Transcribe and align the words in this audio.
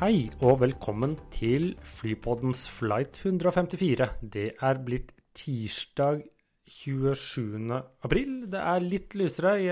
Hei 0.00 0.30
og 0.40 0.62
velkommen 0.62 1.12
til 1.28 1.74
Flypoddens 1.84 2.62
flight 2.72 3.18
154. 3.20 4.06
Det 4.32 4.46
er 4.56 4.78
blitt 4.80 5.10
tirsdag 5.36 6.22
27. 6.64 7.68
april. 8.08 8.30
Det 8.48 8.62
er 8.62 8.80
litt 8.80 9.12
lysere. 9.20 9.52
I 9.60 9.68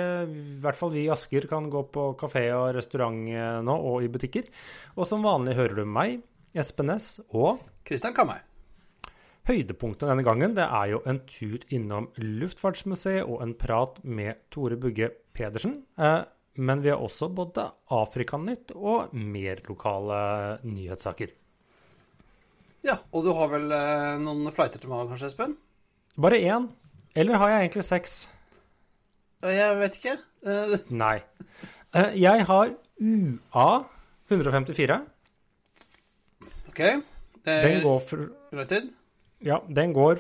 hvert 0.61 0.77
fall 0.77 0.93
vi 0.93 1.07
i 1.07 1.09
Asker 1.15 1.49
kan 1.49 1.71
gå 1.73 1.81
på 1.89 2.11
kafé 2.21 2.45
og 2.53 2.75
restaurant 2.77 3.25
eh, 3.33 3.63
nå, 3.65 3.73
og 3.73 4.05
i 4.05 4.13
butikker. 4.13 4.53
Og 5.01 5.09
som 5.09 5.25
vanlig 5.25 5.57
hører 5.57 5.81
du 5.81 5.89
meg, 5.89 6.21
Espen 6.53 6.93
Næss, 6.93 7.23
og 7.33 7.65
Kristian 7.89 8.13
Kammer. 8.13 8.45
Høydepunktet 9.49 10.11
denne 10.11 10.29
gangen 10.29 10.53
det 10.61 10.69
er 10.69 10.93
jo 10.93 11.07
en 11.09 11.25
tur 11.25 11.65
innom 11.73 12.13
Luftfartsmuseet 12.21 13.25
og 13.25 13.41
en 13.47 13.57
prat 13.57 13.97
med 14.05 14.45
Tore 14.53 14.77
Bugge 14.77 15.09
Pedersen. 15.33 15.87
Eh, 15.97 16.27
men 16.59 16.81
vi 16.83 16.91
har 16.93 17.01
også 17.03 17.29
både 17.35 17.65
Afrikanytt 17.95 18.73
og 18.75 19.13
mer 19.15 19.61
lokale 19.69 20.19
nyhetssaker. 20.67 21.31
Ja, 22.87 22.97
og 23.13 23.25
du 23.27 23.33
har 23.35 23.51
vel 23.53 23.71
eh, 23.75 24.19
noen 24.23 24.51
flighter 24.55 24.83
til 24.83 24.91
meg 24.93 25.09
kanskje, 25.11 25.31
Espen? 25.33 25.57
Bare 26.19 26.39
én? 26.43 26.69
Eller 27.19 27.39
har 27.41 27.51
jeg 27.53 27.67
egentlig 27.69 27.85
seks? 27.89 28.17
Eh, 29.43 29.55
Jeg 29.57 29.79
vet 29.81 29.99
ikke. 29.99 30.17
Eh, 30.47 30.75
Nei. 31.05 31.17
Eh, 31.95 32.13
Jeg 32.23 32.47
har 32.49 32.75
UA 32.99 33.69
154. 34.31 34.99
OK. 36.69 36.83
Det 37.45 37.55
er 37.55 37.65
Den 37.69 37.83
går, 37.87 38.01
for, 38.07 38.27
United. 38.53 38.91
ja, 39.47 39.59
den 39.69 39.93
går 39.97 40.19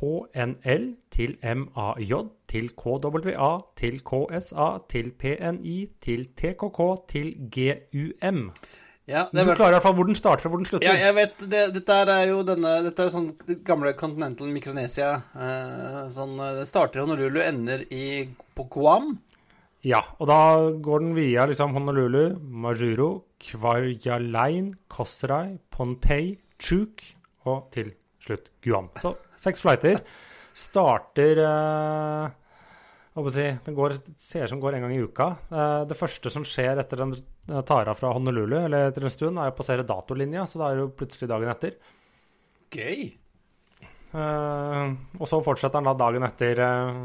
HNL 0.00 0.84
til 1.12 1.36
MAJ 1.44 2.12
til 2.50 2.70
KWA 2.74 3.50
til 3.76 4.00
KSA 4.00 4.68
til 4.88 5.10
PNI 5.20 5.78
til 6.02 6.24
TKK 6.36 6.80
til 7.08 7.34
GUM. 7.52 8.46
Ja, 9.10 9.24
Du 9.32 9.38
er 9.40 9.54
klarer 9.58 9.72
i 9.72 9.74
hvert 9.74 9.82
fall 9.82 9.94
hvor 9.98 10.06
den 10.06 10.14
starter 10.18 10.46
og 10.46 10.52
hvor 10.52 10.60
den 10.60 10.66
slutter. 10.68 10.86
ja, 10.86 11.06
jeg 11.08 11.14
vet 11.16 11.40
det, 11.50 11.62
Dette 11.74 11.96
er 12.14 12.28
jo 12.30 12.42
denne 12.46 12.76
Dette 12.84 13.06
er 13.08 13.10
sånn 13.10 13.32
gamle 13.66 13.92
Continental 13.98 14.48
Micronesia. 14.52 15.08
Eh, 15.34 16.04
sånn, 16.14 16.36
eh, 16.38 16.52
det 16.60 16.68
starter 16.70 17.00
i 17.00 17.04
Honolulu, 17.04 17.40
ender 17.42 17.82
i, 17.90 18.28
på 18.54 18.68
Guam. 18.70 19.16
Ja, 19.82 20.02
og 20.20 20.28
da 20.28 20.38
går 20.84 21.00
den 21.00 21.14
via 21.16 21.46
liksom 21.48 21.72
Honolulu, 21.74 22.36
Majuro, 22.38 23.24
Kvarjalein, 23.40 24.74
Kosrai, 24.92 25.58
Pohnpei, 25.72 26.36
Chuk 26.60 27.02
og 27.48 27.70
til 27.74 27.94
slutt 28.24 28.50
Guam. 28.64 28.90
Så 29.00 29.14
seks 29.40 29.62
flighter. 29.64 30.02
Starter 30.56 31.40
eh, 31.44 33.30
si, 33.32 33.46
Den 33.66 33.76
går, 33.76 33.96
ser 34.18 34.50
som 34.50 34.60
går 34.62 34.76
en 34.76 34.86
gang 34.86 34.96
i 34.96 35.00
uka. 35.04 35.30
Eh, 35.50 35.78
det 35.90 35.98
første 35.98 36.32
som 36.32 36.46
skjer 36.46 36.82
etter 36.82 37.04
den 37.04 37.16
eh, 37.16 37.62
tar 37.68 37.90
av 37.90 37.98
fra 38.00 38.12
Honolulu, 38.16 38.58
eller 38.64 38.90
etter 38.90 39.06
en 39.06 39.14
stund, 39.14 39.40
er 39.40 39.52
å 39.52 39.56
passere 39.56 39.86
datolinja, 39.86 40.46
så 40.48 40.60
da 40.60 40.70
er 40.70 40.78
det 40.78 40.86
jo 40.86 40.92
plutselig 41.00 41.30
dagen 41.30 41.52
etter. 41.52 41.78
Gøy. 42.74 43.08
Eh, 44.10 44.94
og 45.20 45.26
så 45.30 45.42
fortsetter 45.44 45.78
den 45.78 45.90
da 45.90 45.96
dagen 46.04 46.26
etter. 46.26 46.62
eh, 46.66 47.02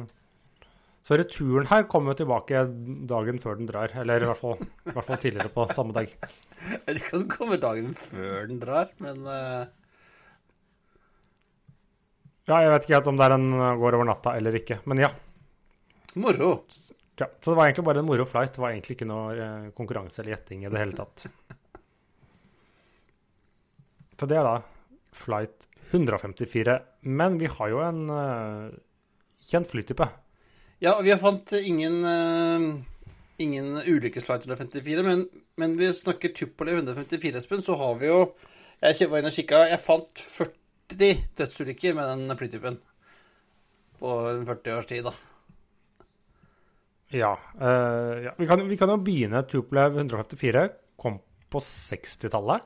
så 1.06 1.20
returen 1.22 1.68
her 1.70 1.84
kommer 1.86 2.14
jo 2.14 2.24
tilbake 2.24 2.64
dagen 3.06 3.38
før 3.42 3.60
den 3.60 3.68
drar. 3.70 3.92
Eller 4.02 4.24
i 4.24 4.30
hvert 4.30 4.42
fall, 4.42 4.58
i 4.58 4.94
hvert 4.94 5.06
fall 5.06 5.20
tidligere 5.22 5.54
på 5.54 5.68
samme 5.78 5.94
dag. 5.94 6.10
Jeg 6.72 6.80
vet 6.88 7.02
ikke 7.02 7.14
om 7.14 7.22
den 7.22 7.34
kommer 7.36 7.60
dagen 7.62 7.92
før 8.00 8.48
den 8.50 8.62
drar, 8.64 8.90
men 9.06 9.28
eh, 9.30 9.68
Ja, 12.46 12.60
jeg 12.62 12.70
vet 12.70 12.84
ikke 12.86 13.00
helt 13.00 13.08
om 13.10 13.18
det 13.18 13.26
er 13.26 13.34
en 13.40 13.48
eh, 13.58 13.78
går 13.82 13.96
over 13.98 14.06
natta 14.06 14.36
eller 14.38 14.54
ikke, 14.60 14.78
men 14.86 15.00
ja. 15.02 15.10
moro. 16.22 16.50
ja. 17.18 17.28
Så 17.42 17.52
det 17.52 17.58
var 17.58 17.66
egentlig 17.66 17.86
bare 17.88 18.00
en 18.04 18.10
moro 18.10 18.26
flight. 18.30 18.54
Det 18.54 18.62
var 18.62 18.76
egentlig 18.76 19.00
ikke 19.00 19.10
noe 19.10 19.34
eh, 19.34 19.72
konkurranse 19.78 20.22
eller 20.22 20.36
gjetting 20.36 20.66
i 20.66 20.70
det 20.70 20.84
hele 20.84 20.98
tatt. 20.98 21.26
Så 24.20 24.28
det 24.30 24.38
er 24.40 24.46
da 24.46 24.60
flight 25.16 25.66
154. 25.90 26.78
Men 27.02 27.40
vi 27.42 27.48
har 27.52 27.72
jo 27.72 27.82
en 27.84 28.10
uh, 28.10 28.70
kjent 29.44 29.70
flytype. 29.70 30.08
Ja, 30.84 30.96
og 30.96 31.04
vi 31.08 31.12
har 31.12 31.20
fant 31.22 31.52
ingen 31.58 32.04
uh, 32.04 32.76
Ingen 33.44 33.82
ulykkesflight 33.84 34.46
154, 34.48 35.02
men, 35.04 35.26
men 35.60 35.74
vi 35.76 35.90
snakker 35.92 36.32
Tupolev 36.32 36.78
154, 36.80 37.42
Espen, 37.42 37.60
så 37.60 37.76
har 37.76 37.98
vi 38.00 38.08
jo 38.08 38.32
Jeg 38.80 39.10
var 39.12 39.20
inne 39.20 39.32
og 39.34 39.36
kikka. 39.36 39.66
Jeg 39.68 39.82
fant 39.84 40.22
40 40.24 40.65
dødsulykker 40.90 41.96
med 41.98 42.12
den 42.12 42.38
flytypen 42.38 42.78
på 44.00 44.14
en 44.30 44.46
40 44.46 44.78
års 44.78 44.90
tid, 44.90 45.08
da. 45.08 45.14
Ja. 47.16 47.34
Uh, 47.58 48.24
ja. 48.26 48.34
Vi, 48.38 48.48
kan, 48.48 48.64
vi 48.68 48.78
kan 48.78 48.92
jo 48.92 49.00
begynne. 49.02 49.44
Tupolev 49.48 49.98
154 49.98 50.66
kom 51.00 51.20
på 51.50 51.62
60-tallet. 51.64 52.66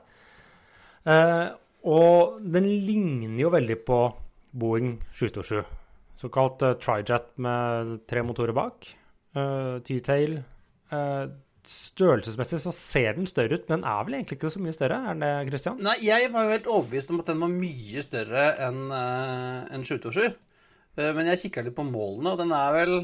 Uh, 1.06 1.48
og 1.88 2.40
den 2.44 2.66
ligner 2.68 3.38
jo 3.40 3.52
veldig 3.54 3.78
på 3.86 4.00
Boeing 4.60 4.96
727. 5.14 5.60
Såkalt 6.20 6.64
uh, 6.66 6.74
trijet 6.82 7.30
med 7.40 8.00
tre 8.10 8.24
motorer 8.26 8.56
bak. 8.56 8.90
Uh, 9.36 9.78
T-tail. 9.86 10.40
Eh, 10.90 11.24
størrelsesmessig 11.70 12.58
så 12.62 12.72
ser 12.74 13.14
den 13.16 13.28
større 13.30 13.56
ut, 13.58 13.64
men 13.68 13.80
den 13.80 13.88
er 13.90 14.04
vel 14.06 14.16
egentlig 14.18 14.38
ikke 14.38 14.50
så 14.52 14.60
mye 14.62 14.74
større? 14.76 14.98
Er 15.12 15.18
det, 15.20 15.30
Christian? 15.52 15.78
Nei, 15.84 15.96
jeg 16.04 16.30
var 16.34 16.46
jo 16.46 16.54
helt 16.56 16.68
overbevist 16.70 17.12
om 17.14 17.20
at 17.22 17.30
den 17.30 17.42
var 17.44 17.52
mye 17.54 18.02
større 18.04 18.44
enn 18.66 18.80
uh, 18.90 19.68
en 19.76 19.86
727. 19.86 20.34
Eh, 20.98 21.10
men 21.16 21.30
jeg 21.30 21.42
kikka 21.46 21.62
litt 21.66 21.76
på 21.78 21.84
målene, 21.86 22.32
og 22.34 22.40
den 22.42 22.52
er 22.56 22.74
vel 22.76 22.94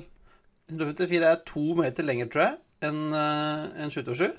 154 0.73 1.29
er 1.31 1.43
to 1.47 1.65
meter 1.79 2.07
lenger, 2.09 2.31
tror 2.33 2.45
jeg, 2.49 2.59
enn 2.89 3.01
uh, 3.15 3.67
en 3.85 3.93
727. 3.95 4.35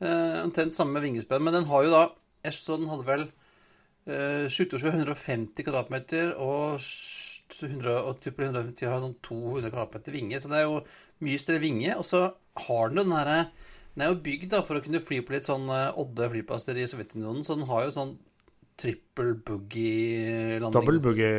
Eh, 0.00 0.36
omtrent 0.44 0.76
samme 0.76 1.02
vingespenn, 1.04 1.42
men 1.44 1.58
den 1.58 1.66
har 1.68 1.84
jo 1.84 1.90
da 1.92 2.04
Jeg 2.46 2.54
så 2.56 2.78
den 2.80 2.88
hadde 2.88 3.04
vel 3.04 3.26
uh, 4.08 4.46
727 4.48 4.86
150 5.02 5.66
kvadratmeter, 5.66 6.30
og 6.40 6.78
s- 6.80 7.36
100, 7.60 7.98
150 8.32 8.86
har 8.88 9.02
sånn 9.02 9.18
200 9.26 9.68
kvadratmeter 9.74 10.14
vinge, 10.14 10.38
så 10.40 10.48
det 10.48 10.62
er 10.62 10.68
jo 10.70 10.78
mye 11.26 11.40
større 11.42 11.60
vinge. 11.60 11.92
Og 12.00 12.06
så 12.08 12.22
har 12.56 12.88
den 12.90 12.96
den 13.04 13.12
herre 13.14 13.38
Den 13.94 14.02
er 14.04 14.10
jo 14.12 14.20
bygd 14.22 14.50
da 14.50 14.62
for 14.62 14.78
å 14.78 14.82
kunne 14.84 15.00
fly 15.02 15.20
på 15.26 15.32
litt 15.34 15.46
sånn 15.46 15.68
eh, 15.68 15.92
Odde 15.98 16.28
flyplasser 16.30 16.76
i 16.78 16.86
Sovjetunionen, 16.86 17.42
så 17.46 17.56
den 17.58 17.66
har 17.68 17.84
jo 17.86 17.94
sånn 17.94 18.12
trippel 18.80 19.34
boogie-landings... 19.44 20.72
Double 20.72 21.00
boogie 21.04 21.30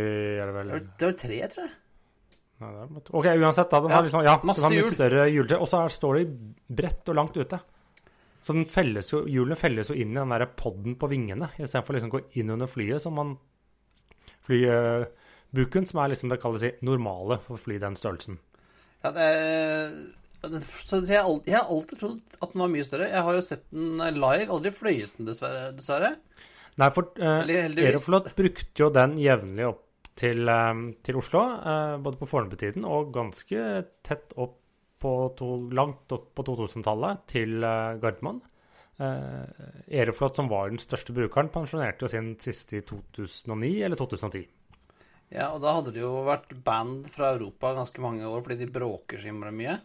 er 0.42 0.46
det 0.46 0.56
vel? 0.58 0.68
Det 0.72 1.08
er 1.08 1.12
vel- 1.12 1.18
tre, 1.18 1.40
tror 1.54 1.64
jeg. 1.66 1.72
Nei, 2.62 2.72
det 2.76 2.82
er- 3.02 3.16
OK, 3.18 3.26
uansett. 3.42 3.70
da, 3.72 3.80
Den 3.82 3.90
Ja, 3.90 3.96
har 3.96 4.04
liksom, 4.06 4.24
ja, 4.28 4.36
den 4.38 4.48
masse 4.52 4.62
har 4.68 4.76
mye 4.76 4.90
større 4.92 5.24
hjultre. 5.32 5.58
Og 5.64 5.68
så 5.72 5.80
står 5.90 6.20
de 6.20 6.26
bredt 6.82 7.10
og 7.10 7.16
langt 7.18 7.38
ute. 7.40 7.60
Så 8.44 8.54
den 8.54 8.66
felles 8.70 9.10
jo, 9.12 9.24
hjulene 9.26 9.58
felles 9.58 9.90
jo 9.90 9.96
inn 9.98 10.12
i 10.14 10.20
den 10.20 10.30
der 10.36 10.46
podden 10.46 10.96
på 11.02 11.10
vingene, 11.10 11.50
istedenfor 11.58 11.94
liksom 11.98 12.12
å 12.12 12.16
gå 12.20 12.22
inn 12.42 12.50
under 12.54 12.70
flyet, 12.70 13.02
som 13.02 13.14
man 13.18 13.38
Flybuken, 14.46 15.86
som 15.86 16.00
er 16.02 16.10
liksom 16.14 16.32
det 16.32 16.40
kalles 16.42 16.64
normale 16.82 17.38
for 17.44 17.58
å 17.58 17.62
fly 17.62 17.78
den 17.82 17.96
størrelsen. 17.98 18.40
Ja, 19.04 19.12
det 19.16 19.28
er... 19.28 19.94
jeg 20.42 21.42
jeg 21.46 21.56
har 21.56 21.70
alltid 21.70 22.00
trodd 22.00 22.38
at 22.42 22.54
den 22.54 22.64
var 22.64 22.72
mye 22.74 22.86
større. 22.86 23.10
Jeg 23.12 23.26
har 23.28 23.38
jo 23.38 23.44
sett 23.46 23.68
den 23.70 24.02
live, 24.18 24.50
aldri 24.50 24.74
fløyet 24.74 25.18
den, 25.18 25.30
dessverre. 25.30 25.70
dessverre. 25.78 26.16
Nei, 26.82 26.90
for 26.96 27.12
eh, 27.20 27.52
Aeroflot 27.68 28.32
brukte 28.38 28.86
jo 28.86 28.90
den 28.96 29.18
jevnlig 29.22 29.68
opp 29.68 30.10
til, 30.18 30.48
eh, 30.50 30.86
til 31.06 31.20
Oslo, 31.20 31.44
eh, 31.60 31.98
både 32.02 32.22
på 32.22 32.30
Fornebutiden 32.32 32.88
og 32.88 33.12
ganske 33.16 33.68
tett 34.08 34.34
opp 34.38 34.58
på 35.02 35.12
to, 35.38 35.50
langt 35.74 36.14
opp 36.14 36.32
på 36.38 36.46
2000-tallet 36.48 37.26
til 37.30 37.62
eh, 37.66 38.00
Gardermoen. 38.02 38.42
Eh, 39.02 39.68
Aeroflot, 40.00 40.38
som 40.38 40.50
var 40.52 40.70
den 40.70 40.82
største 40.82 41.14
brukeren, 41.16 41.52
pensjonerte 41.54 42.06
jo 42.06 42.12
sin 42.12 42.34
siste 42.42 42.82
i 42.82 42.84
2009 42.86 43.72
eller 43.88 44.00
2010. 44.00 44.46
Ja, 45.32 45.48
og 45.54 45.62
da 45.64 45.78
hadde 45.78 45.94
det 45.96 46.04
jo 46.04 46.26
vært 46.28 46.52
band 46.66 47.08
fra 47.10 47.32
Europa 47.38 47.72
ganske 47.78 48.04
mange 48.04 48.28
år 48.28 48.44
fordi 48.44 48.66
de 48.66 48.74
bråker 48.74 49.22
så 49.22 49.32
innmari 49.32 49.56
mye. 49.56 49.78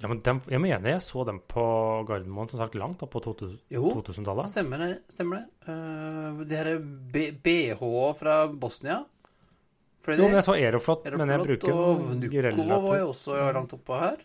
Ja, 0.00 0.08
men 0.08 0.22
dem, 0.24 0.40
jeg 0.48 0.60
mener 0.62 0.94
jeg 0.94 1.04
så 1.04 1.24
dem 1.28 1.42
på 1.50 1.62
Gardermoen 2.08 2.48
som 2.48 2.62
sagt 2.62 2.76
langt 2.80 3.02
opp 3.04 3.12
på 3.12 3.20
2000 3.26 3.58
Jo. 3.74 3.90
2000-tallet. 3.98 4.48
Stemmer 4.48 4.80
det. 4.80 4.92
Stemmer 5.12 5.42
det. 5.42 5.68
Uh, 5.68 6.40
de 6.48 6.56
her 6.56 6.70
BH 7.44 7.84
fra 8.16 8.36
Bosnia. 8.48 9.02
Fordi 10.00 10.22
Jo, 10.22 10.30
men 10.30 10.38
jeg 10.38 10.46
så 10.46 10.56
Aeroflot, 10.56 11.10
men 11.20 11.34
jeg 11.34 11.44
bruker 11.44 11.76
og 11.76 12.14
den 12.16 12.72
var 12.72 12.96
jo 13.02 13.10
også 13.10 13.36
langt 13.52 13.76
oppå 13.76 13.98
her. 14.00 14.22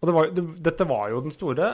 Og 0.00 0.08
det 0.08 0.16
var, 0.16 0.30
det, 0.36 0.44
dette 0.64 0.86
var 0.88 1.10
jo 1.12 1.20
den 1.20 1.34
store 1.34 1.66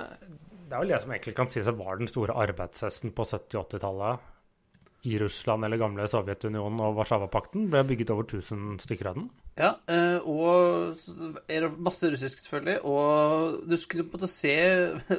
Det 0.67 0.75
er 0.75 0.81
vel 0.83 0.91
det 0.91 0.99
som 1.03 1.13
egentlig 1.15 1.35
kan 1.37 1.51
sies 1.51 1.69
var 1.79 1.99
den 1.99 2.11
store 2.11 2.35
arbeidshesten 2.43 3.13
på 3.15 3.27
70- 3.27 3.59
og 3.61 3.69
80-tallet 3.69 4.33
i 5.07 5.19
Russland 5.23 5.63
eller 5.65 5.79
gamle 5.79 6.09
Sovjetunionen 6.11 6.81
og 6.83 6.97
Warszawapakten. 6.99 7.69
Ble 7.71 7.85
bygget 7.87 8.11
over 8.11 8.27
1000 8.27 8.81
stykker 8.83 9.13
av 9.13 9.19
den. 9.21 9.29
Ja, 9.61 9.69
eh, 9.87 10.19
og 10.27 10.66
masse 11.75 12.11
russisk, 12.13 12.43
selvfølgelig. 12.43 12.77
Og 12.89 13.63
du 13.69 13.77
skulle 13.81 14.07
på 14.07 14.17
en 14.17 14.25
måte 14.25 14.33
se 14.33 14.57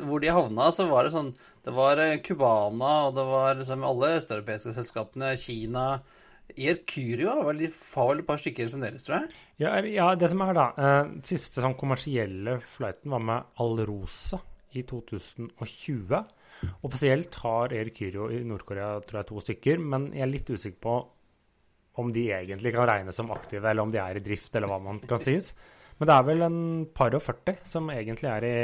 hvor 0.07 0.23
de 0.23 0.33
havna, 0.33 0.69
så 0.75 0.87
var 0.89 1.07
det 1.07 1.15
sånn 1.15 1.33
Det 1.65 1.73
var 1.75 1.99
eh, 2.03 2.19
Cubana, 2.23 2.93
og 3.07 3.17
det 3.17 3.25
var 3.27 3.57
liksom 3.59 3.83
alle 3.87 4.13
østeuropeiske 4.19 4.75
selskapene, 4.77 5.33
Kina 5.41 5.89
Air 6.55 6.79
Kyrio 6.87 7.33
var 7.35 7.49
vel, 7.49 7.65
de 7.65 7.67
et 7.67 8.27
par 8.27 8.39
stykker 8.39 8.69
fremdeles, 8.71 9.03
tror 9.03 9.17
jeg. 9.17 9.41
Ja, 9.61 9.73
ja 9.83 10.07
det 10.15 10.29
som 10.31 10.41
er 10.45 10.55
da 10.55 10.67
eh, 10.79 11.09
Siste 11.27 11.63
sånn 11.63 11.75
kommersielle 11.79 12.57
flighten 12.77 13.11
var 13.13 13.25
med 13.27 13.59
Alrosa 13.63 14.39
i 14.71 14.83
2020. 14.87 16.23
Offisielt 16.87 17.35
har 17.43 17.75
Air 17.75 17.91
i 17.91 18.41
Nord-Korea 18.47 18.97
tror 19.05 19.21
jeg 19.21 19.29
to 19.29 19.43
stykker, 19.43 19.83
men 19.83 20.11
jeg 20.15 20.25
er 20.25 20.31
litt 20.31 20.49
usikker 20.49 20.81
på 20.87 20.97
om 21.97 22.11
de 22.13 22.27
egentlig 22.31 22.73
kan 22.75 22.87
regnes 22.89 23.17
som 23.17 23.31
aktive, 23.33 23.65
eller 23.69 23.83
om 23.83 23.91
de 23.93 23.99
er 24.01 24.19
i 24.19 24.23
drift, 24.23 24.53
eller 24.55 24.69
hva 24.69 24.77
man 24.81 24.99
kan 25.09 25.21
sies. 25.21 25.51
Men 25.97 26.09
det 26.09 26.15
er 26.15 26.25
vel 26.27 26.43
en 26.45 26.59
par 26.93 27.15
og 27.17 27.23
40 27.25 27.63
som 27.65 27.87
egentlig 27.93 28.29
er 28.29 28.45
i, 28.45 28.57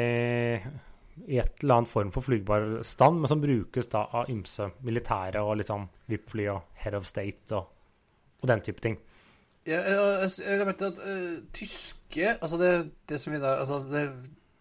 i 1.34 1.40
et 1.42 1.64
eller 1.64 1.80
annet 1.80 1.90
form 1.90 2.12
for 2.14 2.26
flygbar 2.26 2.84
stand, 2.86 3.24
men 3.24 3.32
som 3.32 3.42
brukes 3.42 3.90
da 3.90 4.04
av 4.20 4.30
ymse 4.34 4.70
militære 4.86 5.42
og 5.42 5.58
litt 5.58 5.72
sånn 5.72 5.88
VIP-fly 6.12 6.48
og 6.54 6.68
head 6.84 6.98
of 7.00 7.10
state 7.10 7.58
og, 7.58 7.72
og 8.44 8.52
den 8.52 8.62
type 8.66 8.86
ting. 8.86 9.00
Ja, 9.66 9.80
jeg, 9.80 10.32
jeg 10.44 10.68
mente 10.68 10.90
at 10.92 10.98
uh, 11.00 11.36
tyske 11.56 12.34
Altså 12.34 12.58
det, 12.60 12.72
det 13.08 13.16
som 13.22 13.32
vi 13.32 13.38
da 13.40 13.54
Altså 13.64 13.78
det 13.88 14.02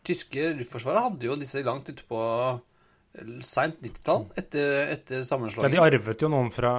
tyske 0.07 0.53
luftforsvaret 0.61 1.09
hadde 1.09 1.27
jo 1.27 1.35
disse 1.41 1.63
langt 1.67 1.91
ute 1.91 2.05
på 2.07 2.21
eh, 2.21 3.33
seint 3.47 3.83
90-tall, 3.83 4.25
etter, 4.39 4.93
etter 4.95 5.23
Ja, 5.23 5.71
de 5.71 5.83
arvet 5.83 6.25
jo 6.25 6.31
noen 6.31 6.51
fra, 6.55 6.73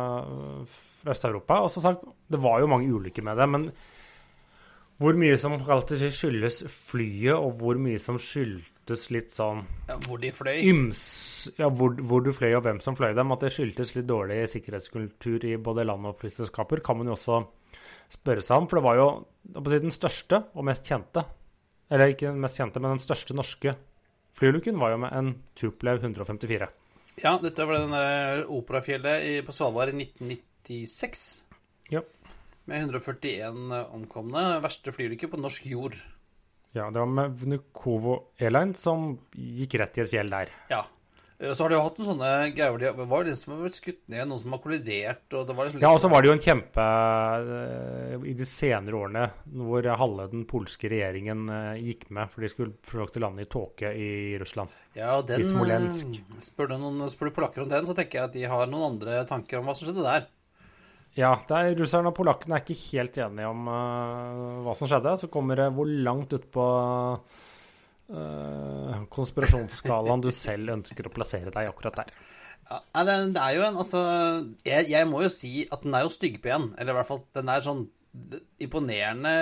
fra 1.04 1.13
Øst-Europa. 1.16 1.62
Og 1.63 1.72
som 1.72 1.86
sagt, 1.86 2.04
det 2.28 2.42
var 2.44 2.60
jo 2.60 2.68
mange 2.72 2.92
ulykker 2.92 3.24
med 3.24 3.39
det. 3.39 3.48
Men 3.48 3.69
hvor 5.04 5.18
mye 5.20 5.36
som 5.40 5.58
alltid 5.60 6.06
skyldes 6.16 6.62
flyet, 6.72 7.36
og 7.36 7.58
hvor 7.60 7.80
mye 7.82 8.00
som 8.00 8.16
skyldtes 8.22 9.10
litt 9.12 9.34
sånn 9.36 9.64
Ja, 9.90 9.98
hvor 10.08 10.22
de 10.22 10.32
fløy. 10.36 10.62
yms 10.72 11.02
Ja, 11.60 11.68
hvor, 11.68 11.98
hvor 12.00 12.24
du 12.24 12.32
fløy, 12.36 12.54
og 12.56 12.64
hvem 12.64 12.80
som 12.84 12.96
fløy 12.96 13.12
dem. 13.18 13.34
At 13.36 13.44
det 13.44 13.52
skyldtes 13.52 13.94
litt 13.98 14.08
dårlig 14.08 14.42
sikkerhetskultur 14.54 15.44
i 15.50 15.58
både 15.60 15.86
land 15.88 16.08
og 16.08 16.20
flyselskaper, 16.24 16.82
kan 16.86 17.00
man 17.00 17.12
jo 17.12 17.18
også 17.18 17.42
spørre 18.16 18.44
seg 18.46 18.64
om. 18.64 18.70
For 18.72 18.80
det 18.80 18.86
var 18.88 19.00
jo 19.02 19.08
si, 19.68 19.82
den 19.84 19.94
største 19.94 20.40
og 20.54 20.68
mest 20.70 20.88
kjente, 20.88 21.26
eller 21.92 22.14
ikke 22.14 22.30
den 22.32 22.42
mest 22.44 22.62
kjente, 22.62 22.80
men 22.80 22.96
den 22.96 23.04
største 23.04 23.36
norske 23.38 23.76
flyulykken 24.40 24.80
var 24.82 24.96
jo 24.96 25.04
med 25.04 25.14
en 25.20 25.34
Tuplev 25.60 26.00
154. 26.02 26.70
Ja, 27.22 27.36
dette 27.38 27.68
var 27.70 27.78
den 27.78 27.94
der 27.94 28.48
operafjellet 28.50 29.44
på 29.46 29.54
Svalbard 29.54 29.92
i 29.94 30.08
1996. 30.08 31.28
Ja. 31.94 32.02
Med 32.65 32.86
141 32.86 33.71
omkomne. 33.94 34.44
Verste 34.63 34.94
flyulykke 34.95 35.27
på 35.33 35.39
norsk 35.42 35.65
jord. 35.68 35.98
Ja, 36.74 36.88
det 36.89 37.00
var 37.04 37.10
med 37.12 37.36
Vnukovo 37.38 38.15
Airline 38.42 38.74
som 38.80 39.18
gikk 39.36 39.75
rett 39.81 39.98
i 40.00 40.01
et 40.06 40.10
fjell 40.13 40.31
der. 40.31 40.50
Ja. 40.71 40.86
Eh, 41.39 41.51
Så 41.54 41.63
har 41.65 41.69
de 41.69 41.75
jo 41.75 41.83
hatt 41.83 42.00
noen 42.00 42.07
sånne 42.13 42.30
greier 42.56 42.80
de- 42.80 42.94
Det 42.98 43.06
var 43.10 43.24
jo 43.24 43.30
de 43.30 43.36
som 43.36 43.54
har 43.54 43.62
blitt 43.68 43.77
skutt 43.77 44.00
ned, 44.10 44.27
noen 44.27 44.39
som 44.39 44.51
har 44.56 44.60
kollidert, 44.63 45.27
og 45.33 45.45
det 45.48 45.56
var 45.56 45.65
liksom 45.68 45.81
Ja, 45.81 45.92
og 45.94 46.00
så 46.01 46.10
var 46.10 46.21
det 46.21 46.27
jo 46.30 46.33
en 46.33 46.39
kjempe 46.48 46.86
eh, 47.44 48.30
I 48.30 48.33
de 48.33 48.45
senere 48.45 48.95
årene 48.98 49.25
hvor 49.54 49.83
halve 49.98 50.30
den 50.31 50.45
polske 50.50 50.89
regjeringen 50.89 51.50
eh, 51.50 51.81
gikk 51.83 52.10
med, 52.10 52.30
for 52.31 52.42
de 52.42 52.50
skulle 52.50 52.74
forsøke 52.88 53.19
å 53.19 53.25
lande 53.27 53.44
i 53.45 53.50
tåke 53.50 53.92
i 53.94 54.38
Russland. 54.42 54.69
Ja, 54.95 55.18
og 55.19 55.27
den 55.27 55.42
i 55.42 55.44
Smolensk. 55.44 56.21
Spør 56.42 56.69
du, 56.74 56.77
noen, 56.77 57.06
spør 57.12 57.30
du 57.30 57.36
polakker 57.38 57.62
om 57.65 57.69
den, 57.69 57.86
så 57.86 57.94
tenker 57.98 58.19
jeg 58.21 58.30
at 58.30 58.33
de 58.38 58.44
har 58.50 58.65
noen 58.71 58.94
andre 58.95 59.25
tanker 59.30 59.60
om 59.60 59.65
hva 59.69 59.75
som 59.75 59.88
skjedde 59.89 60.06
der. 60.06 60.25
Ja, 61.15 61.36
det 61.48 61.57
er, 61.60 61.75
russerne 61.77 62.10
og 62.10 62.15
polakkene 62.18 62.57
er 62.57 62.63
ikke 62.63 62.80
helt 62.98 63.18
enige 63.21 63.45
om 63.51 63.68
uh, 63.69 64.62
hva 64.65 64.74
som 64.77 64.88
skjedde. 64.89 65.12
Så 65.21 65.27
kommer 65.33 65.60
det 65.62 65.68
hvor 65.75 65.86
langt 65.86 66.33
utpå 66.33 66.63
uh, 68.13 69.04
konspirasjonsskalaen 69.13 70.24
du 70.25 70.31
selv 70.33 70.74
ønsker 70.77 71.06
å 71.10 71.13
plassere 71.13 71.54
deg 71.54 71.69
akkurat 71.69 72.00
der. 72.01 72.13
Ja, 72.71 73.04
det, 73.06 73.15
det 73.36 73.42
er 73.44 73.57
jo 73.60 73.65
en 73.68 73.77
Altså, 73.83 74.01
jeg, 74.65 74.88
jeg 74.89 75.10
må 75.10 75.21
jo 75.25 75.30
si 75.33 75.65
at 75.69 75.83
den 75.86 75.94
er 75.98 76.06
jo 76.07 76.13
styggpen. 76.15 76.71
Eller 76.80 76.95
i 76.95 76.98
hvert 76.98 77.10
fall, 77.12 77.21
den 77.38 77.51
er 77.54 77.65
sånn 77.65 77.86
imponerende 78.62 79.33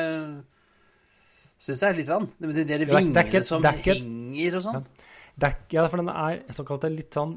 Syns 1.62 1.82
jeg 1.86 1.94
litt. 2.00 2.08
sånn. 2.10 2.26
De, 2.42 2.48
de, 2.50 2.64
de 2.66 2.66
det 2.66 2.74
er- 2.74 2.86
det 2.86 2.90
er 2.90 2.96
vingene 2.98 3.24
ikke- 3.28 3.44
som 3.46 3.62
det 3.62 3.70
er 3.70 3.78
ikke- 3.84 4.00
henger 4.02 4.56
og 4.58 4.64
sånn. 4.66 4.86
Det 5.38 5.50
ja, 5.72 5.88
for 5.88 5.98
den 6.02 6.10
er 6.10 6.40
såkalt 6.58 6.84
litt 6.92 7.14
sånn 7.14 7.36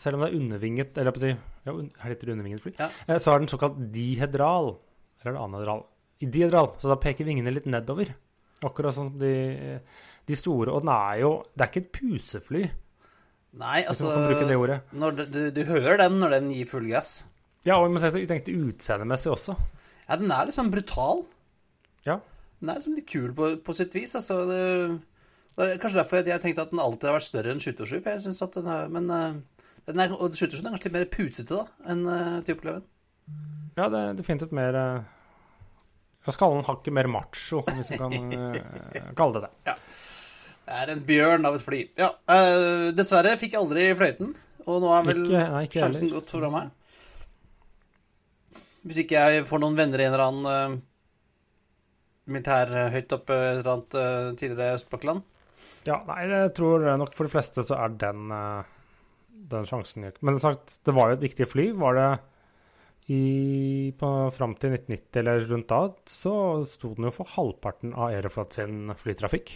Selv 0.00 0.16
om 0.16 0.22
det 0.24 0.30
er 0.32 0.38
undervinget, 0.38 0.96
eller 0.98 1.18
si 1.20 1.28
ja, 1.34 1.72
Her 1.74 2.08
heter 2.12 2.26
det 2.30 2.32
undervinget 2.32 2.62
fly. 2.64 2.72
Ja. 2.78 2.88
eh, 3.08 3.18
Så 3.20 3.34
er 3.34 3.42
den 3.42 3.50
såkalt 3.50 3.76
dihedral. 3.92 4.72
Eller 5.20 5.32
er 5.32 5.36
det 5.36 5.42
anhedral? 5.44 5.82
Dihedral. 6.22 6.70
Så 6.80 6.88
da 6.88 6.96
peker 7.00 7.28
vingene 7.28 7.52
litt 7.52 7.66
nedover. 7.68 8.14
Akkurat 8.64 8.94
som 8.96 9.10
de, 9.20 9.34
de 10.26 10.36
store. 10.38 10.72
Og 10.72 10.80
den 10.86 10.92
er 10.94 11.20
jo 11.20 11.30
Det 11.52 11.66
er 11.66 11.72
ikke 11.72 11.84
et 11.84 11.92
pusefly, 12.00 12.64
Nei, 13.56 13.86
altså 13.88 14.10
du, 14.92 15.22
du, 15.32 15.38
du 15.54 15.62
hører 15.64 15.96
den 16.02 16.18
når 16.20 16.34
den 16.34 16.50
gir 16.52 16.66
full 16.68 16.84
gass. 16.90 17.22
Ja, 17.64 17.78
og 17.80 17.94
jeg 17.96 18.26
tenkte 18.28 18.52
utseendemessig 18.52 19.30
også. 19.32 19.54
Ja, 20.08 20.18
den 20.20 20.30
er 20.30 20.44
liksom 20.50 20.68
brutal. 20.74 21.22
Ja. 22.04 22.18
Den 22.60 22.68
er 22.68 22.76
liksom 22.76 22.98
litt 22.98 23.08
kul 23.08 23.30
på, 23.32 23.48
på 23.64 23.74
sitt 23.78 23.96
vis. 23.96 24.12
Altså, 24.18 24.42
det, 24.50 24.60
det 25.56 25.70
er 25.70 25.80
kanskje 25.80 26.02
derfor 26.02 26.20
jeg, 26.20 26.28
jeg 26.34 26.44
tenkte 26.44 26.66
at 26.66 26.74
den 26.74 26.82
alltid 26.84 27.08
har 27.08 27.16
vært 27.16 27.28
større 27.30 27.54
enn 27.54 27.62
727. 27.64 27.96
For 28.04 28.10
jeg 28.12 28.24
synes 28.26 28.42
at 28.44 28.58
den 28.60 28.68
er, 28.74 28.92
men 28.92 29.08
eh, 29.86 29.94
er, 29.94 30.14
og 30.16 30.34
727 30.34 30.60
er 30.60 30.72
kanskje 30.74 30.88
litt 30.88 30.96
mer 30.98 31.10
pusete 31.12 31.52
da, 31.54 31.64
enn 31.92 32.02
uh, 32.08 32.38
Typeleven. 32.46 32.84
Ja, 33.76 33.88
det 33.92 34.00
er 34.00 34.16
definitivt 34.18 34.54
mer 34.56 34.76
uh, 34.78 35.04
Jeg 36.26 36.34
skal 36.34 36.40
kalle 36.46 36.60
den 36.60 36.68
hakket 36.70 36.96
mer 36.96 37.08
macho, 37.12 37.62
hvis 37.70 37.90
du 37.92 37.98
kan 38.00 38.16
uh, 38.32 38.58
kalle 39.20 39.40
det 39.42 39.50
det. 39.68 39.76
Det 40.66 40.80
er 40.80 40.90
en 40.96 41.04
bjørn 41.06 41.46
av 41.46 41.54
et 41.58 41.62
fly. 41.66 41.84
Ja, 42.00 42.10
Uh, 42.26 42.88
dessverre 42.96 43.36
fikk 43.38 43.54
jeg 43.54 43.62
aldri 43.62 43.86
fløyten, 43.98 44.32
og 44.66 44.82
nå 44.82 44.90
er 44.96 45.06
vel 45.06 45.22
Ikke- 45.28 45.46
nei, 45.52 45.62
ikke 45.68 45.82
sjansen 45.84 46.06
heller. 46.08 46.18
gått 46.20 46.34
fra 46.34 46.50
meg. 46.50 46.74
Hvis 48.86 49.00
ikke 49.02 49.22
jeg 49.22 49.46
får 49.46 49.62
noen 49.62 49.78
venner 49.78 50.02
i 50.02 50.06
en 50.06 50.12
eller 50.14 50.24
annen 50.26 50.46
uh, 50.46 50.82
militær 52.26 52.70
eh, 52.74 52.88
høyt 52.94 53.12
oppe 53.14 53.34
et 53.38 53.58
eller 53.60 53.70
annet 53.72 53.96
eh, 54.00 54.28
tidligere 54.38 54.76
østblokkland. 54.80 55.20
Ja, 55.86 56.00
nei, 56.08 56.16
jeg 56.26 56.52
tror 56.58 56.82
nok 56.98 57.12
for 57.14 57.28
de 57.28 57.30
fleste 57.30 57.62
så 57.66 57.76
er 57.78 57.92
den, 58.02 58.24
eh, 58.34 58.70
den 59.52 59.66
sjansen 59.68 60.06
Men 60.26 60.40
sagt, 60.42 60.78
det 60.86 60.94
var 60.96 61.10
jo 61.12 61.18
et 61.18 61.24
viktig 61.26 61.46
fly. 61.50 61.68
Var 61.78 61.98
det 61.98 62.08
i, 63.12 63.92
på, 63.98 64.08
fram 64.34 64.56
til 64.58 64.74
1990 64.74 65.20
eller 65.22 65.44
rundt 65.52 65.68
da, 65.70 65.80
så 66.10 66.32
sto 66.66 66.90
den 66.96 67.06
jo 67.06 67.12
for 67.14 67.30
halvparten 67.36 67.92
av 67.94 68.08
Aeroflot 68.10 68.56
sin 68.58 68.90
flytrafikk. 68.98 69.52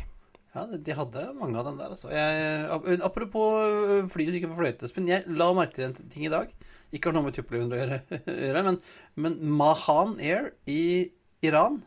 Ja, 0.55 0.65
de- 0.71 0.79
de 0.87 0.95
hadde 0.99 1.25
mange 1.39 1.59
av 1.59 1.67
den 1.67 1.79
der, 1.79 1.91
altså. 1.95 2.11
Jeg, 2.11 3.01
apropos 3.07 3.59
øh, 3.67 4.09
fly 4.11 4.27
du 4.27 4.39
ikke 4.39 4.51
får 4.53 4.61
fløyte, 4.63 4.87
Espen. 4.87 5.09
Jeg 5.11 5.27
la 5.31 5.51
merke 5.55 5.75
til 5.79 5.89
en 5.89 5.95
ting 6.11 6.27
i 6.27 6.33
dag. 6.33 6.51
Ikke 6.95 7.11
har 7.11 7.15
noe 7.15 7.27
med 7.29 7.35
Tupoleven 7.37 7.71
å 7.71 7.79
gjøre, 7.81 8.63
men, 8.67 8.81
men 9.15 9.37
Mahan 9.59 10.17
Air 10.19 10.53
i 10.67 11.11
Iran 11.47 11.83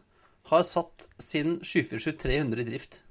har 0.52 0.64
satt 0.68 1.08
sin 1.24 1.58
747-300 1.64 2.64
i 2.64 2.68
drift. 2.68 3.02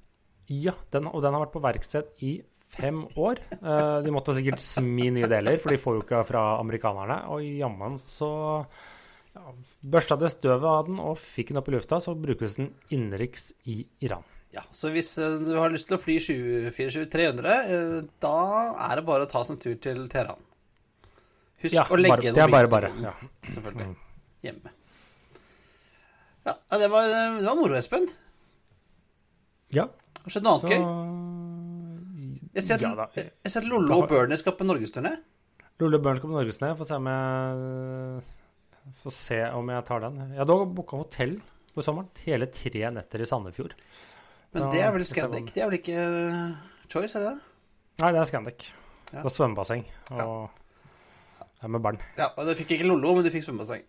Ja, 0.53 0.73
den, 0.93 1.07
og 1.09 1.21
den 1.25 1.33
har 1.37 1.45
vært 1.47 1.55
på 1.57 1.65
verksted 1.65 2.09
i 2.25 2.33
fem 2.73 3.03
år. 3.21 3.41
Eh, 3.59 3.99
de 4.05 4.15
måtte 4.15 4.35
sikkert 4.37 4.63
smi 4.63 5.11
nye 5.15 5.29
deler, 5.31 5.61
for 5.63 5.75
de 5.75 5.81
får 5.81 5.99
jo 5.99 6.05
ikke 6.07 6.25
fra 6.29 6.45
amerikanerne. 6.61 7.19
Og 7.35 7.45
jammen 7.45 7.99
så 8.01 8.31
ja, 9.33 9.55
børsta 9.95 10.19
det 10.21 10.33
støvet 10.35 10.69
av 10.69 10.87
den 10.89 11.01
og 11.03 11.19
fikk 11.21 11.53
den 11.53 11.61
opp 11.63 11.71
i 11.71 11.77
lufta, 11.77 12.01
så 12.05 12.15
brukes 12.19 12.59
den 12.61 12.73
innenriks 12.93 13.53
i 13.71 13.83
Iran. 14.05 14.25
Ja, 14.53 14.61
Så 14.77 14.91
hvis 14.93 15.15
øh, 15.19 15.39
du 15.41 15.55
har 15.57 15.73
lyst 15.73 15.89
til 15.89 15.97
å 15.97 16.01
fly 16.03 16.19
747-300, 16.21 17.53
øh, 17.73 17.99
da 18.21 18.37
er 18.91 19.01
det 19.01 19.07
bare 19.09 19.25
å 19.25 19.31
ta 19.31 19.41
en 19.49 19.61
tur 19.61 19.79
til 19.81 20.05
Teheran. 20.13 20.43
Husk 21.63 21.77
Ja, 21.79 21.87
å 21.89 21.97
legge 21.97 22.17
bare, 22.19 22.35
det 22.37 22.43
er 22.43 22.53
bare 22.53 22.69
bare. 22.69 22.91
Ja. 23.01 23.13
Selvfølgelig. 23.55 23.87
Mm. 23.89 24.29
Hjemme. 24.45 24.75
Ja, 26.43 26.57
ja, 26.59 26.79
det 26.83 26.89
var, 26.91 27.09
det 27.09 27.47
var 27.47 27.57
moro, 27.57 27.77
Espen. 27.79 28.09
ja 29.73 29.87
Har 29.87 30.35
skjedd 30.35 30.45
noe 30.45 30.59
annet 30.59 30.73
gøy? 30.75 31.22
Jeg 32.53 32.67
ser, 32.67 32.83
ja 32.85 32.93
at, 33.07 33.17
jeg 33.17 33.53
ser 33.53 33.65
at 33.65 33.69
Lollo 33.69 34.03
og 34.03 34.09
Bernie 34.11 34.37
skal 34.37 34.55
på 34.59 34.67
norgesturné. 34.69 35.15
og 35.81 35.95
Børn 36.03 36.19
skal 36.19 36.29
på 36.29 36.37
Norgesturné. 36.37 36.75
Får 36.77 36.91
se 36.91 36.99
om 37.01 37.09
jeg 37.09 38.23
Får 39.03 39.15
se 39.15 39.39
om 39.55 39.69
jeg 39.71 39.85
tar 39.87 40.03
den. 40.03 40.19
Jeg 40.35 40.41
har 40.43 40.49
dog 40.51 40.65
booka 40.75 40.99
hotell 40.99 41.37
for 41.73 41.87
sommeren. 41.87 42.09
Hele 42.27 42.49
tre 42.53 42.91
netter 42.93 43.23
i 43.23 43.29
Sandefjord. 43.29 43.77
Men 44.53 44.65
Ja, 44.65 44.71
det 44.73 44.81
er 44.83 44.91
vel 44.93 45.05
Scandic? 45.09 45.53
Det 45.55 45.63
er 45.63 45.71
vel 45.71 45.79
ikke 45.79 45.97
eh, 45.97 46.57
Choice, 46.91 47.15
er 47.17 47.25
det 47.25 47.31
det? 47.31 47.39
Nei, 48.03 48.11
det 48.13 48.21
er 48.21 48.29
Scandic. 48.29 48.67
Ja. 49.13 49.23
Det 49.23 49.31
er 49.31 49.37
svømmebasseng. 49.37 49.87
Og 50.13 50.19
ja. 50.19 51.47
er 51.63 51.73
med 51.73 51.85
barn. 51.85 52.01
Ja, 52.19 52.33
og 52.37 52.51
Du 52.51 52.53
fikk 52.59 52.75
ikke 52.77 52.89
Lollo, 52.89 53.15
men 53.17 53.25
du 53.25 53.31
fikk 53.33 53.47
svømmebasseng. 53.47 53.87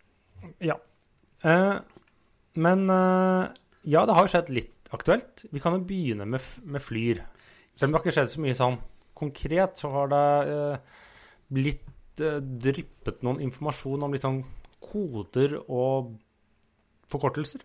Ja. 0.64 0.78
Eh, 1.44 1.76
men 2.64 2.86
eh, 2.94 3.50
ja, 3.84 4.06
det 4.06 4.16
har 4.16 4.28
jo 4.28 4.32
skjedd 4.32 4.54
litt 4.54 4.94
aktuelt. 4.96 5.46
Vi 5.52 5.60
kan 5.64 5.76
jo 5.76 5.84
begynne 5.90 6.30
med, 6.30 6.46
med 6.64 6.84
Flyr. 6.86 7.24
Selv 7.76 7.90
om 7.90 7.94
det 7.94 8.00
har 8.00 8.06
ikke 8.06 8.16
skjedd 8.20 8.34
så 8.36 8.44
mye 8.44 8.58
sånn 8.58 8.78
konkret, 9.18 9.78
så 9.82 9.90
har 9.94 10.12
det 10.12 10.24
eh, 10.54 11.00
blitt 11.54 12.22
eh, 12.22 12.40
dryppet 12.42 13.24
noen 13.26 13.42
informasjon 13.46 14.04
om 14.06 14.14
litt 14.14 14.26
sånn 14.26 14.44
koder 14.84 15.58
og 15.68 16.14
forkortelser. 17.12 17.62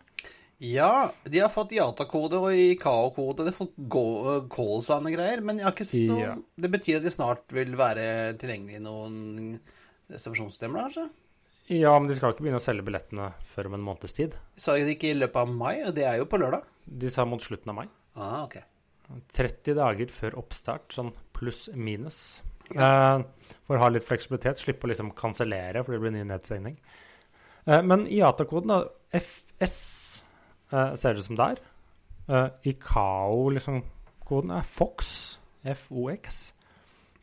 Ja, 0.58 1.10
de 1.22 1.38
har 1.38 1.52
fått 1.54 1.70
IATA-kode 1.76 2.40
og 2.42 2.50
IKAO-kode. 2.50 3.44
De 3.46 3.52
har 3.52 3.54
fått 3.56 3.76
gå- 3.78 4.40
callsign 4.50 5.06
og 5.06 5.14
greier. 5.14 5.40
Men 5.44 5.60
noe 5.60 6.18
Ja. 6.18 6.32
Det 6.58 6.70
betyr 6.72 6.96
at 6.98 7.04
de 7.06 7.12
snart 7.14 7.44
vil 7.54 7.76
være 7.78 8.34
tilgjengelig 8.40 8.80
i 8.80 8.82
noen 8.82 9.60
reservasjonssystemer, 10.10 10.88
kanskje? 10.88 11.06
Ja, 11.68 11.92
men 12.00 12.08
de 12.08 12.16
skal 12.16 12.32
ikke 12.32 12.42
begynne 12.46 12.58
å 12.58 12.64
selge 12.64 12.82
billettene 12.82 13.28
før 13.54 13.68
om 13.68 13.74
en 13.76 13.84
måneds 13.86 14.16
tid. 14.16 14.34
Sa 14.56 14.74
de 14.74 14.96
ikke 14.96 15.12
i 15.12 15.18
løpet 15.20 15.36
av 15.36 15.52
mai, 15.52 15.84
og 15.84 15.94
det 15.94 16.06
er 16.08 16.16
jo 16.18 16.26
på 16.26 16.40
lørdag. 16.40 16.64
De 16.88 17.10
sa 17.12 17.26
mot 17.28 17.44
slutten 17.44 17.70
av 17.70 17.76
mai. 17.76 17.86
Ah, 18.16 18.42
ok. 18.48 18.56
30 19.36 19.78
dager 19.78 20.12
før 20.12 20.36
oppstart, 20.42 20.92
sånn 20.94 21.12
pluss-minus. 21.36 22.20
Eh, 22.74 23.18
for 23.64 23.78
å 23.78 23.82
ha 23.82 23.90
litt 23.92 24.04
fleksibilitet, 24.04 24.60
slippe 24.60 24.88
å 24.88 24.92
liksom 24.92 25.14
kansellere, 25.16 25.84
for 25.84 25.94
det 25.94 26.02
blir 26.02 26.14
ny 26.16 26.24
nedstengning. 26.28 26.76
Uh, 27.68 27.82
men 27.84 28.06
IATA-koden, 28.08 28.70
da, 28.72 28.78
FS, 29.12 30.22
uh, 30.72 30.94
ser 30.96 31.16
det 31.16 31.20
ut 31.20 31.26
som 31.26 31.36
der. 31.40 31.60
Uh, 32.28 32.48
ICAO, 32.68 33.50
liksom, 33.52 33.82
koden 34.28 34.54
er 34.56 34.64
FOX, 34.64 35.10
FOX. 35.76 36.38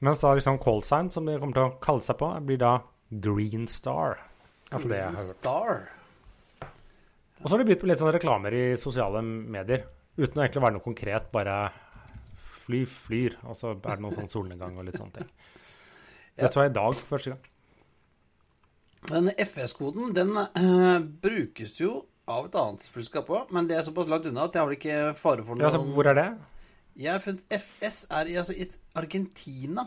Mens 0.05 0.21
da 0.21 0.35
liksom 0.37 0.59
callsign, 0.61 1.09
som 1.13 1.25
de 1.25 1.39
kommer 1.41 1.57
til 1.57 1.65
å 1.65 1.75
kalle 1.81 2.05
seg 2.05 2.19
på, 2.19 2.29
blir 2.45 2.61
da 2.61 2.77
Green 3.09 3.65
Star. 3.71 4.19
Ja, 4.69 4.81
hørt. 4.81 5.21
Star. 5.23 5.85
Og 7.41 7.47
så 7.47 7.55
har 7.55 7.61
de 7.61 7.67
begynt 7.67 7.85
med 7.85 7.93
litt 7.93 8.01
sånne 8.01 8.15
reklamer 8.15 8.57
i 8.57 8.63
sosiale 8.81 9.21
medier. 9.25 9.85
Uten 10.15 10.39
å 10.39 10.45
egentlig 10.45 10.63
være 10.63 10.75
noe 10.77 10.85
konkret, 10.85 11.27
bare 11.33 11.57
fly, 12.65 12.85
flyr. 12.87 13.35
Og 13.49 13.57
så 13.59 13.73
er 13.73 13.81
det 13.83 14.01
noe 14.03 14.15
sånn 14.15 14.31
solnedgang 14.31 14.77
og 14.79 14.87
litt 14.87 14.99
sånne 15.01 15.19
ting. 15.19 15.29
Det 16.35 16.49
tror 16.51 16.65
jeg 16.65 16.73
i 16.73 16.75
dag 16.75 16.97
første 17.07 17.31
gang. 17.31 17.51
Den 19.05 19.29
FS-koden, 19.39 20.09
den 20.17 20.33
uh, 20.35 20.97
brukes 21.23 21.77
jo 21.79 21.93
av 22.27 22.47
et 22.47 22.57
annet 22.59 22.87
flyselskap 22.89 23.29
òg, 23.31 23.53
men 23.55 23.69
det 23.69 23.77
er 23.77 23.85
såpass 23.85 24.09
langt 24.09 24.25
unna 24.27 24.47
at 24.47 24.57
jeg 24.57 24.63
har 24.63 24.67
vel 24.67 24.75
ikke 24.79 24.97
fare 25.19 25.45
for 25.45 25.55
noe 25.55 25.63
Ja, 25.63 25.69
altså, 25.69 25.93
hvor 25.95 26.09
er 26.09 26.17
det? 26.17 26.25
Jeg 26.97 27.11
har 27.13 27.21
funnet 27.23 27.45
FS 27.53 28.01
er 28.17 28.31
i, 28.31 28.35
altså, 28.41 28.55
i 28.57 28.67
Argentina. 28.97 29.85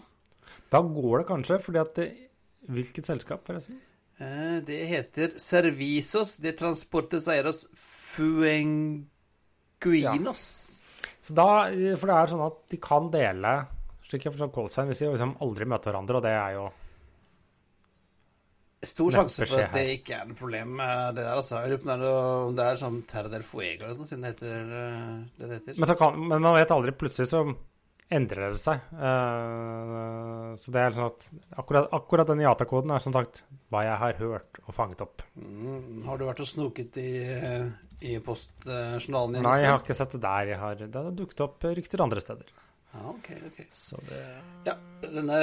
Da 0.72 0.80
går 0.84 1.18
det 1.18 1.26
kanskje, 1.32 1.60
fordi 1.66 1.82
at 1.82 1.92
det, 1.98 2.08
Hvilket 2.68 3.06
selskap, 3.10 3.44
forresten? 3.48 3.78
Uh, 4.20 4.58
det 4.66 4.80
heter 4.90 5.36
Servicios 5.40 6.36
de 6.42 6.52
Transportes 6.56 7.28
Aeros 7.32 7.66
Fuenguinos. 9.82 10.44
Så 11.22 11.34
da, 11.36 11.48
For 12.00 12.10
det 12.10 12.16
er 12.16 12.30
sånn 12.32 12.46
at 12.46 12.62
de 12.72 12.78
kan 12.82 13.10
dele 13.12 13.56
slik 14.08 14.24
jeg 14.24 14.34
forstår 14.34 14.52
callsign, 14.54 14.88
hvis 14.88 15.02
de 15.02 15.10
liksom 15.12 15.34
aldri 15.44 15.66
møter 15.68 15.92
hverandre, 15.92 16.20
og 16.20 16.24
det 16.24 16.36
er 16.36 16.54
jo 16.56 16.68
Stor 18.88 19.10
sjanse 19.10 19.42
for 19.42 19.58
at 19.58 19.72
det 19.74 19.96
ikke 19.96 20.20
er 20.20 20.26
noe 20.28 20.38
problem 20.38 20.76
med 20.78 21.16
det 21.16 21.24
der. 21.24 21.40
Altså. 21.40 21.64
Jeg 21.64 21.80
lurer 21.82 22.04
om 22.06 22.52
det 22.54 22.62
er- 22.64 22.76
sånn 22.78 23.00
Terra 23.10 23.28
del 23.32 23.42
Fuego 23.42 23.88
eller 23.88 23.96
noe, 23.98 24.06
siden 24.06 24.22
det 24.22 24.30
heter 24.36 24.70
eh, 24.70 25.16
det 25.34 25.48
heter. 25.50 25.74
Men, 25.80 25.88
så 25.90 25.96
kan, 25.98 26.14
men 26.14 26.44
man 26.44 26.54
vet 26.54 26.70
aldri. 26.70 26.92
Plutselig 26.94 27.26
så 27.26 27.42
endrer 28.08 28.54
det 28.54 28.60
seg. 28.62 28.78
Uh, 28.94 30.54
så 30.62 30.70
det 30.70 30.84
er 30.84 30.94
sånn 30.94 31.10
at 31.10 31.26
akkurat, 31.58 31.90
akkurat 31.98 32.30
den 32.30 32.44
IATA-koden 32.46 32.94
er 32.94 33.02
som 33.02 33.12
sagt 33.18 33.42
hva 33.68 33.82
jeg 33.82 33.98
har 33.98 34.14
hørt 34.22 34.62
og 34.64 34.72
fanget 34.78 35.02
opp. 35.02 35.26
Mm, 35.34 36.06
har 36.06 36.16
du 36.16 36.24
vært 36.30 36.46
og 36.46 36.46
snoket 36.46 37.02
i, 37.02 37.10
eh, 37.34 37.66
i 38.00 38.18
postjournalen 38.22 39.38
din? 39.38 39.44
Nei, 39.46 39.60
jeg 39.64 39.72
har 39.72 39.82
ikke 39.82 39.96
sett 39.98 40.14
det 40.14 40.22
der. 40.22 40.52
Jeg 40.52 40.60
har, 40.62 40.82
det 40.84 41.02
har 41.02 41.14
dukket 41.18 41.44
opp 41.46 41.66
rykter 41.78 42.04
andre 42.04 42.22
steder. 42.22 42.52
Ja, 42.92 43.10
ok, 43.10 43.32
ok. 43.46 43.58
Så 43.72 44.00
det 44.08 44.22
Ja, 44.64 44.76
denne 45.02 45.40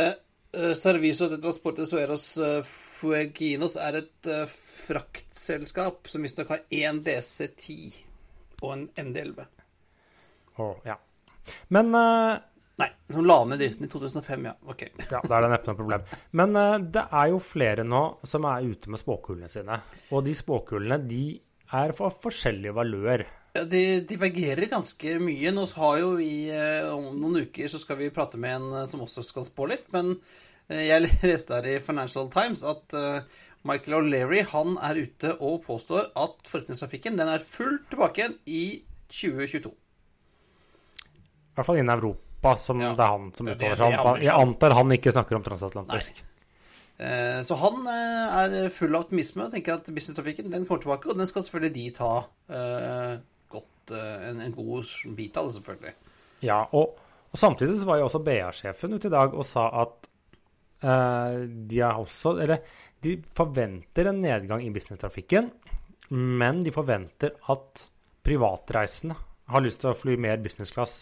uh, 0.58 0.74
Servicio 0.74 1.30
de 1.30 1.38
Transporte 1.42 1.86
Sueros 1.86 2.38
uh, 2.42 2.64
Fueginos 2.66 3.76
er 3.78 4.00
et 4.00 4.30
eh, 4.32 4.48
fraktselskap 4.88 6.08
som 6.10 6.24
visstnok 6.24 6.54
har 6.54 6.64
én 6.74 7.02
DC10 7.04 7.76
og 8.64 8.70
en 8.72 8.86
MD11. 9.04 9.44
å, 10.64 10.70
ja. 10.88 10.96
Men 11.68 11.92
uh... 11.94 12.38
Nei, 12.80 12.88
som 13.12 13.28
la 13.28 13.38
ned 13.48 13.60
driften 13.62 13.86
i 13.86 13.92
2005, 13.92 14.48
ja. 14.48 14.56
Ok. 14.72 14.88
Ja, 15.14 15.20
da 15.20 15.38
er 15.38 15.46
det 15.46 15.52
neppe 15.54 15.70
noe 15.70 15.80
problem. 15.80 16.08
Men 16.40 16.56
uh, 16.56 16.80
det 16.80 17.04
er 17.12 17.30
jo 17.34 17.42
flere 17.44 17.86
nå 17.88 18.04
som 18.28 18.48
er 18.50 18.66
ute 18.66 18.92
med 18.92 19.04
spåkulene 19.04 19.52
sine. 19.52 19.78
Og 20.16 20.24
de 20.26 20.34
spåkulene 20.36 21.02
de 21.04 21.26
er 21.74 21.94
for 21.98 22.14
forskjellig 22.14 22.74
valør. 22.76 23.26
Ja, 23.56 23.64
De 23.64 24.02
divergerer 24.08 24.70
ganske 24.72 25.16
mye. 25.24 25.54
Nå 25.56 25.66
har 25.78 26.02
jo 26.02 26.10
vi 26.20 26.50
eh, 26.52 26.90
Om 26.92 27.16
noen 27.22 27.46
uker 27.48 27.72
så 27.72 27.80
skal 27.82 28.00
vi 28.02 28.12
prate 28.14 28.40
med 28.42 28.58
en 28.58 28.68
eh, 28.82 28.90
som 28.92 29.04
også 29.06 29.24
skal 29.26 29.48
spå 29.48 29.70
litt. 29.72 29.88
Men 29.96 30.18
eh, 30.68 30.86
jeg 30.90 31.10
leste 31.32 31.56
her 31.56 31.70
i 31.72 31.80
Financial 31.84 32.30
Times 32.34 32.66
at 32.68 32.98
Michael 33.66 33.98
O'Leary 34.02 34.44
han 34.52 34.76
er 34.84 35.00
ute 35.08 35.32
og 35.40 35.64
påstår 35.66 36.12
at 36.22 36.46
forretningstrafikken 36.46 37.18
den 37.18 37.32
er 37.32 37.42
fullt 37.42 37.88
tilbake 37.90 38.22
igjen 38.22 38.38
i 38.46 38.66
2022. 39.10 39.72
I 41.56 41.58
hvert 41.58 41.70
fall 41.70 41.80
innen 41.80 41.96
Europa, 41.96 42.56
som 42.60 42.82
Ja, 42.84 42.92
det 42.94 43.06
er 43.06 43.14
han 43.16 43.30
som 43.34 43.48
er 43.48 43.56
uttaler 43.56 43.80
seg 43.80 44.26
Jeg 44.26 44.36
antar 44.36 44.76
han 44.76 44.92
ikke 44.92 45.14
snakker 45.16 45.40
om 45.40 45.46
transatlantisk. 45.46 46.20
Eh, 46.20 46.35
Så 46.96 47.58
han 47.60 47.88
eh, 47.92 48.36
er 48.40 48.70
full 48.72 48.96
av 48.96 49.06
optimisme 49.06 49.44
og 49.46 49.52
tenker 49.52 49.76
at 49.76 49.90
businesstrafikken 49.92 50.48
den 50.54 50.64
kommer 50.64 50.84
tilbake, 50.84 51.10
og 51.12 51.20
den 51.20 51.28
skal 51.28 51.44
selvfølgelig 51.44 51.76
de 51.76 51.86
ta 51.98 52.12
eh, 52.48 53.16
godt 53.52 53.96
eh, 53.96 54.30
en, 54.30 54.40
en 54.46 54.56
god 54.56 54.94
bit 55.18 55.40
av 55.40 55.50
det, 55.50 55.58
selvfølgelig. 55.58 55.96
Ja, 56.48 56.62
og, 56.72 56.96
og 57.32 57.42
samtidig 57.42 57.80
så 57.82 57.90
var 57.90 58.00
jo 58.00 58.08
også 58.08 58.24
BA-sjefen 58.24 58.96
ute 58.96 59.12
i 59.12 59.16
dag 59.18 59.36
og 59.36 59.48
sa 59.48 59.70
at 59.84 60.12
Uh, 60.86 61.48
de 61.48 61.80
også 61.82 62.36
Eller 62.44 62.60
de 63.02 63.16
forventer 63.34 64.10
en 64.10 64.20
nedgang 64.22 64.60
i 64.62 64.72
businesstrafikken, 64.74 65.48
men 66.12 66.60
de 66.66 66.74
forventer 66.76 67.32
at 67.50 67.86
privatreisende 68.26 69.16
har 69.50 69.64
lyst 69.64 69.82
til 69.82 69.94
å 69.94 69.98
fly 69.98 70.18
mer 70.20 70.42
business 70.44 70.74
class 70.76 70.96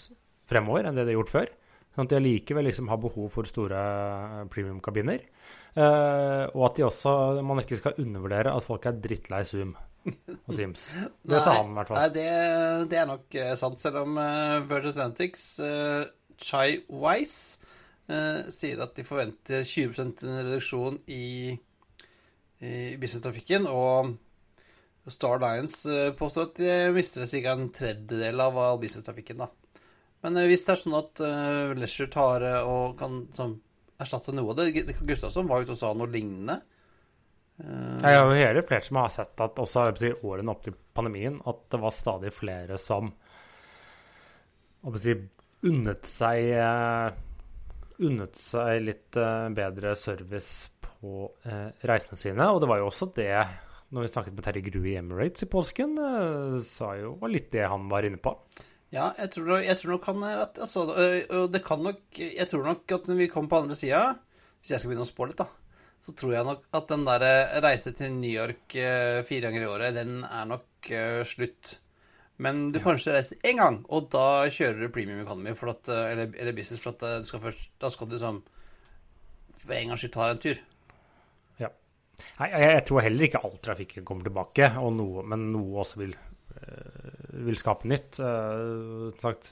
fremover 0.47 0.85
enn 0.85 0.95
det 0.95 1.07
de 1.07 1.13
har 1.13 1.19
gjort 1.21 1.33
før. 1.33 1.51
Sånn 1.93 2.07
at 2.07 2.13
de 2.13 2.17
allikevel 2.17 2.65
liksom 2.65 2.87
har 2.89 2.97
behov 3.01 3.27
for 3.35 3.45
store 3.45 3.77
eh, 3.79 4.37
premiumkabiner. 4.49 5.25
Uh, 5.73 6.49
og 6.53 6.67
at 6.67 6.79
de 6.79 6.85
også, 6.87 7.11
man 7.45 7.61
ikke 7.61 7.77
skal 7.79 7.99
undervurdere 8.01 8.53
at 8.53 8.65
folk 8.65 8.87
er 8.89 8.97
drittlei 9.01 9.43
Zoom 9.45 9.75
og 10.05 10.55
Teams. 10.57 10.87
Det 11.29 11.41
sa 11.41 11.59
han 11.59 11.69
i 11.69 11.77
hvert 11.77 11.91
fall. 11.91 11.99
Nei, 12.01 12.09
det, 12.15 12.25
det 12.89 12.99
er 13.01 13.07
nok 13.09 13.37
eh, 13.37 13.53
sant, 13.59 13.81
selv 13.81 14.01
om 14.03 14.17
uh, 14.17 14.65
Virgin 14.69 14.93
Atlantics 14.95 15.47
uh, 15.61 16.01
Chai 16.37 16.81
Wise 16.89 17.69
sier 18.51 18.81
at 18.83 18.97
de 18.97 19.05
forventer 19.07 19.61
20% 19.63 20.25
reduksjon 20.27 20.97
i, 21.15 21.53
i 22.59 22.73
businesstrafikken, 22.99 23.63
og 23.71 24.11
Star 25.07 25.39
Lions 25.39 25.77
påstår 26.19 26.49
at 26.49 26.59
de 26.59 26.73
mister 26.93 27.23
ca. 27.23 27.53
en 27.55 27.69
tredjedel 27.73 28.43
av 28.43 28.59
all 28.59 28.81
businesstrafikken. 28.83 29.39
da. 29.45 29.47
Men 30.23 30.39
eh, 30.39 30.47
hvis 30.51 30.65
det 30.65 30.75
er 30.75 30.81
sånn 30.81 30.99
at 30.99 31.23
uh, 31.23 31.73
Leisure 31.77 32.11
tar 32.13 32.45
eh, 32.47 32.69
og 32.69 32.95
kan 32.99 33.23
sånn, 33.35 33.57
erstatte 34.01 34.35
noe 34.35 34.53
av 34.53 34.61
det 34.61 34.95
Gustavsson 35.01 35.49
var 35.49 35.63
ute 35.63 35.75
og 35.75 35.79
sa 35.79 35.91
noe 35.97 36.11
lignende. 36.11 36.59
Uh, 37.61 37.99
Jeg 38.01 38.19
har 38.19 38.25
jo 38.25 38.39
hele 38.39 38.65
flere 38.67 38.87
som 38.87 39.01
har 39.01 39.13
sett 39.13 39.45
at 39.45 39.61
også 39.61 39.89
si, 39.99 40.13
årene 40.23 40.55
opp 40.55 40.63
til 40.65 40.77
pandemien, 40.95 41.37
at 41.49 41.67
det 41.71 41.81
var 41.83 41.95
stadig 41.95 42.33
flere 42.35 42.79
som 42.81 43.11
si, 44.99 45.17
unnet 45.69 46.09
seg 46.09 46.49
uh, 46.57 47.11
unnet 48.03 48.35
seg 48.35 48.81
litt 48.83 49.19
uh, 49.21 49.51
bedre 49.53 49.93
service 49.99 50.73
på 51.03 51.27
eh, 51.43 51.69
reisene 51.89 52.19
sine. 52.19 52.47
Og 52.49 52.61
det 52.63 52.69
var 52.71 52.79
jo 52.81 52.89
også 52.89 53.11
det 53.17 53.35
når 53.93 54.05
vi 54.05 54.09
snakket 54.09 54.35
med 54.37 54.45
Terje 54.47 54.65
Grue 54.65 54.89
i 54.89 54.97
Emirates 54.97 55.45
i 55.45 55.49
påsken, 55.51 55.97
eh, 56.01 56.61
sa 56.65 56.93
jo 56.97 57.17
litt 57.29 57.51
det 57.53 57.67
han 57.69 57.89
var 57.91 58.07
inne 58.07 58.21
på. 58.23 58.33
Ja, 58.93 59.09
jeg 59.17 59.31
tror, 59.33 59.55
jeg 59.65 59.73
tror 59.79 59.95
nok 59.95 60.07
han 60.11 60.23
er 60.27 60.43
at, 60.43 60.59
altså, 60.61 60.83
og 60.93 61.47
det 61.49 61.63
kan 61.65 61.81
nok 61.81 62.19
Jeg 62.19 62.45
tror 62.45 62.67
nok 62.67 62.91
at 62.93 63.07
når 63.09 63.17
vi 63.23 63.29
kommer 63.31 63.49
på 63.49 63.61
andre 63.63 63.77
sida, 63.77 64.03
hvis 64.61 64.73
jeg 64.75 64.83
skal 64.83 64.91
begynne 64.91 65.07
å 65.07 65.09
spå 65.09 65.25
litt, 65.29 65.41
da, 65.41 65.47
så 66.03 66.13
tror 66.19 66.35
jeg 66.35 66.47
nok 66.47 66.67
at 66.77 66.91
den 66.91 67.05
der 67.07 67.25
eh, 67.25 67.55
reise 67.63 67.93
til 67.95 68.13
New 68.17 68.29
York 68.31 68.75
eh, 68.75 69.21
fire 69.25 69.47
ganger 69.47 69.65
i 69.65 69.71
året, 69.71 69.95
den 69.95 70.21
er 70.27 70.49
nok 70.49 70.91
eh, 70.91 71.21
slutt. 71.25 71.77
Men 72.43 72.67
du 72.75 72.77
kanskje 72.83 73.15
reiser 73.15 73.49
én 73.49 73.61
gang, 73.61 73.79
og 73.93 74.11
da 74.13 74.45
kjører 74.51 74.83
du 74.83 74.93
premium 74.93 75.23
economy 75.23 75.55
for 75.57 75.71
at, 75.73 75.89
eller, 75.89 76.29
eller 76.37 76.55
business, 76.57 76.81
for 76.83 76.93
at 76.93 77.23
du 77.23 77.29
skal 77.29 77.43
først, 77.47 77.73
da 77.81 77.91
skal 77.93 78.09
du 78.09 78.17
liksom 78.17 78.41
for 79.63 79.75
en 79.77 79.93
gangs 79.93 80.03
skyld 80.03 80.13
ta 80.13 80.27
deg 80.27 80.35
en 80.35 80.43
tur. 80.43 80.63
Ja. 81.63 81.71
Nei, 82.41 82.49
jeg, 82.51 82.69
jeg 82.75 82.85
tror 82.89 83.05
heller 83.07 83.27
ikke 83.29 83.43
all 83.47 83.59
trafikken 83.63 84.07
kommer 84.07 84.27
tilbake, 84.27 84.69
og 84.83 84.91
noe, 84.97 85.25
men 85.33 85.49
noe 85.55 85.85
også 85.85 86.03
vil, 86.03 86.17
vil 87.33 87.59
skape 87.59 87.89
nytt. 87.89 88.19
eh. 88.21 89.51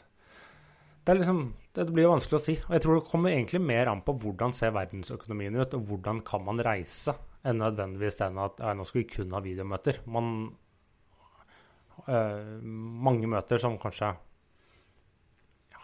Det, 1.01 1.09
er 1.09 1.17
liksom, 1.17 1.41
det 1.73 1.87
blir 1.89 2.05
jo 2.05 2.13
vanskelig 2.13 2.37
å 2.37 2.43
si. 2.43 2.55
Og 2.67 2.75
jeg 2.77 2.85
tror 2.85 2.99
det 2.99 3.09
kommer 3.09 3.33
egentlig 3.33 3.61
mer 3.65 3.89
an 3.91 4.03
på 4.05 4.15
hvordan 4.21 4.53
ser 4.53 4.75
verdensøkonomien 4.75 5.57
ut, 5.57 5.77
og 5.77 5.85
hvordan 5.89 6.21
kan 6.27 6.45
man 6.45 6.61
reise, 6.61 7.15
enn 7.41 7.61
nødvendigvis 7.61 8.19
den 8.21 8.41
at 8.41 8.59
ja, 8.61 8.73
nå 8.77 8.85
skal 8.85 9.01
vi 9.01 9.07
kun 9.15 9.33
ha 9.33 9.41
videomøter. 9.41 10.03
Man 10.13 10.51
eh, 12.05 12.59
mange 12.61 13.29
møter 13.31 13.61
som 13.61 13.79
kanskje 13.81 14.13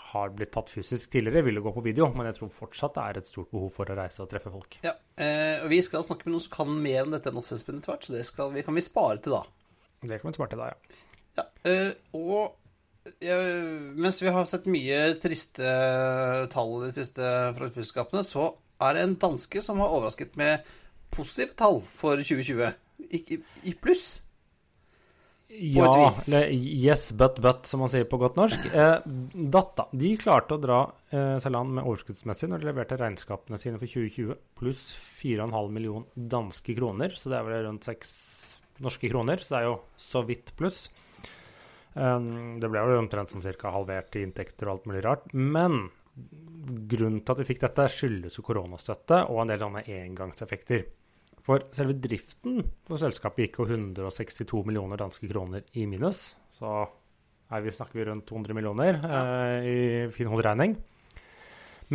har 0.08 0.30
blitt 0.32 0.54
tatt 0.56 0.70
fysisk 0.72 1.12
tidligere, 1.12 1.44
vil 1.44 1.60
jo 1.60 1.66
gå 1.66 1.74
på 1.75 1.84
video, 1.84 2.08
men 2.16 2.30
jeg 2.30 2.38
tror 2.38 2.54
fortsatt 2.62 2.96
det 2.96 3.04
er 3.04 3.18
et 3.20 3.27
stort 3.27 3.50
behov 3.51 3.74
for 3.75 3.89
å 3.92 3.98
reise 3.98 4.22
og 4.24 4.30
treffe 4.32 4.54
folk. 4.54 4.77
Ja, 4.86 4.94
eh, 5.20 5.58
og 5.63 5.68
Vi 5.74 5.82
skal 5.84 6.06
snakke 6.06 6.27
med 6.27 6.38
noen 6.38 6.46
som 6.46 6.54
kan 6.54 6.72
mer 6.72 7.04
om 7.04 7.12
dette 7.12 7.34
enn 7.34 7.42
oss, 7.42 7.51
Espen, 7.56 7.82
etter 7.82 7.92
hvert, 7.92 8.08
så 8.08 8.16
det 8.16 8.24
skal 8.30 8.54
vi, 8.54 8.63
kan 8.63 8.77
vi 8.77 8.86
spare 8.86 9.20
til 9.20 9.36
da. 9.36 9.42
Det 10.08 10.22
kan 10.22 10.32
vi 10.32 10.38
spare 10.38 10.54
til 10.54 10.63
da, 10.63 10.70
ja. 10.72 11.04
Ja, 11.38 11.46
eh, 11.70 11.91
og 12.17 12.58
ja, 13.24 13.38
mens 13.96 14.20
vi 14.22 14.34
har 14.34 14.48
sett 14.50 14.67
mye 14.70 15.01
triste 15.22 15.74
tall 16.51 16.74
i 16.82 16.89
de 16.89 16.96
siste 16.98 17.34
fra 17.56 17.70
flyselskapene, 17.72 18.25
så 18.27 18.51
er 18.84 18.98
det 18.98 19.06
en 19.06 19.17
danske 19.22 19.63
som 19.63 19.82
har 19.82 19.94
overrasket 19.94 20.38
med 20.39 20.65
positive 21.13 21.56
tall 21.58 21.82
for 21.98 22.20
2020. 22.20 22.74
I, 23.08 23.22
i, 23.22 23.38
i 23.72 23.74
pluss. 23.77 24.08
Ja, 25.48 25.86
et 25.88 25.96
vis. 26.01 26.17
eller 26.27 26.50
yes, 26.51 27.12
but, 27.15 27.38
but, 27.39 27.63
som 27.70 27.79
man 27.79 27.91
sier 27.91 28.03
på 28.10 28.20
godt 28.20 28.36
norsk. 28.36 28.65
Eh, 28.67 28.98
Data 29.56 29.88
de 29.96 30.12
klarte 30.20 30.58
å 30.58 30.62
dra 30.62 30.82
eh, 31.08 31.38
seg 31.39 31.53
land 31.56 31.77
med 31.77 31.88
overskuddsmessig 31.88 32.50
når 32.51 32.62
de 32.62 32.67
leverte 32.67 32.98
regnskapene 33.00 33.60
sine 33.62 33.79
for 33.79 33.88
2020, 33.88 34.36
pluss 34.60 34.89
4,5 35.22 35.72
million 35.72 36.03
danske 36.13 36.75
kroner. 36.77 37.15
Så 37.15 37.32
det 37.32 37.39
er 37.39 37.48
vel 37.48 37.63
rundt 37.70 37.88
6 37.88 38.12
norske 38.84 39.10
kroner, 39.10 39.39
så 39.41 39.56
det 39.56 39.62
er 39.62 39.70
jo 39.70 39.77
så 40.01 40.25
vidt 40.27 40.51
pluss. 40.60 40.88
Det 41.98 42.70
ble 42.70 42.84
jo 42.84 43.00
omtrent 43.01 43.34
sånn 43.34 43.44
ca. 43.44 43.72
halvert 43.74 44.16
i 44.16 44.24
inntekter 44.25 44.70
og 44.70 44.77
alt 44.77 44.89
mulig 44.92 45.04
rart. 45.06 45.34
Men 45.34 45.88
grunnen 46.89 47.22
til 47.22 47.34
at 47.34 47.42
vi 47.42 47.48
fikk 47.50 47.63
dette, 47.66 47.89
skyldes 47.92 48.38
jo 48.39 48.46
koronastøtte 48.46 49.24
og 49.32 49.44
en 49.44 49.51
del 49.54 49.62
sånne 49.63 49.84
engangseffekter. 49.98 50.86
For 51.48 51.63
selve 51.72 51.96
driften 52.04 52.60
for 52.88 53.00
selskapet 53.00 53.46
gikk 53.46 53.62
jo 53.62 53.68
162 53.70 54.66
millioner 54.68 55.00
danske 55.00 55.30
kroner 55.30 55.63
i 55.80 55.86
minus. 55.88 56.34
Så 56.51 56.68
her 57.48 57.63
vi, 57.63 57.72
snakker 57.72 58.01
vi 58.01 58.08
rundt 58.10 58.27
200 58.27 58.58
millioner 58.58 58.98
eh, 59.00 59.68
i 59.72 59.77
fin 60.12 60.27
hoderegning. 60.27 60.75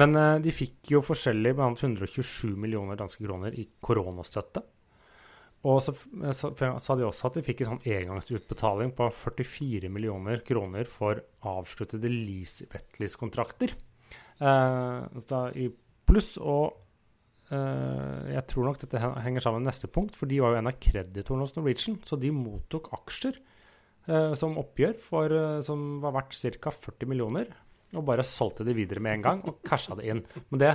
Men 0.01 0.17
eh, 0.17 0.39
de 0.45 0.55
fikk 0.57 0.95
jo 0.95 1.03
forskjellig 1.05 1.53
bl.a. 1.59 1.69
127 1.75 2.55
millioner 2.57 2.97
danske 2.97 3.21
kroner 3.27 3.53
i 3.61 3.67
koronastøtte. 3.85 4.65
Og 5.69 5.78
så 5.85 5.95
eh, 5.95 6.35
så 6.35 6.50
sa 6.57 6.97
de 6.99 7.07
også 7.07 7.28
at 7.28 7.38
de 7.38 7.45
fikk 7.47 7.62
en 7.62 7.75
sånn 7.75 7.87
engangsutbetaling 7.99 8.92
på 8.99 9.09
44 9.14 9.90
millioner 9.92 10.42
kroner 10.47 10.88
for 10.90 11.23
avsluttede 11.52 12.11
lease-wetlease-kontrakter. 12.11 13.76
Eh, 14.42 15.69
pluss, 16.09 16.35
og 16.42 17.52
eh, 17.54 18.33
jeg 18.35 18.45
tror 18.50 18.69
nok 18.69 18.81
dette 18.83 19.02
henger 19.02 19.45
sammen 19.45 19.62
med 19.62 19.71
neste 19.71 19.90
punkt, 19.92 20.19
for 20.19 20.31
de 20.31 20.40
var 20.42 20.54
jo 20.54 20.62
en 20.62 20.71
av 20.73 20.78
kreditorene 20.83 21.47
hos 21.47 21.54
Norwegian, 21.57 22.00
så 22.07 22.19
de 22.21 22.33
mottok 22.35 22.90
aksjer 22.99 23.38
eh, 23.38 24.33
som 24.38 24.59
oppgjør 24.61 24.97
for, 24.99 25.37
eh, 25.37 25.61
som 25.66 26.00
var 26.02 26.16
verdt 26.19 26.59
ca. 26.59 26.75
40 26.75 27.12
millioner, 27.12 27.54
og 27.92 28.07
bare 28.09 28.26
solgte 28.26 28.66
de 28.66 28.75
videre 28.76 29.02
med 29.04 29.19
en 29.19 29.26
gang 29.28 29.47
og 29.47 29.62
casha 29.66 29.95
det 29.99 30.09
inn. 30.09 30.25
Men 30.50 30.62
det, 30.62 30.75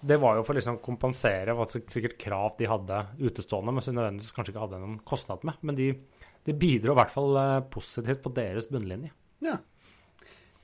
det 0.00 0.16
var 0.20 0.36
jo 0.36 0.42
for 0.44 0.54
å 0.54 0.58
liksom 0.58 0.78
kompensere 0.84 1.54
hva 1.56 1.66
sik- 1.70 1.90
sikkert 1.90 2.18
krav 2.20 2.56
de 2.58 2.66
hadde 2.70 2.98
utestående, 3.20 3.72
men 3.72 3.82
som 3.84 3.94
de 3.94 4.00
nødvendigvis 4.02 4.34
kanskje 4.36 4.52
ikke 4.54 4.64
hadde 4.66 4.80
noen 4.82 4.98
kostnad 5.08 5.44
med. 5.48 5.54
Men 5.62 5.78
de, 5.78 5.88
de 6.46 6.52
bidro 6.54 6.92
i 6.92 6.98
hvert 7.00 7.14
fall 7.14 7.36
eh, 7.40 7.60
positivt 7.72 8.22
på 8.24 8.34
deres 8.36 8.68
bunnlinje. 8.72 9.10
Ja. 9.44 9.56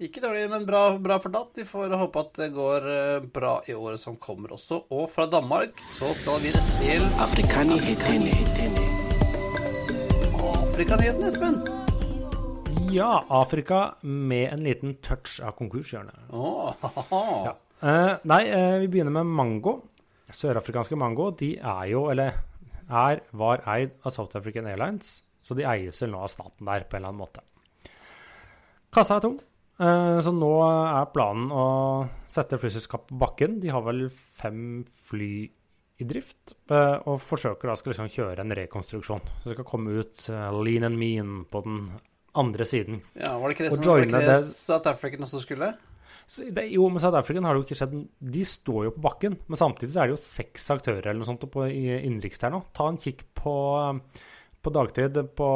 Ikke 0.03 0.19
dårlig, 0.25 0.49
men 0.51 0.65
bra, 0.67 0.99
bra 0.99 1.19
for. 1.23 1.31
Vi 1.55 1.63
får 1.69 1.93
håpe 1.95 2.19
at 2.25 2.33
det 2.41 2.49
går 2.57 2.87
eh, 2.91 3.21
bra 3.33 3.61
i 3.71 3.75
året 3.79 4.01
som 4.03 4.17
kommer 4.19 4.53
også. 4.57 4.81
Og 4.91 5.07
fra 5.13 5.29
Danmark 5.31 5.79
så 5.95 6.11
skal 6.19 6.41
vi 6.43 6.51
rett 6.55 6.73
til 6.83 7.05
Afrikanyhetene. 7.23 8.35
Afrikanyhetene, 10.43 11.29
Espen. 11.29 11.61
Ja, 12.93 13.25
Afrika 13.29 13.95
med 14.03 14.53
en 14.53 14.65
liten 14.67 14.95
touch 15.05 15.39
av 15.45 15.55
konkurshjørnet. 15.61 16.15
Åh, 16.33 16.75
Ja. 17.11 17.55
Eh, 17.83 18.15
nei, 18.31 18.43
uh, 18.47 18.79
vi 18.79 18.89
begynner 18.93 19.15
med 19.17 19.27
mango. 19.27 19.75
Sørafrikanske 20.33 20.97
mango 20.97 21.33
de 21.35 21.57
er 21.59 21.87
jo, 21.91 22.05
eller 22.13 22.37
er, 22.87 23.23
var 23.35 23.65
eid 23.75 23.97
av 24.07 24.15
South 24.15 24.39
African 24.39 24.69
Airlines, 24.71 25.17
så 25.43 25.57
de 25.59 25.67
eies 25.67 25.99
vel 26.05 26.13
nå 26.15 26.21
av 26.23 26.31
staten 26.31 26.69
der 26.69 26.87
på 26.87 26.97
en 26.97 27.03
eller 27.03 27.11
annen 27.11 27.25
måte. 27.25 27.43
Kassa 28.95 29.19
er 29.19 29.25
tung, 29.25 29.35
uh, 29.83 30.21
så 30.23 30.35
nå 30.37 30.53
er 30.69 31.11
planen 31.11 31.51
å 31.51 31.67
sette 32.31 32.61
flyselskapet 32.63 33.11
på 33.11 33.21
bakken. 33.25 33.59
De 33.65 33.75
har 33.75 33.83
vel 33.89 34.07
fem 34.13 34.85
fly 34.87 35.35
i 36.03 36.07
drift, 36.09 36.55
og 36.73 37.19
forsøker 37.23 37.69
da 37.69 37.75
skal 37.79 37.93
liksom 37.93 38.09
kjøre 38.11 38.43
en 38.43 38.55
rekonstruksjon. 38.59 39.21
Så 39.43 39.51
det 39.51 39.55
skal 39.55 39.67
komme 39.69 39.93
ut 40.01 40.25
lean 40.65 40.87
and 40.89 40.99
mean 40.99 41.35
på 41.53 41.61
den 41.63 41.85
andre 42.35 42.67
siden. 42.67 43.03
Ja, 43.15 43.37
Var 43.39 43.53
det 43.53 43.59
ikke 43.59 43.69
det 43.69 44.41
som 44.41 44.49
South 44.49 44.91
African 44.91 45.29
også 45.29 45.45
skulle? 45.45 45.69
Det, 46.33 46.65
jo, 46.73 46.87
med 46.89 47.03
South 47.03 47.19
African 47.19 47.45
har 47.45 47.55
det 47.55 47.61
jo 47.61 47.67
ikke 47.67 47.77
skjedd 47.77 47.97
De 48.35 48.43
står 48.49 48.87
jo 48.87 48.93
på 48.95 49.03
bakken, 49.05 49.35
men 49.51 49.61
samtidig 49.61 49.93
så 49.93 50.03
er 50.03 50.09
det 50.09 50.15
jo 50.15 50.25
seks 50.25 50.71
aktører 50.73 51.11
eller 51.11 51.21
noe 51.21 51.29
sånt 51.29 51.45
på 51.53 51.67
innenriks 51.69 52.41
der 52.41 52.55
nå. 52.55 52.63
Ta 52.73 52.87
en 52.89 53.01
kikk 53.01 53.25
på, 53.37 53.55
på 54.65 54.73
dagtid 54.73 55.19
på 55.37 55.49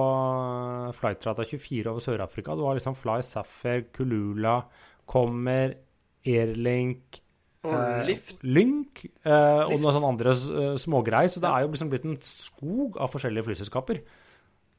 flightrata 0.99 1.47
24 1.49 1.93
over 1.93 2.05
Sør-Afrika. 2.05 2.57
Du 2.59 2.67
har 2.67 2.77
liksom 2.77 2.99
Fly 2.99 3.23
Sapphire, 3.25 3.87
Kulula, 3.97 4.59
Kommer, 5.09 5.79
Airlink 6.27 7.21
Og 7.67 7.75
eh, 7.79 8.29
Lynk 8.43 9.05
eh, 9.07 9.62
og 9.62 9.77
noen 9.79 9.95
sånne 9.95 10.11
andre 10.11 10.35
uh, 10.35 10.77
smågreier. 10.83 11.31
Så 11.33 11.43
det 11.45 11.51
er 11.51 11.65
jo 11.65 11.73
liksom 11.73 11.95
blitt 11.95 12.07
en 12.11 12.21
skog 12.27 12.99
av 13.01 13.15
forskjellige 13.15 13.49
flyselskaper. 13.49 14.03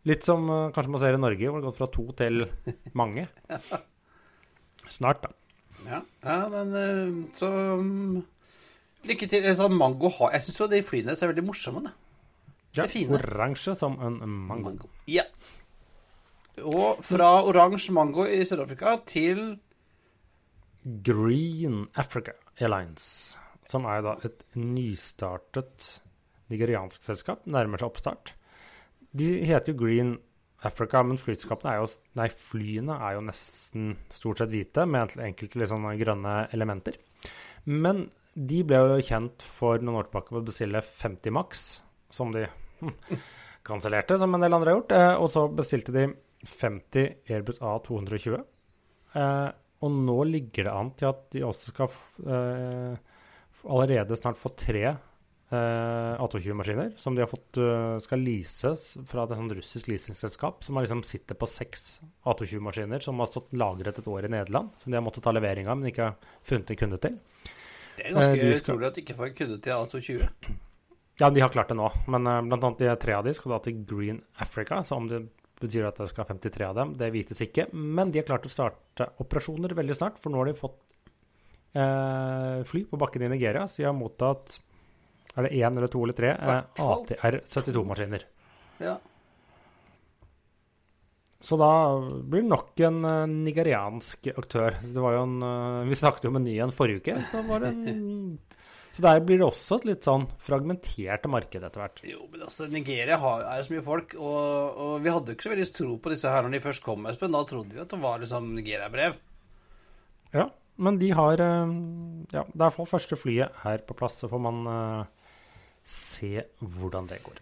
Litt 0.08 0.24
som 0.28 0.46
eh, 0.46 0.70
kanskje 0.76 0.94
man 0.94 1.02
ser 1.02 1.18
i 1.18 1.20
Norge, 1.20 1.50
hvor 1.50 1.60
det 1.60 1.66
har 1.66 1.72
gått 1.72 1.82
fra 1.82 1.90
to 1.92 2.06
til 2.22 2.46
mange. 2.98 3.26
Snart, 4.98 5.26
da. 5.26 5.47
Ja, 5.88 6.02
ja 6.24 6.40
men 6.52 6.74
eh, 6.78 7.30
så 7.38 7.52
mm, 7.80 8.18
Lykke 9.08 9.28
til. 9.30 9.46
Altså, 9.46 9.68
mango 9.72 10.10
har 10.18 10.34
Jeg 10.36 10.48
syns 10.48 10.60
jo 10.60 10.68
de 10.72 10.82
flyene 10.84 11.16
ser 11.16 11.32
veldig 11.32 11.46
morsomme 11.48 11.84
ut. 11.86 11.94
Ja, 12.78 12.86
Oransje 13.10 13.74
som 13.78 13.96
en 14.04 14.20
mango. 14.22 14.72
Mango. 14.72 14.90
Ja. 15.10 15.24
Og 16.66 17.00
fra 17.06 17.30
oransje 17.46 17.94
mango 17.94 18.26
i 18.26 18.44
Sør-Afrika 18.46 18.98
til 19.08 19.58
Green 21.06 21.86
Africa 21.96 22.34
Airlines, 22.60 23.38
som 23.68 23.86
er 23.90 24.04
da 24.06 24.16
et 24.26 24.44
nystartet 24.58 25.88
nigeriansk 26.52 27.04
selskap, 27.04 27.44
nærmer 27.46 27.82
seg 27.82 27.90
oppstart. 27.90 28.34
De 29.18 29.32
heter 29.46 29.74
jo 29.74 29.80
Green 29.82 30.14
Africa, 30.68 31.02
men 31.04 31.18
er 31.18 31.80
jo 31.80 31.88
Nei, 32.20 32.28
flyene 32.30 32.98
er 33.08 33.18
jo 33.18 33.26
nesten 33.26 33.96
stort 34.14 34.42
sett 34.42 34.54
hvite, 34.54 34.86
med 34.86 35.18
enkelte 35.24 35.70
sånne 35.70 35.96
grønne 36.00 36.38
elementer. 36.56 36.98
Men 37.66 38.08
de 38.38 38.62
ble 38.68 38.80
jo 38.84 39.02
kjent 39.02 39.42
for 39.42 39.82
noen 39.82 40.02
år 40.02 40.10
tilbake 40.10 40.36
ved 40.36 40.44
å 40.44 40.48
bestille 40.52 40.84
50 40.86 41.34
Max, 41.34 41.66
som 42.14 42.32
de 42.36 42.46
hm, 42.82 42.94
kansellerte, 43.68 44.20
som 44.22 44.36
en 44.36 44.46
del 44.46 44.58
andre 44.58 44.74
har 44.74 44.80
gjort. 44.82 44.96
Eh, 44.98 45.14
og 45.18 45.32
så 45.34 45.48
bestilte 45.50 45.96
de 45.96 46.08
50 46.46 47.32
Airbus 47.34 47.62
A220. 47.66 48.38
Eh, 49.18 49.48
og 49.78 49.94
nå 49.94 50.18
ligger 50.30 50.68
det 50.68 50.74
an 50.74 50.94
til 50.98 51.12
at 51.12 51.26
de 51.34 51.44
også 51.46 51.74
skal 51.74 51.98
eh, 52.26 52.98
allerede 53.68 54.18
snart 54.18 54.40
få 54.42 54.54
tre 54.58 54.96
A220-maskiner 55.56 56.90
som 57.00 57.16
de 57.16 57.22
har 57.24 57.30
fått 57.32 57.58
eh, 57.62 57.98
skal 58.04 58.20
leases 58.20 58.82
fra 59.08 59.24
et 59.24 59.32
sånn 59.38 59.54
russisk 59.56 59.88
leasingselskap 59.88 60.66
som 60.66 60.76
har 60.76 60.84
liksom 60.88 61.04
sitter 61.08 61.38
på 61.40 61.48
seks 61.48 62.00
A220-maskiner 62.28 63.04
som 63.06 63.20
har 63.24 63.30
stått 63.32 63.54
lagret 63.56 64.00
et 64.02 64.10
år 64.12 64.28
i 64.28 64.32
Nederland, 64.34 64.74
som 64.84 64.92
de 64.92 65.00
har 65.00 65.06
måttet 65.06 65.24
ta 65.24 65.32
levering 65.32 65.70
av, 65.72 65.80
men 65.80 65.92
ikke 65.94 66.10
har 66.10 66.34
funnet 66.48 66.74
en 66.76 66.82
kunde 66.84 67.00
til. 67.06 67.16
Det 67.98 68.10
er 68.10 68.14
ganske 68.18 68.34
Eh, 68.36 68.44
de 68.44 68.58
skal- 68.60 68.76
utrolig 68.76 68.88
at 68.90 68.96
de 69.00 69.02
ikke 69.06 69.16
får 69.18 69.30
en 69.30 69.38
kunde 69.40 69.62
til 69.64 69.72
A220. 69.74 70.28
Ja, 71.20 71.30
de 71.34 71.42
har 71.42 71.50
klart 71.50 71.72
det 71.72 71.78
nå, 71.80 71.88
men 72.08 72.28
eh, 72.28 72.42
blant 72.52 72.64
annet 72.68 72.84
de 72.84 72.96
tre 73.02 73.14
av 73.18 73.24
de 73.26 73.34
skal 73.34 73.56
da 73.56 73.60
til 73.64 73.80
Green 73.88 74.22
Africa, 74.44 74.84
så 74.84 74.98
om 75.00 75.08
det 75.08 75.24
betyr 75.62 75.88
at 75.88 75.98
det 75.98 76.10
skal 76.12 76.26
53 76.30 76.68
av 76.68 76.76
dem, 76.76 76.92
det 77.00 77.08
vites 77.16 77.40
ikke. 77.42 77.72
Men 77.74 78.12
de 78.12 78.20
har 78.20 78.28
klart 78.28 78.46
å 78.46 78.52
starte 78.54 79.08
operasjoner 79.24 79.74
veldig 79.74 79.96
snart, 79.98 80.20
for 80.22 80.30
nå 80.30 80.38
har 80.44 80.52
de 80.52 80.60
fått 80.60 80.78
eh, 81.74 82.64
fly 82.68 82.84
på 82.92 83.00
bakken 83.02 83.24
i 83.26 83.32
Nigeria, 83.34 83.64
så 83.68 83.82
de 83.82 83.88
har 83.90 83.96
mottatt 83.98 84.60
er 85.38 85.46
det 85.46 85.54
én 85.60 85.78
eller 85.78 85.92
to 85.92 86.02
eller 86.02 86.18
tre 86.18 86.34
eh, 86.34 86.82
ATR 86.82 87.40
72-maskiner. 87.46 88.26
Ja. 88.82 88.96
Så 91.40 91.58
da 91.62 91.72
blir 92.02 92.42
det 92.42 92.50
nok 92.50 92.82
en 92.88 93.06
eh, 93.06 93.24
nigeriansk 93.46 94.32
aktør. 94.34 94.80
Det 94.82 95.04
var 95.04 95.20
jo 95.20 95.24
en 95.28 95.38
eh, 95.46 95.88
Vi 95.92 96.00
snakket 96.00 96.26
jo 96.26 96.34
om 96.34 96.40
en 96.40 96.48
ny 96.48 96.58
en 96.66 96.74
forrige 96.74 97.04
uke, 97.04 97.18
så 97.30 97.44
var 97.46 97.66
det 97.66 97.74
en 97.76 98.06
Så 98.98 99.04
der 99.04 99.20
blir 99.22 99.38
det 99.38 99.46
også 99.46 99.76
et 99.78 99.84
litt 99.86 100.06
sånn 100.08 100.24
fragmentert 100.42 101.28
marked 101.30 101.62
etter 101.62 101.82
hvert. 101.84 102.00
Jo, 102.08 102.24
men 102.32 102.48
altså, 102.48 102.66
Nigeria 102.72 103.20
har, 103.22 103.44
er 103.46 103.60
så 103.62 103.76
mye 103.76 103.84
folk, 103.86 104.16
og, 104.18 104.80
og 104.82 104.94
vi 105.04 105.12
hadde 105.14 105.30
jo 105.30 105.38
ikke 105.38 105.46
så 105.46 105.52
veldig 105.52 105.68
tro 105.76 105.98
på 106.02 106.14
disse 106.16 106.32
her 106.34 106.42
når 106.42 106.56
de 106.56 106.62
først 106.64 106.82
kom, 106.82 107.06
Espen. 107.06 107.36
Da 107.36 107.44
trodde 107.46 107.78
vi 107.78 107.84
at 107.84 107.94
det 107.94 108.00
var 108.02 108.24
liksom 108.24 108.48
Nigeria-brev. 108.56 109.20
Ja, 110.34 110.48
men 110.82 110.98
de 110.98 111.12
har 111.20 111.44
Ja, 111.44 111.62
det 112.26 112.42
er 112.42 112.50
i 112.50 112.64
hvert 112.64 112.78
fall 112.80 112.90
første 112.90 113.20
flyet 113.22 113.62
her 113.62 113.86
på 113.86 114.00
plass, 114.02 114.18
så 114.24 114.32
får 114.34 114.42
man 114.48 114.66
se 115.88 116.42
hvordan 116.60 117.06
det 117.08 117.22
går. 117.24 117.38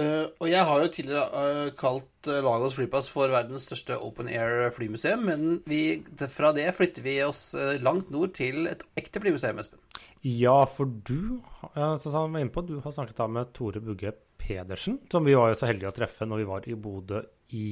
Eh, 0.00 0.26
og 0.40 0.48
jeg 0.48 0.64
har 0.64 0.80
jo 0.80 0.92
tidligere 0.94 1.42
eh, 1.44 1.72
kalt 1.76 2.30
uh, 2.30 2.38
Lagos 2.46 2.78
flyplass 2.78 3.10
for 3.12 3.28
verdens 3.32 3.66
største 3.68 3.98
open 4.00 4.30
air 4.32 4.70
flymuseum, 4.72 5.26
men 5.28 5.60
vi, 5.68 6.00
fra 6.32 6.54
det 6.56 6.70
flytter 6.78 7.04
vi 7.04 7.18
oss 7.26 7.50
eh, 7.58 7.76
langt 7.84 8.08
nord 8.14 8.32
til 8.38 8.70
et 8.70 8.86
ekte 8.96 9.20
flymuseum, 9.20 9.60
Espen. 9.60 9.82
Ja, 10.24 10.62
for 10.68 10.88
du, 10.88 11.40
ja, 11.76 11.94
som 12.00 12.12
jeg 12.12 12.32
var 12.32 12.40
inne 12.40 12.54
på, 12.54 12.64
du 12.64 12.78
har 12.80 12.96
snakket 12.96 13.20
da 13.20 13.28
med 13.28 13.52
Tore 13.56 13.84
Bugge 13.84 14.14
Pedersen, 14.40 15.02
som 15.12 15.28
vi 15.28 15.36
var 15.36 15.52
jo 15.52 15.60
så 15.60 15.68
heldige 15.68 15.92
å 15.92 15.96
treffe 15.96 16.28
når 16.28 16.40
vi 16.40 16.48
var 16.48 16.68
i 16.68 16.76
Bodø 16.80 17.20
i 17.56 17.70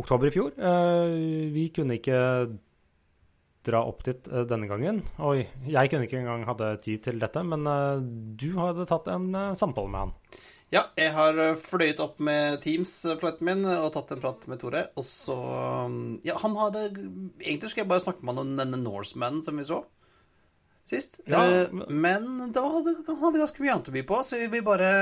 oktober 0.00 0.28
i 0.28 0.34
fjor. 0.36 0.52
Eh, 0.56 1.16
vi 1.56 1.70
kunne 1.72 1.96
ikke 1.96 2.20
dra 3.66 3.82
opp 3.84 4.04
dit 4.06 4.28
eh, 4.30 4.44
denne 4.48 4.68
gangen. 4.70 5.02
Og 5.20 5.40
jeg 5.40 5.90
kunne 5.92 6.06
ikke 6.06 6.20
engang 6.22 6.46
hadde 6.48 6.70
tid 6.84 7.02
til 7.08 7.20
dette, 7.20 7.42
men 7.46 7.66
eh, 7.68 8.00
du 8.40 8.50
hadde 8.58 8.88
tatt 8.88 9.10
en 9.12 9.28
eh, 9.34 9.52
samtale 9.58 9.92
med 9.92 10.04
han. 10.06 10.14
Ja, 10.70 10.84
jeg 10.94 11.10
har 11.16 11.38
fløyet 11.58 11.98
opp 12.02 12.20
med 12.22 12.60
Teams-fløyten 12.62 13.42
min 13.48 13.64
og 13.66 13.88
tatt 13.96 14.12
en 14.14 14.20
prat 14.22 14.44
med 14.46 14.60
Tore. 14.62 14.84
Og 15.00 15.06
så 15.06 15.34
mm, 15.90 16.20
Ja, 16.28 16.36
han 16.44 16.54
hadde 16.54 16.84
Egentlig 16.92 17.72
skulle 17.72 17.82
jeg 17.82 17.90
bare 17.90 18.04
snakke 18.04 18.22
med 18.22 18.36
han 18.36 18.44
om 18.44 18.52
denne 18.60 18.78
Norseman 18.78 19.40
som 19.42 19.58
vi 19.58 19.66
så 19.66 19.80
sist. 20.90 21.20
Ja, 21.26 21.42
men- 21.78 22.52
da 22.54 22.62
hadde, 22.66 22.94
han 23.06 23.18
hadde 23.18 23.42
ganske 23.42 23.62
mye 23.62 23.74
annet 23.74 23.90
å 23.90 23.94
by 23.94 24.04
på, 24.06 24.22
så 24.26 24.38
vi 24.50 24.62
bare 24.66 24.92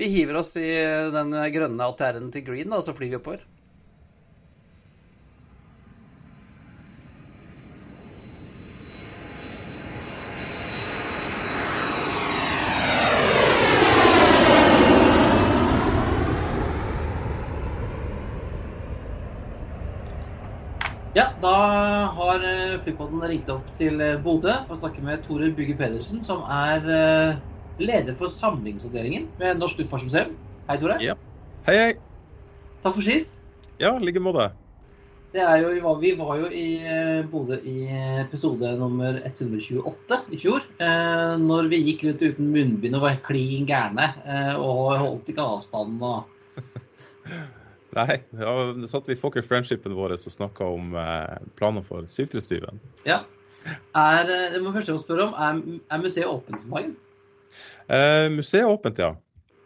Vi 0.00 0.06
hiver 0.08 0.38
oss 0.40 0.54
i 0.60 0.68
den 1.12 1.32
grønne 1.56 1.88
ATR-en 1.88 2.30
til 2.32 2.44
Green, 2.44 2.68
da, 2.72 2.78
og 2.80 2.84
så 2.86 2.94
flyr 2.96 3.10
vi 3.14 3.18
oppover. 3.18 3.42
Ja, 21.12 21.24
da 21.42 21.54
har 22.14 22.38
Flypodden 23.20 23.52
opp 23.52 23.72
til 23.76 24.00
eh, 24.00 24.18
Bodø 24.20 24.52
for 24.66 24.76
å 24.76 24.80
snakke 24.80 25.02
med 25.04 25.20
Tore 25.26 25.50
Bygge 25.52 25.76
Pedersen, 25.76 26.22
som 26.24 26.40
er 26.48 26.86
eh, 26.88 27.40
leder 27.80 28.16
for 28.16 28.32
samlingsavdelingen 28.32 29.28
ved 29.40 29.60
Norsk 29.60 29.82
Luftfartsmuseum. 29.82 30.32
Hei, 30.70 30.78
Tore. 30.80 30.96
Ja. 31.04 31.16
Hei, 31.68 31.76
hei. 31.76 31.92
Takk 32.80 32.96
for 32.96 33.04
sist. 33.04 33.36
Ja, 33.80 33.92
i 33.92 34.04
like 34.04 34.22
måte. 34.22 34.50
Det 35.30 35.42
er 35.44 35.60
jo, 35.60 35.68
vi, 35.70 35.82
var, 35.84 35.98
vi 36.00 36.14
var 36.18 36.32
jo 36.40 36.48
i 36.48 36.64
eh, 36.80 37.20
Bodø 37.28 37.60
i 37.60 37.76
episode 38.22 38.72
nummer 38.80 39.20
128 39.20 40.20
i 40.32 40.40
fjor. 40.40 40.64
Eh, 40.80 41.36
når 41.44 41.70
vi 41.70 41.84
gikk 41.90 42.08
rundt 42.08 42.24
uten 42.24 42.50
munnbind 42.56 42.98
og 42.98 43.04
var 43.04 43.20
klin 43.26 43.68
gærne 43.68 44.10
og 44.56 44.96
holdt 44.96 45.28
ikke 45.30 45.44
avstanden 45.44 46.00
og 46.00 46.24
Nei, 47.96 48.20
ja, 48.38 48.54
satt 48.86 49.08
vi 49.08 49.16
i 49.16 49.18
Fokker 49.18 49.42
Friendshipen 49.42 49.96
vår 49.98 50.14
og 50.14 50.22
snakka 50.22 50.66
om 50.76 50.94
eh, 50.98 51.38
planer 51.58 51.82
for 51.86 52.06
737. 52.06 52.68
Ja. 53.08 53.24
Er, 53.98 54.28
eh, 54.30 54.50
det 54.54 54.60
må 54.62 54.72
første 54.74 54.92
jeg 54.92 55.00
må 55.00 55.02
spørre 55.02 55.26
om, 55.26 55.34
er, 55.34 55.80
er 55.90 56.04
museet 56.04 56.28
åpent 56.30 56.62
om 56.62 56.76
dagen? 56.76 56.92
Eh, 57.90 58.28
museet 58.30 58.62
er 58.62 58.70
åpent, 58.70 59.02
ja. 59.02 59.14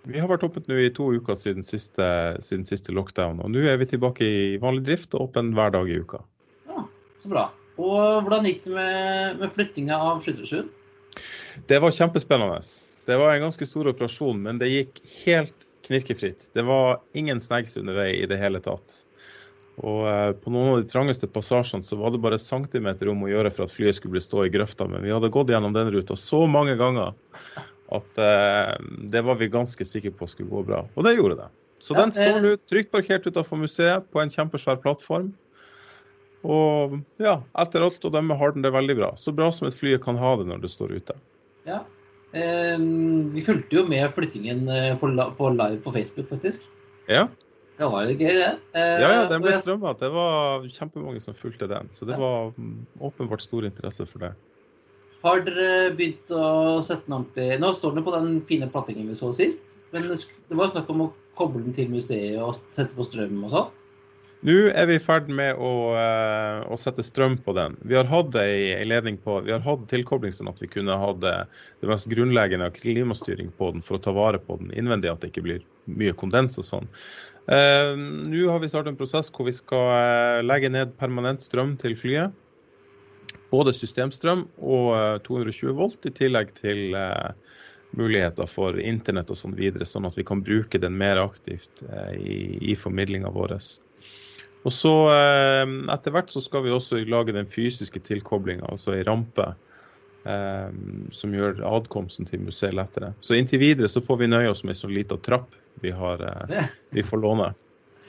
Vi 0.08 0.20
har 0.20 0.28
vært 0.28 0.44
åpent 0.44 0.68
nå 0.68 0.76
i 0.80 0.92
to 0.92 1.10
uker 1.16 1.36
siden 1.38 1.64
siste, 1.64 2.06
siden 2.44 2.64
siste 2.68 2.92
lockdown. 2.96 3.40
Og 3.44 3.52
nå 3.52 3.64
er 3.68 3.78
vi 3.80 3.88
tilbake 3.88 4.24
i 4.24 4.56
vanlig 4.60 4.84
drift 4.88 5.16
og 5.16 5.30
åpen 5.30 5.52
hver 5.56 5.72
dag 5.76 5.88
i 5.88 6.00
uka. 6.00 6.20
Ja, 6.68 6.84
så 7.22 7.32
bra. 7.32 7.44
Og 7.80 8.24
hvordan 8.24 8.48
gikk 8.48 8.66
det 8.66 8.74
med, 8.76 9.38
med 9.40 9.52
flyttinga 9.52 9.96
av 10.00 10.20
737? 10.24 10.68
Det 11.70 11.80
var 11.80 11.94
kjempespennende. 11.96 12.60
Det 13.04 13.16
var 13.20 13.32
en 13.32 13.46
ganske 13.46 13.68
stor 13.68 13.88
operasjon, 13.92 14.40
men 14.44 14.60
det 14.60 14.72
gikk 14.72 15.00
helt 15.24 15.63
knirkefritt. 15.86 16.48
Det 16.56 16.64
var 16.66 17.00
ingen 17.12 17.40
snags 17.40 17.76
undervei 17.76 18.10
i 18.22 18.28
det 18.30 18.38
hele 18.40 18.60
tatt. 18.64 19.02
Og 19.82 20.06
eh, 20.06 20.30
på 20.38 20.52
noen 20.54 20.72
av 20.72 20.80
de 20.82 20.88
trangeste 20.90 21.28
passasjene 21.30 21.84
så 21.84 21.98
var 21.98 22.14
det 22.14 22.22
bare 22.22 22.38
centimeter 22.38 23.10
om 23.10 23.24
å 23.26 23.30
gjøre 23.30 23.52
for 23.54 23.66
at 23.66 23.74
flyet 23.74 23.98
skulle 23.98 24.16
bli 24.16 24.22
stå 24.22 24.46
i 24.46 24.52
grøfta, 24.54 24.86
men 24.90 25.02
vi 25.02 25.12
hadde 25.14 25.32
gått 25.34 25.50
gjennom 25.50 25.74
den 25.74 25.90
ruta 25.94 26.16
så 26.18 26.44
mange 26.50 26.76
ganger 26.80 27.14
at 27.94 28.20
eh, 28.22 28.74
det 29.10 29.24
var 29.26 29.40
vi 29.40 29.50
ganske 29.52 29.86
sikre 29.86 30.14
på 30.14 30.28
skulle 30.30 30.52
gå 30.52 30.62
bra. 30.70 30.84
Og 30.94 31.06
det 31.06 31.16
gjorde 31.16 31.42
det. 31.42 31.48
Så 31.84 31.96
den 31.98 32.14
står 32.14 32.38
nå 32.40 32.54
trygt 32.70 32.94
parkert 32.94 33.26
utenfor 33.26 33.60
museet 33.60 34.06
på 34.14 34.22
en 34.22 34.30
kjempesvær 34.32 34.78
plattform. 34.80 35.34
Og 36.44 36.98
ja, 37.20 37.38
etter 37.60 37.84
alt 37.84 38.04
å 38.04 38.12
dømme 38.12 38.36
har 38.40 38.54
den 38.54 38.64
det 38.64 38.72
veldig 38.72 38.96
bra. 39.00 39.10
Så 39.20 39.34
bra 39.36 39.50
som 39.52 39.68
et 39.68 39.76
fly 39.76 39.96
kan 40.00 40.16
ha 40.20 40.34
det 40.40 40.46
når 40.48 40.62
det 40.64 40.70
står 40.72 40.94
ute. 40.96 41.16
Ja. 41.68 41.82
Eh, 42.34 42.78
vi 43.34 43.42
fulgte 43.46 43.78
jo 43.78 43.84
med 43.86 44.08
flyttingen 44.16 44.68
eh, 44.68 44.92
på, 44.98 45.10
live 45.54 45.80
på 45.84 45.92
Facebook, 45.94 46.28
faktisk. 46.32 46.66
Ja. 47.06 47.28
Det 47.74 47.90
var 47.90 48.06
litt 48.06 48.22
gøy, 48.22 48.32
det. 48.38 48.50
Eh, 48.74 48.96
Ja, 49.02 49.10
ja, 49.10 49.22
den 49.30 49.42
ble 49.42 49.54
strømma. 49.58 49.94
Det 49.98 50.10
var 50.14 50.66
kjempemange 50.66 51.22
som 51.22 51.36
fulgte 51.38 51.68
den. 51.70 51.90
Så 51.94 52.06
det 52.06 52.18
var 52.18 52.52
mm, 52.54 52.86
åpenbart 53.02 53.42
stor 53.42 53.66
interesse 53.66 54.06
for 54.06 54.26
det. 54.26 54.32
Har 55.24 55.40
dere 55.46 55.94
begynt 55.96 56.30
å 56.36 56.82
sette 56.84 57.06
den 57.06 57.16
ordentlig 57.16 57.56
Nå 57.62 57.70
står 57.78 57.94
den 57.96 58.04
på 58.04 58.12
den 58.12 58.34
fine 58.48 58.68
plattingen 58.70 59.08
vi 59.08 59.16
så 59.16 59.30
sist, 59.32 59.62
men 59.94 60.10
det 60.10 60.18
det 60.50 60.58
var 60.58 60.68
snakk 60.74 60.90
om 60.92 61.06
å 61.06 61.12
koble 61.38 61.62
den 61.64 61.74
til 61.74 61.88
museet 61.90 62.36
og 62.44 62.58
sette 62.74 62.92
på 62.94 63.06
strøm 63.08 63.40
og 63.46 63.54
sånn. 63.54 63.70
Nå 64.44 64.54
er 64.76 64.84
vi 64.90 64.98
i 64.98 65.00
ferd 65.00 65.30
med 65.32 65.56
å, 65.56 65.96
eh, 65.96 66.58
å 66.68 66.76
sette 66.76 67.00
strøm 67.00 67.38
på 67.40 67.54
den. 67.56 67.78
Vi 67.80 67.96
har 67.96 68.04
hatt 68.10 68.34
ei, 68.36 68.76
ledning 68.84 69.16
på, 69.16 69.38
vi 69.46 69.54
har 69.54 69.62
hatt 69.64 69.86
tilkobling 69.88 70.34
sånn 70.36 70.50
at 70.50 70.58
vi 70.60 70.68
kunne 70.68 70.98
hatt 71.00 71.22
det, 71.22 71.32
det 71.80 71.88
mest 71.88 72.10
grunnleggende 72.12 72.68
av 72.68 72.74
klimastyring 72.76 73.48
på 73.56 73.70
den 73.72 73.84
for 73.86 73.96
å 73.96 74.02
ta 74.04 74.12
vare 74.12 74.36
på 74.36 74.58
den 74.60 74.74
innvendig, 74.76 75.08
at 75.08 75.24
det 75.24 75.30
ikke 75.32 75.46
blir 75.46 75.62
mye 75.88 76.12
kondens 76.20 76.58
og 76.60 76.66
sånn. 76.68 76.90
Uh, 77.48 77.96
Nå 78.28 78.50
har 78.50 78.60
vi 78.60 78.68
startet 78.68 78.92
en 78.92 78.98
prosess 79.00 79.32
hvor 79.32 79.48
vi 79.48 79.52
skal 79.56 79.88
eh, 79.94 80.42
legge 80.44 80.70
ned 80.72 80.92
permanent 81.00 81.44
strøm 81.44 81.74
til 81.80 81.96
flyet. 81.96 82.36
Både 83.48 83.72
systemstrøm 83.76 84.44
og 84.60 84.90
eh, 84.96 85.16
220 85.24 85.72
volt, 85.80 86.04
i 86.04 86.12
tillegg 86.20 86.52
til 86.60 86.92
uh, 86.92 87.32
muligheter 87.96 88.48
for 88.50 88.76
internett 88.76 89.32
og 89.32 89.40
sånn 89.40 89.56
videre, 89.56 89.88
sånn 89.88 90.08
at 90.08 90.20
vi 90.20 90.28
kan 90.28 90.44
bruke 90.44 90.80
den 90.80 91.00
mer 91.00 91.22
aktivt 91.24 91.84
uh, 91.88 92.12
i, 92.12 92.58
i 92.60 92.76
formidlinga 92.76 93.32
vår. 93.32 93.56
Og 94.64 94.72
så 94.72 94.92
eh, 95.12 95.64
etter 95.92 96.14
hvert 96.14 96.32
så 96.32 96.40
skal 96.40 96.64
vi 96.64 96.72
også 96.72 97.02
lage 97.08 97.34
den 97.36 97.48
fysiske 97.48 98.00
tilkoblinga, 98.04 98.66
altså 98.72 98.94
ei 98.96 99.04
rampe. 99.06 99.52
eh, 100.24 100.68
som 101.12 101.34
gjør 101.36 101.60
adkomsten 101.68 102.28
til 102.28 102.40
museet 102.46 102.76
lettere. 102.76 103.12
Så 103.20 103.36
inntil 103.36 103.60
videre 103.60 103.90
så 103.92 104.00
får 104.04 104.22
vi 104.22 104.30
nøye 104.32 104.50
oss 104.50 104.64
med 104.64 104.74
ei 104.74 104.80
sånn 104.80 104.94
lita 104.96 105.18
trapp 105.20 105.52
vi, 105.82 105.92
har, 105.92 106.22
eh, 106.24 106.70
vi 106.96 107.04
får 107.04 107.20
låne. 107.20 107.50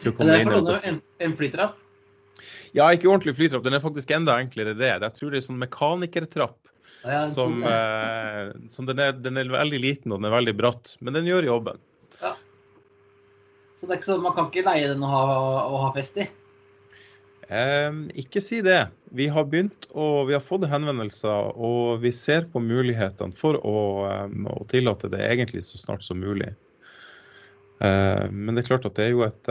å 0.06 0.14
Men 0.20 0.32
det 0.32 0.38
inn 0.46 0.54
en, 0.94 1.02
en 1.20 1.36
flytrapp. 1.36 1.82
Ja, 2.76 2.88
ikke 2.92 3.08
ordentlig 3.08 3.36
flytrapp. 3.38 3.64
Den 3.64 3.76
er 3.78 3.84
faktisk 3.84 4.12
enda 4.12 4.38
enklere 4.40 4.76
det. 4.76 4.92
Jeg 4.92 5.16
tror 5.16 5.32
det 5.32 5.40
er 5.40 5.46
sånn 5.48 5.60
mekanikertrapp. 5.60 6.58
Ja, 7.06 7.12
ja, 7.12 7.26
Som, 7.30 7.60
eh, 7.64 8.50
som 8.72 8.88
den, 8.88 9.00
er, 9.00 9.12
den 9.14 9.38
er 9.38 9.52
veldig 9.52 9.80
liten 9.84 10.12
og 10.12 10.20
den 10.20 10.32
er 10.32 10.36
veldig 10.36 10.56
bratt, 10.58 10.96
men 11.06 11.14
den 11.16 11.28
gjør 11.30 11.52
jobben. 11.52 11.84
Så 13.76 13.86
det 13.86 13.92
er 13.92 14.00
ikke 14.00 14.08
sånn, 14.08 14.24
man 14.24 14.34
kan 14.34 14.48
ikke 14.50 14.64
leie 14.66 14.88
den 14.88 15.04
å 15.04 15.10
ha, 15.12 15.22
og 15.68 15.80
ha 15.84 15.90
fest 15.94 16.16
i. 16.24 16.26
Eh, 17.48 17.98
ikke 18.22 18.42
si 18.42 18.62
det. 18.66 18.88
Vi 19.16 19.28
har 19.32 19.48
begynt 19.50 19.88
og 19.94 20.28
vi 20.30 20.36
har 20.36 20.44
fått 20.44 20.68
henvendelser, 20.70 21.54
og 21.56 22.02
vi 22.04 22.12
ser 22.16 22.48
på 22.52 22.62
mulighetene 22.64 23.36
for 23.38 23.60
å, 23.62 23.82
um, 24.26 24.48
å 24.50 24.66
tillate 24.72 25.12
det 25.14 25.22
egentlig 25.28 25.64
så 25.68 25.80
snart 25.80 26.04
som 26.04 26.20
mulig. 26.20 26.54
Men 27.76 28.56
det 28.56 28.64
er 28.64 28.68
klart 28.70 28.86
at 28.88 28.96
det 28.96 29.04
er 29.04 29.12
jo 29.12 29.26
et 29.28 29.50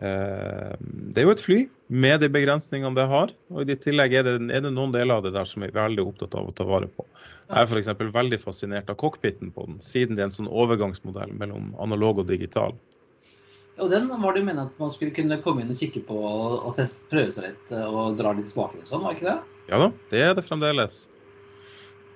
det 0.00 1.18
er 1.20 1.26
jo 1.26 1.32
et 1.34 1.42
fly 1.42 1.56
med 1.92 2.22
de 2.22 2.28
begrensningene 2.32 2.96
det 2.96 3.06
har. 3.10 3.32
Og 3.52 3.68
i 3.68 3.76
tillegg 3.76 4.14
er 4.16 4.24
det, 4.24 4.36
er 4.54 4.62
det 4.64 4.70
noen 4.72 4.94
deler 4.94 5.18
av 5.18 5.26
det 5.26 5.34
der 5.34 5.48
som 5.48 5.64
jeg 5.64 5.74
er 5.74 5.80
veldig 5.80 6.06
opptatt 6.06 6.36
av 6.38 6.48
å 6.48 6.54
ta 6.56 6.64
vare 6.64 6.88
på. 6.88 7.04
Jeg 7.50 7.66
er 7.66 7.68
f.eks. 7.68 7.90
veldig 8.14 8.38
fascinert 8.40 8.92
av 8.92 8.96
cockpiten 9.02 9.50
på 9.52 9.66
den, 9.68 9.80
siden 9.84 10.16
det 10.16 10.24
er 10.24 10.30
en 10.30 10.38
sånn 10.38 10.48
overgangsmodell 10.48 11.34
mellom 11.36 11.74
analog 11.82 12.22
og 12.22 12.30
digital. 12.30 12.78
Og 13.80 13.88
den 13.90 14.10
var 14.10 14.34
det 14.34 14.42
jo 14.42 14.46
meningen 14.46 14.68
at 14.68 14.80
man 14.82 14.92
skulle 14.92 15.14
kunne 15.16 15.38
komme 15.44 15.64
inn 15.64 15.72
og 15.72 15.80
kikke 15.80 16.02
på 16.08 16.16
og, 16.20 16.68
test, 16.76 17.06
prøve 17.12 17.32
seg 17.32 17.48
litt 17.50 17.72
eh, 17.72 17.86
og 17.86 18.18
dra 18.18 18.34
litt 18.36 18.50
smaker 18.50 18.82
og 18.82 18.90
sånn, 18.90 19.06
var 19.06 19.16
ikke 19.16 19.30
det? 19.30 19.38
Ja 19.70 19.78
da, 19.80 19.88
det 20.10 20.22
er 20.26 20.34
det 20.36 20.44
fremdeles. 20.44 20.98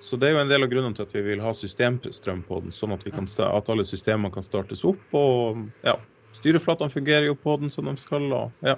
Så 0.05 0.19
det 0.21 0.29
er 0.29 0.35
jo 0.35 0.43
en 0.43 0.51
del 0.51 0.67
av 0.67 0.69
grunnen 0.69 0.93
til 0.97 1.07
at 1.07 1.15
vi 1.17 1.23
vil 1.25 1.41
ha 1.41 1.55
systemstrøm 1.57 2.43
på 2.45 2.59
den, 2.61 2.75
sånn 2.77 2.93
at, 2.93 3.07
vi 3.07 3.13
kan, 3.15 3.25
at 3.47 3.71
alle 3.73 3.87
systemene 3.89 4.33
kan 4.35 4.45
startes 4.45 4.85
opp. 4.85 5.01
Og 5.17 5.63
ja, 5.87 5.95
styreflatene 6.37 6.93
fungerer 6.93 7.31
jo 7.31 7.39
på 7.41 7.57
den 7.63 7.73
som 7.73 7.89
de 7.89 7.95
skal. 8.03 8.27
Og, 8.37 8.53
ja. 8.67 8.77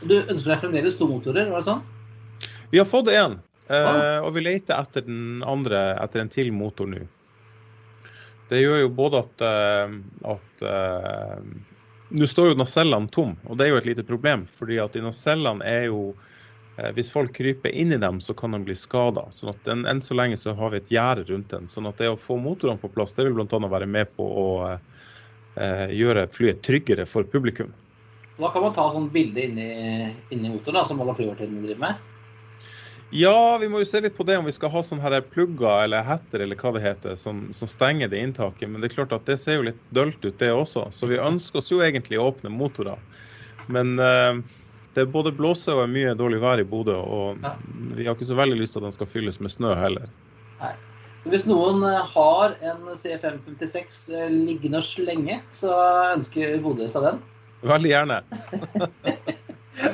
Du 0.00 0.14
ønsker 0.22 0.54
deg 0.54 0.62
fremdeles 0.64 0.96
to 0.96 1.10
motorer, 1.10 1.50
var 1.52 1.60
det 1.60 1.68
sånn? 1.68 1.84
Vi 2.72 2.80
har 2.80 2.88
fått 2.88 3.12
én, 3.12 3.36
eh, 3.68 3.76
Ah. 3.76 4.24
og 4.24 4.32
vi 4.38 4.46
leter 4.46 4.78
etter 4.78 5.04
den 5.04 5.42
andre, 5.44 5.98
etter 6.00 6.24
en 6.24 6.32
til 6.32 6.52
motor 6.52 6.88
nå. 6.88 7.04
Det 8.48 8.62
gjør 8.62 8.80
jo 8.86 8.88
både 8.88 9.20
at, 9.20 9.44
eh, 9.44 9.98
at 10.32 10.62
eh, 10.64 11.42
Nå 12.08 12.26
står 12.26 12.52
jo 12.52 12.58
nacellene 12.58 13.10
tom, 13.12 13.34
og 13.44 13.58
det 13.58 13.66
er 13.66 13.74
jo 13.74 13.80
et 13.82 13.88
lite 13.90 14.04
problem. 14.06 14.46
fordi 14.48 14.78
at 14.80 14.92
de 14.96 15.02
nacellene 15.04 15.64
er 15.64 15.88
jo 15.90 16.14
eh, 16.78 16.92
hvis 16.96 17.12
folk 17.12 17.34
kryper 17.36 17.74
inn 17.74 17.92
i 17.92 18.00
dem, 18.00 18.20
så 18.20 18.34
kan 18.34 18.56
de 18.56 18.62
bli 18.64 18.74
skada. 18.74 19.26
Sånn 19.34 19.52
at 19.52 19.68
enn 19.68 20.00
så 20.00 20.16
lenge 20.16 20.38
så 20.40 20.54
har 20.56 20.72
vi 20.72 20.80
et 20.80 20.92
gjerde 20.94 21.28
rundt 21.28 21.50
den. 21.52 21.68
Sånn 21.68 21.88
at 21.90 22.00
det 22.00 22.08
å 22.08 22.16
få 22.16 22.38
motorene 22.40 22.80
på 22.80 22.88
plass, 22.94 23.12
det 23.12 23.28
vil 23.28 23.36
bl.a. 23.36 23.60
være 23.68 23.86
med 23.86 24.14
på 24.16 24.24
å 24.24 24.48
eh, 24.72 25.86
gjøre 25.92 26.28
flyet 26.32 26.64
tryggere 26.64 27.06
for 27.06 27.28
publikum. 27.28 27.74
Da 28.38 28.52
kan 28.54 28.62
man 28.62 28.72
ta 28.72 28.86
sånn 28.94 29.10
bilde 29.12 29.42
inni, 29.44 29.68
inni 30.30 30.52
motoren, 30.52 30.78
da, 30.78 30.86
som 30.86 31.00
alle 31.02 31.16
flyvertinnene 31.18 31.66
driver 31.66 31.84
med. 31.88 32.07
Ja, 33.10 33.56
vi 33.58 33.68
må 33.72 33.80
jo 33.80 33.88
se 33.88 34.02
litt 34.04 34.16
på 34.18 34.24
det 34.28 34.36
om 34.36 34.44
vi 34.44 34.52
skal 34.52 34.68
ha 34.74 34.82
sånne 34.84 35.00
her 35.00 35.22
plugger 35.32 35.86
eller 35.86 36.04
hetter 36.04 36.42
eller 36.44 36.58
hva 36.60 36.74
det 36.76 36.82
heter, 36.84 37.14
som, 37.16 37.46
som 37.56 37.70
stenger 37.70 38.10
det 38.12 38.20
inntaket. 38.20 38.68
Men 38.68 38.82
det 38.82 38.90
er 38.90 38.98
klart 38.98 39.14
at 39.16 39.24
det 39.28 39.38
ser 39.40 39.56
jo 39.56 39.68
litt 39.70 39.80
dølt 39.96 40.20
ut, 40.26 40.36
det 40.42 40.50
også. 40.52 40.90
Så 40.92 41.08
vi 41.08 41.16
ønsker 41.16 41.62
oss 41.62 41.72
jo 41.72 41.80
egentlig 41.84 42.20
åpne 42.20 42.52
motorer. 42.52 43.00
Men 43.72 43.96
uh, 43.96 44.36
det 44.92 45.06
er 45.06 45.12
både 45.14 45.32
blåse 45.32 45.72
og 45.72 45.88
mye 45.92 46.12
dårlig 46.18 46.42
vær 46.42 46.60
i 46.60 46.66
Bodø, 46.68 46.98
og 47.00 47.40
Ja. 47.44 47.54
vi 47.96 48.04
har 48.04 48.16
ikke 48.16 48.28
så 48.28 48.36
veldig 48.36 48.60
lyst 48.60 48.76
til 48.76 48.82
at 48.82 48.90
den 48.90 48.96
skal 48.96 49.08
fylles 49.08 49.40
med 49.40 49.52
snø 49.56 49.72
heller. 49.78 50.08
Nei. 50.60 50.74
Så 51.24 51.32
hvis 51.32 51.44
noen 51.48 51.82
eh, 51.82 52.12
har 52.14 52.52
en 52.62 52.92
C556 52.94 53.96
eh, 54.14 54.28
liggende 54.30 54.78
og 54.78 54.86
slenge, 54.86 55.40
så 55.50 55.72
ønsker 56.14 56.60
Bodø 56.62 56.86
seg 56.88 57.08
den. 57.08 57.22
Veldig 57.72 57.94
gjerne. 57.94 58.22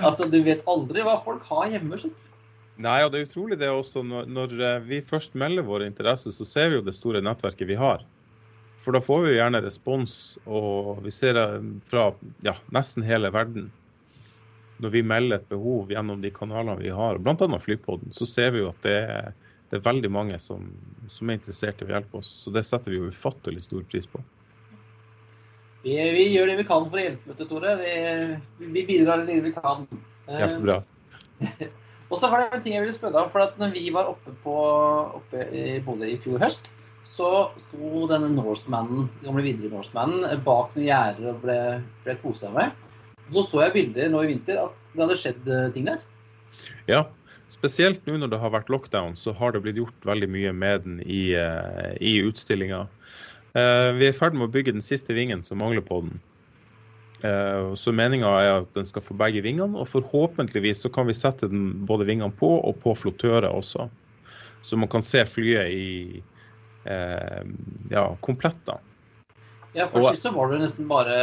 Altså, 0.00 0.24
du 0.32 0.38
vet 0.40 0.62
aldri 0.70 1.02
hva 1.04 1.18
folk 1.26 1.42
har 1.44 1.66
hjemme. 1.68 1.98
du. 2.00 2.08
Nei, 2.82 2.98
og 3.04 3.12
det 3.12 3.20
er 3.20 3.28
utrolig 3.28 3.58
det 3.60 3.70
også. 3.70 4.02
Når, 4.06 4.26
når 4.34 4.54
eh, 4.58 4.80
vi 4.88 4.98
først 5.04 5.36
melder 5.38 5.66
vår 5.66 5.86
interesse, 5.86 6.32
så 6.34 6.46
ser 6.48 6.72
vi 6.72 6.80
jo 6.80 6.86
det 6.86 6.96
store 6.96 7.22
nettverket 7.22 7.70
vi 7.70 7.78
har. 7.78 8.02
For 8.82 8.96
da 8.96 9.00
får 9.00 9.22
vi 9.22 9.30
jo 9.32 9.38
gjerne 9.38 9.62
respons, 9.64 10.14
og 10.44 10.98
vi 11.04 11.12
ser 11.14 11.38
det 11.38 11.46
fra 11.88 12.08
ja, 12.44 12.56
nesten 12.74 13.06
hele 13.06 13.30
verden. 13.32 13.70
Når 14.82 14.90
vi 14.90 15.04
melder 15.06 15.38
et 15.38 15.48
behov 15.48 15.92
gjennom 15.94 16.18
de 16.20 16.32
kanalene 16.34 16.80
vi 16.82 16.90
har, 16.90 17.20
bl.a. 17.22 17.58
Flypodden, 17.62 18.10
så 18.12 18.26
ser 18.26 18.50
vi 18.56 18.64
jo 18.64 18.72
at 18.72 18.80
det 18.82 18.96
er, 19.06 19.30
det 19.70 19.78
er 19.78 19.84
veldig 19.86 20.10
mange 20.12 20.40
som, 20.42 20.66
som 21.08 21.30
er 21.30 21.38
interessert 21.38 21.80
i 21.80 21.86
å 21.86 21.92
hjelpe 21.94 22.18
oss. 22.18 22.32
Så 22.42 22.52
det 22.52 22.64
setter 22.66 22.90
vi 22.90 22.98
jo 22.98 23.12
ufattelig 23.14 23.68
stor 23.68 23.86
pris 23.86 24.10
på. 24.10 24.20
Vi, 25.84 25.94
vi 25.94 26.26
gjør 26.32 26.50
det 26.50 26.58
vi 26.58 26.66
kan 26.66 26.90
for 26.90 26.98
å 26.98 27.06
hjelpe, 27.06 27.30
vet 27.30 27.40
du, 27.40 27.46
Tore. 27.48 27.78
Vi, 27.78 28.68
vi 28.74 28.84
bidrar 28.90 29.22
det 29.22 29.30
lille 29.30 29.46
vi 29.46 29.54
kan. 29.54 29.86
Eh, 30.26 30.42
Kjempebra. 30.42 30.82
Og 32.10 32.20
så 32.20 32.28
var 32.30 32.44
det 32.44 32.58
en 32.58 32.64
ting 32.64 32.76
jeg 32.76 32.84
ville 32.84 32.96
spørre 32.96 33.16
deg 33.16 33.26
om. 33.26 33.32
for 33.32 33.44
at 33.46 33.58
når 33.60 33.74
vi 33.74 33.84
var 33.94 34.10
oppe, 34.12 34.34
på, 34.44 34.56
oppe 35.18 35.46
i 35.50 35.80
Bodø 35.84 36.08
i 36.08 36.18
fjor 36.22 36.42
høst, 36.42 36.68
så 37.04 37.50
sto 37.60 38.06
denne 38.08 38.30
Norseman, 38.32 39.08
gamle 39.24 39.44
Videre 39.44 39.72
Norsemannen 39.72 40.24
bak 40.44 40.72
noen 40.76 40.86
gjerder 40.86 41.34
og 41.34 41.42
ble, 41.42 41.58
ble 42.04 42.16
kosa 42.22 42.52
med. 42.54 42.72
Så 43.32 43.44
så 43.48 43.64
jeg 43.64 43.74
bilder 43.76 44.10
nå 44.12 44.22
i 44.24 44.32
vinter 44.32 44.60
at 44.66 44.90
det 44.94 45.02
hadde 45.04 45.20
skjedd 45.20 45.48
eh, 45.48 45.68
ting 45.74 45.88
der. 45.88 46.00
Ja, 46.88 47.04
spesielt 47.52 48.04
nå 48.08 48.16
når 48.20 48.32
det 48.32 48.40
har 48.40 48.52
vært 48.54 48.72
lockdown, 48.72 49.16
så 49.16 49.32
har 49.36 49.52
det 49.52 49.64
blitt 49.64 49.80
gjort 49.80 50.08
veldig 50.08 50.28
mye 50.32 50.52
med 50.56 50.84
den 50.84 51.00
i, 51.04 51.32
eh, 51.38 51.92
i 52.00 52.18
utstillinga. 52.24 52.84
Eh, 53.54 53.90
Vi 53.96 54.08
er 54.08 54.12
i 54.12 54.16
ferd 54.16 54.36
med 54.36 54.48
å 54.48 54.54
bygge 54.54 54.76
den 54.76 54.84
siste 54.84 55.16
vingen 55.16 55.44
som 55.44 55.60
mangler 55.60 55.84
på 55.84 56.02
den. 56.04 56.20
Eh, 57.24 57.74
Så 57.74 57.92
Meninga 57.92 58.30
er 58.42 58.50
at 58.60 58.72
den 58.76 58.86
skal 58.88 59.04
få 59.04 59.16
begge 59.16 59.42
vingene, 59.44 59.78
og 59.80 59.88
forhåpentligvis 59.88 60.84
så 60.84 60.90
kan 60.92 61.08
vi 61.08 61.16
sette 61.16 61.48
den 61.48 61.86
både 61.88 62.06
vingene 62.08 62.32
på 62.36 62.50
og 62.60 62.76
på 62.82 62.92
flottører 62.98 63.48
også. 63.48 63.88
Så 64.64 64.76
man 64.80 64.90
kan 64.92 65.04
se 65.04 65.24
flyet 65.28 65.72
i 65.72 66.22
eh, 66.84 67.42
ja, 67.92 68.04
komplett. 68.24 68.60
da. 68.68 68.78
Ja, 69.74 69.88
for 69.90 70.12
sist 70.12 70.26
så 70.26 70.34
var 70.34 70.50
det 70.50 70.60
jo 70.60 70.64
nesten 70.68 70.86
bare 70.86 71.14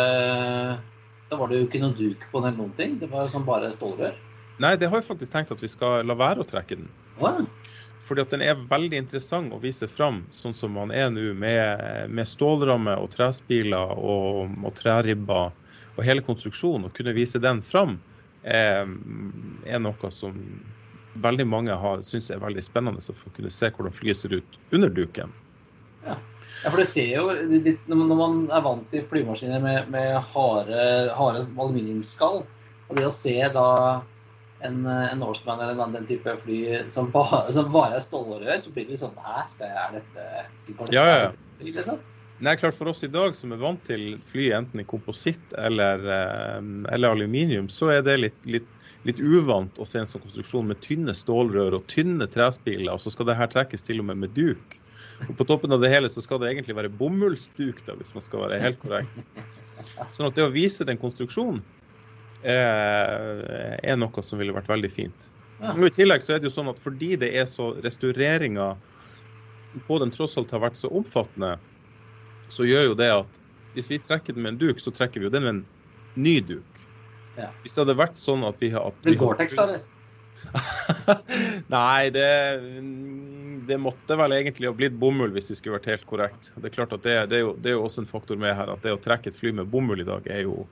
Da 1.32 1.38
var 1.40 1.48
det 1.48 1.62
jo 1.62 1.68
ikke 1.70 1.80
noe 1.80 1.96
duk 1.96 2.26
på 2.34 2.42
den 2.42 2.52
eller 2.52 2.66
noen 2.66 2.76
ting. 2.76 2.98
Det 3.00 3.08
var 3.12 3.24
jo 3.26 3.36
sånn 3.38 3.48
bare 3.48 3.72
stålrør. 3.72 4.18
Nei, 4.62 4.76
det 4.78 4.90
har 4.92 5.00
jeg 5.00 5.08
faktisk 5.08 5.32
tenkt 5.32 5.54
at 5.54 5.62
vi 5.64 5.70
skal 5.72 6.04
la 6.06 6.18
være 6.18 6.44
å 6.44 6.48
trekke 6.48 6.76
den. 6.82 6.90
Å, 7.22 7.32
Fordi 8.04 8.26
at 8.26 8.34
den 8.34 8.44
er 8.44 8.60
veldig 8.70 9.00
interessant 9.00 9.54
å 9.56 9.62
vise 9.62 9.88
fram, 9.88 10.26
sånn 10.36 10.54
som 10.58 10.76
man 10.76 10.92
er 10.92 11.08
nå, 11.14 11.32
med, 11.38 12.12
med 12.12 12.28
stålramme 12.28 12.98
og 13.00 13.14
trespiler 13.16 13.96
og, 13.96 14.52
og 14.60 14.76
træribber 14.76 15.56
og 16.02 16.08
hele 16.08 16.26
konstruksjonen. 16.26 16.90
Å 16.90 16.96
kunne 16.98 17.16
vise 17.16 17.42
den 17.42 17.62
fram 17.66 18.00
er, 18.44 18.90
er 19.70 19.82
noe 19.84 20.12
som 20.14 20.38
veldig 21.22 21.46
mange 21.48 21.76
har 21.78 22.02
syns 22.08 22.32
er 22.32 22.42
veldig 22.42 22.64
spennende. 22.66 23.04
Så 23.04 23.14
for 23.14 23.30
å 23.30 23.36
kunne 23.38 23.54
se 23.54 23.70
hvordan 23.72 23.96
flyet 23.96 24.22
ser 24.22 24.38
ut 24.40 24.60
under 24.74 24.90
duken. 24.90 25.34
Ja, 26.06 26.18
for 26.70 26.82
du 26.82 26.86
ser 26.90 27.12
jo 27.14 27.28
litt, 27.32 27.80
Når 27.88 28.16
man- 28.18 28.50
er 28.52 28.62
vant 28.62 28.90
til 28.92 29.04
flymaskiner 29.04 29.62
med, 29.62 29.90
med 29.90 30.18
harde, 30.34 31.12
harde 31.14 31.46
aluminiumsskall, 31.58 32.44
og 32.90 32.96
det 32.98 33.06
å 33.08 33.14
se 33.14 33.38
da 33.54 34.02
en, 34.62 34.86
en 34.86 35.20
Norseman 35.20 35.60
eller 35.60 35.74
en 35.74 35.86
annen 35.88 36.08
type 36.08 36.34
fly 36.44 36.90
som 36.90 37.10
bare, 37.12 37.52
som 37.54 37.72
bare 37.72 37.98
er 37.98 38.04
stålrør, 38.06 38.60
så 38.62 38.74
blir 38.74 38.90
det 38.90 39.00
sånn 39.02 39.16
Hæ, 39.18 39.46
skal 39.50 39.68
jeg, 39.68 39.78
er 39.78 39.92
dette 40.00 40.26
dette 40.68 40.94
Ja, 40.94 41.06
ja, 41.06 41.18
ja. 41.24 41.32
Liksom? 41.62 42.00
Nei, 42.41 42.56
klart 42.58 42.73
For 42.75 42.89
oss 42.89 43.04
i 43.06 43.10
dag 43.12 43.36
som 43.38 43.51
er 43.54 43.60
vant 43.62 43.84
til 43.86 44.15
fly 44.25 44.47
enten 44.58 44.82
i 44.82 44.86
kompositt 44.89 45.54
eller, 45.62 46.01
eh, 46.10 46.62
eller 46.95 47.13
aluminium, 47.13 47.67
så 47.69 47.91
er 47.93 48.01
det 48.06 48.15
litt, 48.17 48.39
litt, 48.49 48.69
litt 49.06 49.21
uvant 49.21 49.77
å 49.77 49.86
se 49.86 50.01
en 50.01 50.10
sånn 50.10 50.23
konstruksjon 50.23 50.71
med 50.71 50.82
tynne 50.82 51.13
stålrør 51.17 51.77
og 51.77 51.86
tynne 51.91 52.25
trespiler, 52.34 52.89
og 52.95 53.04
så 53.04 53.13
skal 53.13 53.30
det 53.30 53.38
her 53.38 53.51
trekkes 53.51 53.86
til 53.86 54.01
og 54.01 54.10
med 54.10 54.23
med 54.23 54.34
duk. 54.34 54.80
Og 55.27 55.36
På 55.38 55.45
toppen 55.45 55.73
av 55.75 55.84
det 55.84 55.91
hele 55.93 56.10
så 56.10 56.23
skal 56.25 56.41
det 56.41 56.49
egentlig 56.49 56.77
være 56.80 56.93
bomullsduk, 56.97 57.84
da, 57.86 57.93
hvis 57.99 58.13
man 58.17 58.25
skal 58.25 58.47
være 58.47 58.62
helt 58.63 58.82
korrekt. 58.82 59.21
Sånn 60.10 60.32
at 60.32 60.38
det 60.38 60.47
å 60.47 60.54
vise 60.54 60.88
den 60.88 60.99
konstruksjonen 61.01 61.62
er, 62.41 63.45
er 63.86 64.01
noe 64.01 64.25
som 64.25 64.41
ville 64.41 64.56
vært 64.56 64.69
veldig 64.71 64.91
fint. 64.93 65.30
Men 65.62 65.84
Og 65.84 65.91
I 65.91 65.93
tillegg 65.93 66.25
så 66.25 66.34
er 66.34 66.41
det 66.41 66.49
jo 66.49 66.56
sånn 66.56 66.71
at 66.73 66.82
fordi 66.82 67.13
det 67.21 67.36
er 67.38 67.45
så 67.49 67.75
restaureringa 67.86 68.71
på 69.86 69.99
den 70.01 70.12
tross 70.13 70.39
alt 70.41 70.51
har 70.51 70.63
vært 70.63 70.80
så 70.80 70.89
omfattende, 70.89 71.60
så 72.52 72.68
gjør 72.68 72.92
jo 72.92 72.98
det 73.00 73.12
at 73.14 73.40
hvis 73.76 73.88
vi 73.92 74.02
trekker 74.04 74.36
den 74.36 74.46
med 74.46 74.56
en 74.56 74.62
duk, 74.66 74.82
så 74.84 74.92
trekker 74.92 75.22
vi 75.22 75.30
jo 75.30 75.34
den 75.34 75.46
med 75.48 75.54
en 75.56 75.64
ny 76.20 76.40
duk. 76.44 76.84
Ja. 77.40 77.50
Hvis 77.64 77.76
det 77.76 77.86
hadde 77.86 78.00
vært 78.00 78.20
sånn 78.20 78.44
at 78.44 78.60
vi 78.60 78.74
har 78.74 78.92
at 78.92 78.98
vi 79.06 79.14
Det 79.14 79.22
Gore-Tex, 79.22 79.56
da? 79.56 79.80
Nei, 81.72 82.10
det, 82.14 82.28
det 83.68 83.78
måtte 83.80 84.18
vel 84.20 84.34
egentlig 84.36 84.68
ha 84.68 84.76
blitt 84.76 84.96
bomull 85.00 85.32
hvis 85.36 85.52
det 85.52 85.58
skulle 85.60 85.78
vært 85.78 85.90
helt 85.92 86.08
korrekt. 86.10 86.50
Det 86.58 86.72
er 86.72 86.76
klart 86.76 86.96
at 86.96 87.06
det, 87.06 87.16
det, 87.32 87.40
er 87.40 87.46
jo, 87.46 87.54
det 87.62 87.72
er 87.72 87.78
jo 87.78 87.86
også 87.86 88.04
en 88.04 88.10
faktor 88.10 88.40
med 88.42 88.56
her 88.58 88.72
at 88.74 88.84
det 88.84 88.96
å 88.96 89.00
trekke 89.02 89.32
et 89.32 89.38
fly 89.38 89.54
med 89.56 89.70
bomull 89.72 90.04
i 90.04 90.08
dag 90.08 90.28
er 90.34 90.44
jo 90.48 90.66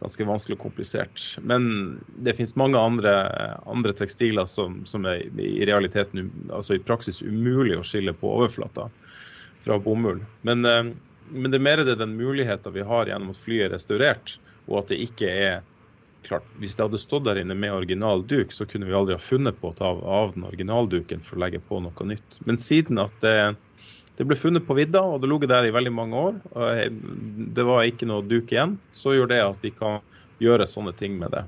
ganske 0.00 0.28
vanskelig 0.28 0.58
og 0.58 0.64
komplisert. 0.68 1.24
Men 1.42 1.98
det 2.24 2.36
finnes 2.38 2.56
mange 2.60 2.80
andre, 2.80 3.16
andre 3.68 3.92
tekstiler 3.98 4.48
som, 4.50 4.82
som 4.88 5.08
er 5.10 5.26
i 5.42 5.66
realiteten, 5.68 6.28
um- 6.28 6.54
altså 6.56 6.78
i 6.78 6.82
praksis 6.82 7.22
umulig 7.24 7.76
å 7.76 7.84
skille 7.86 8.14
på 8.16 8.30
overflata 8.38 8.88
fra 9.66 9.80
bomull. 9.82 10.22
Men, 10.46 10.64
eh, 10.64 10.94
men 11.30 11.50
det 11.50 11.58
er 11.58 11.64
mer 11.66 11.82
det 11.84 11.98
den 12.00 12.16
muligheten 12.18 12.74
vi 12.74 12.84
har 12.86 13.08
gjennom 13.10 13.32
at 13.32 13.40
flyet 13.40 13.68
er 13.68 13.74
restaurert, 13.74 14.36
og 14.66 14.82
at 14.82 14.92
det 14.92 15.00
ikke 15.06 15.30
er 15.30 15.64
klart, 16.26 16.46
Hvis 16.58 16.74
det 16.74 16.82
hadde 16.82 16.98
stått 16.98 17.26
der 17.28 17.38
inne 17.38 17.54
med 17.54 17.70
original 17.70 18.24
duk, 18.26 18.50
så 18.50 18.66
kunne 18.66 18.88
vi 18.88 18.94
aldri 18.98 19.14
ha 19.14 19.22
funnet 19.22 19.60
på 19.60 19.70
å 19.70 19.76
ta 19.78 19.92
av, 19.92 20.00
av 20.02 20.32
den 20.34 20.46
originalduken 20.48 21.22
for 21.22 21.38
å 21.38 21.44
legge 21.44 21.60
på 21.62 21.78
noe 21.84 22.06
nytt. 22.08 22.38
Men 22.48 22.58
siden 22.58 22.98
at 22.98 23.14
det, 23.22 23.54
det 24.18 24.26
ble 24.26 24.38
funnet 24.38 24.66
på 24.66 24.74
vidda, 24.74 25.04
og 25.06 25.20
det 25.22 25.30
lå 25.30 25.38
der 25.46 25.68
i 25.68 25.74
veldig 25.74 25.92
mange 25.94 26.22
år, 26.30 26.40
og 26.50 26.98
det 27.54 27.66
var 27.68 27.86
ikke 27.86 28.08
noe 28.10 28.26
duk 28.26 28.50
igjen, 28.50 28.74
så 28.90 29.14
gjør 29.14 29.30
det 29.30 29.42
at 29.44 29.62
vi 29.62 29.70
kan 29.76 30.00
gjøre 30.42 30.66
sånne 30.66 30.96
ting 30.98 31.14
med 31.20 31.30
det. 31.36 31.44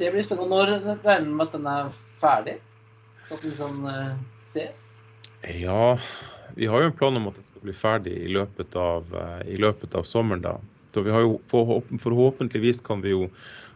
Det 0.00 0.10
blir 0.10 0.26
spennende. 0.26 0.50
Når 0.50 0.72
regner 1.04 1.28
du 1.28 1.36
med 1.36 1.46
at 1.46 1.54
den 1.54 1.70
er 1.70 1.92
ferdig? 2.22 2.58
Så 3.28 3.38
at 3.38 3.44
den 3.60 3.84
eh, 3.86 4.14
ses? 4.50 4.86
Ja, 5.62 5.94
vi 6.54 6.66
har 6.66 6.82
jo 6.82 6.86
en 6.86 6.92
plan 6.96 7.16
om 7.16 7.28
at 7.28 7.36
det 7.38 7.46
skal 7.46 7.64
bli 7.66 7.74
ferdig 7.76 8.14
i 8.24 8.28
løpet 8.32 8.76
av, 8.76 9.08
eh, 9.16 9.48
i 9.54 9.56
løpet 9.56 9.94
av 9.94 10.02
sommeren. 10.02 10.42
da. 10.42 10.58
Så 10.94 11.02
vi 11.02 11.10
har 11.10 11.20
jo, 11.20 11.40
Forhåpentligvis 11.48 12.80
kan 12.80 13.00
vi 13.00 13.10
jo 13.10 13.30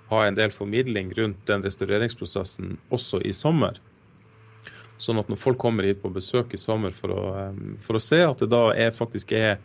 ha 0.08 0.26
en 0.26 0.34
del 0.34 0.50
formidling 0.50 1.12
rundt 1.14 1.46
den 1.46 1.62
restaureringsprosessen 1.62 2.76
også 2.90 3.22
i 3.26 3.32
sommer. 3.32 3.78
Sånn 4.98 5.18
at 5.18 5.28
når 5.28 5.36
folk 5.36 5.58
kommer 5.58 5.84
hit 5.84 6.02
på 6.02 6.12
besøk 6.12 6.54
i 6.54 6.60
sommer 6.60 6.94
for 6.94 7.12
å, 7.12 7.22
eh, 7.40 7.60
for 7.80 7.96
å 7.96 8.02
se 8.02 8.22
at 8.22 8.38
det 8.38 8.50
da 8.52 8.70
er, 8.74 8.90
faktisk 8.90 9.32
er, 9.32 9.58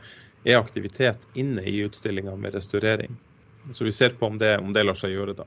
er 0.45 0.59
aktivitet 0.59 1.27
inne 1.35 1.61
i 1.61 1.83
utstillinga 1.85 2.35
med 2.35 2.53
restaurering. 2.53 3.17
Så 3.73 3.85
vi 3.85 3.91
ser 3.91 4.09
på 4.09 4.25
om 4.25 4.37
det, 4.37 4.57
om 4.59 4.73
det 4.73 4.83
lar 4.83 4.97
seg 4.97 5.13
gjøre 5.13 5.35
da. 5.37 5.45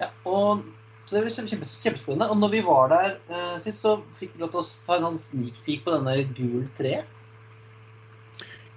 Ja, 0.00 0.08
og 0.24 0.64
så 1.10 1.16
det 1.16 1.24
blir 1.24 1.34
kjempe, 1.34 1.66
kjempespennende. 1.66 2.28
Og 2.30 2.38
når 2.38 2.52
vi 2.52 2.60
var 2.62 2.92
der 2.92 3.14
uh, 3.32 3.56
sist, 3.58 3.82
så 3.82 3.96
fikk 4.20 4.36
vi 4.36 4.44
lov 4.44 4.52
til 4.52 4.60
å 4.60 4.68
ta 4.86 4.94
en 4.94 5.08
sånn 5.08 5.18
sneak 5.18 5.56
peek 5.66 5.82
på 5.82 5.96
denne 5.96 6.14
gul 6.36 6.68
tre. 6.76 7.00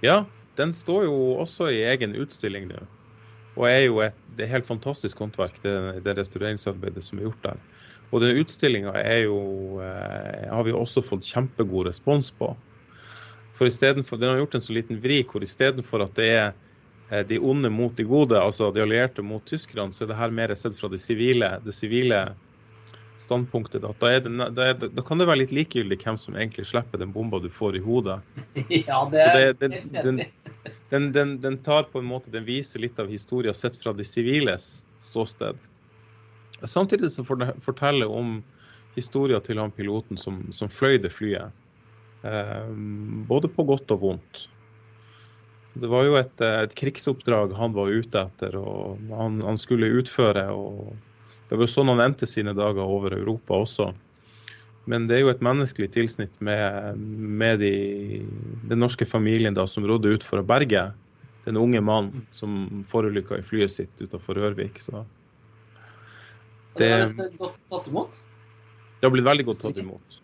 Ja, 0.02 0.24
den 0.58 0.74
står 0.74 1.06
jo 1.06 1.14
også 1.44 1.68
i 1.70 1.84
egen 1.86 2.16
utstilling 2.18 2.66
nå. 2.72 2.82
Og 3.54 3.68
er 3.70 3.84
jo 3.84 4.02
et, 4.02 4.18
det 4.34 4.48
er 4.48 4.56
helt 4.56 4.66
fantastisk 4.66 5.22
håndverk, 5.22 5.62
det, 5.62 5.76
det 6.02 6.16
restaureringsarbeidet 6.18 7.06
som 7.06 7.22
er 7.22 7.28
gjort 7.28 7.46
der. 7.46 7.62
Og 8.10 8.24
den 8.24 8.42
utstillinga 8.42 8.96
eh, 8.98 9.30
har 10.50 10.66
vi 10.66 10.74
også 10.74 11.06
fått 11.06 11.30
kjempegod 11.30 11.86
respons 11.86 12.32
på. 12.34 12.50
For 13.54 13.70
istedenfor 13.70 14.18
Den 14.18 14.32
har 14.32 14.42
gjort 14.42 14.58
en 14.58 14.66
så 14.66 14.74
liten 14.74 14.98
vri 15.02 15.22
hvor 15.22 15.46
istedenfor 15.46 16.02
at 16.02 16.18
det 16.18 16.28
er 16.34 16.52
de 17.28 17.38
onde 17.38 17.68
mot 17.70 17.96
de 17.96 18.06
gode, 18.08 18.38
altså 18.40 18.70
de 18.72 18.82
allierte 18.82 19.22
mot 19.22 19.44
tyskerne, 19.46 19.92
så 19.92 20.04
er 20.04 20.12
det 20.12 20.18
her 20.18 20.32
mer 20.34 20.54
sett 20.56 20.78
fra 20.78 20.88
det 20.88 21.02
sivile, 21.02 21.50
det 21.64 21.74
sivile 21.76 22.24
standpunktet. 23.16 23.82
Da, 23.82 23.92
det, 24.00 24.20
da, 24.38 24.72
det, 24.72 24.88
da 24.88 25.02
kan 25.02 25.18
det 25.18 25.26
være 25.28 25.42
litt 25.44 25.52
likegyldig 25.54 25.98
hvem 26.02 26.18
som 26.18 26.36
egentlig 26.36 26.66
slipper 26.68 27.00
den 27.00 27.12
bomba 27.14 27.38
du 27.42 27.50
får 27.52 27.78
i 27.78 27.84
hodet. 27.84 28.20
Ja, 28.86 29.04
det 29.10 29.20
Så 29.20 29.28
det, 29.36 29.52
den, 29.60 30.24
den, 30.90 31.12
den, 31.12 31.36
den, 31.40 31.58
tar 31.58 31.86
på 31.90 32.02
en 32.02 32.08
måte, 32.08 32.32
den 32.34 32.46
viser 32.46 32.82
litt 32.82 32.98
av 32.98 33.10
historien 33.10 33.54
sett 33.54 33.78
fra 33.80 33.94
de 33.94 34.06
siviles 34.06 34.84
ståsted. 35.04 35.58
Samtidig 36.64 37.10
så 37.12 37.24
forteller 37.24 38.10
om 38.10 38.38
historien 38.94 39.42
til 39.42 39.58
han 39.60 39.74
piloten 39.74 40.18
som, 40.18 40.46
som 40.54 40.70
fløy 40.70 40.98
det 41.02 41.12
flyet. 41.12 41.52
Eh, 42.24 42.68
både 43.28 43.50
på 43.52 43.66
godt 43.68 43.90
og 43.92 44.00
vondt. 44.00 44.46
Det 45.74 45.90
var 45.90 46.04
jo 46.06 46.14
et, 46.20 46.40
eh, 46.40 46.60
et 46.68 46.74
krigsoppdrag 46.78 47.54
han 47.58 47.72
var 47.74 47.90
ute 47.90 48.20
etter 48.28 48.54
og 48.60 49.00
han, 49.10 49.40
han 49.42 49.58
skulle 49.58 49.90
utføre. 50.00 50.46
og 50.54 50.94
Det 51.50 51.58
var 51.58 51.70
sånn 51.70 51.90
han 51.90 52.02
endte 52.04 52.28
sine 52.30 52.54
dager 52.54 52.82
over 52.86 53.16
Europa 53.16 53.58
også. 53.64 53.88
Men 54.86 55.06
det 55.08 55.16
er 55.16 55.24
jo 55.24 55.32
et 55.32 55.42
menneskelig 55.42 55.88
tilsnitt 55.96 56.34
med, 56.44 56.98
med 57.00 57.58
de, 57.64 57.72
den 58.68 58.82
norske 58.84 59.06
familien 59.08 59.56
da, 59.56 59.64
som 59.66 59.86
rodde 59.88 60.12
ut 60.12 60.22
for 60.26 60.42
å 60.42 60.46
berge 60.46 60.82
den 61.46 61.56
unge 61.60 61.80
mannen 61.84 62.26
som 62.32 62.84
forulykka 62.88 63.38
i 63.40 63.44
flyet 63.44 63.72
sitt 63.72 64.00
utenfor 64.04 64.38
Rørvik. 64.38 64.78
Så 64.80 65.04
Det 66.76 66.88
det- 66.88 67.00
har 67.00 67.12
blitt 67.14 67.38
godt 67.38 67.56
tatt 67.70 67.88
imot. 67.88 68.12
det 69.00 69.06
har 69.08 69.10
blitt 69.10 69.24
veldig 69.24 69.44
godt 69.46 69.60
tatt 69.60 69.76
imot. 69.78 70.20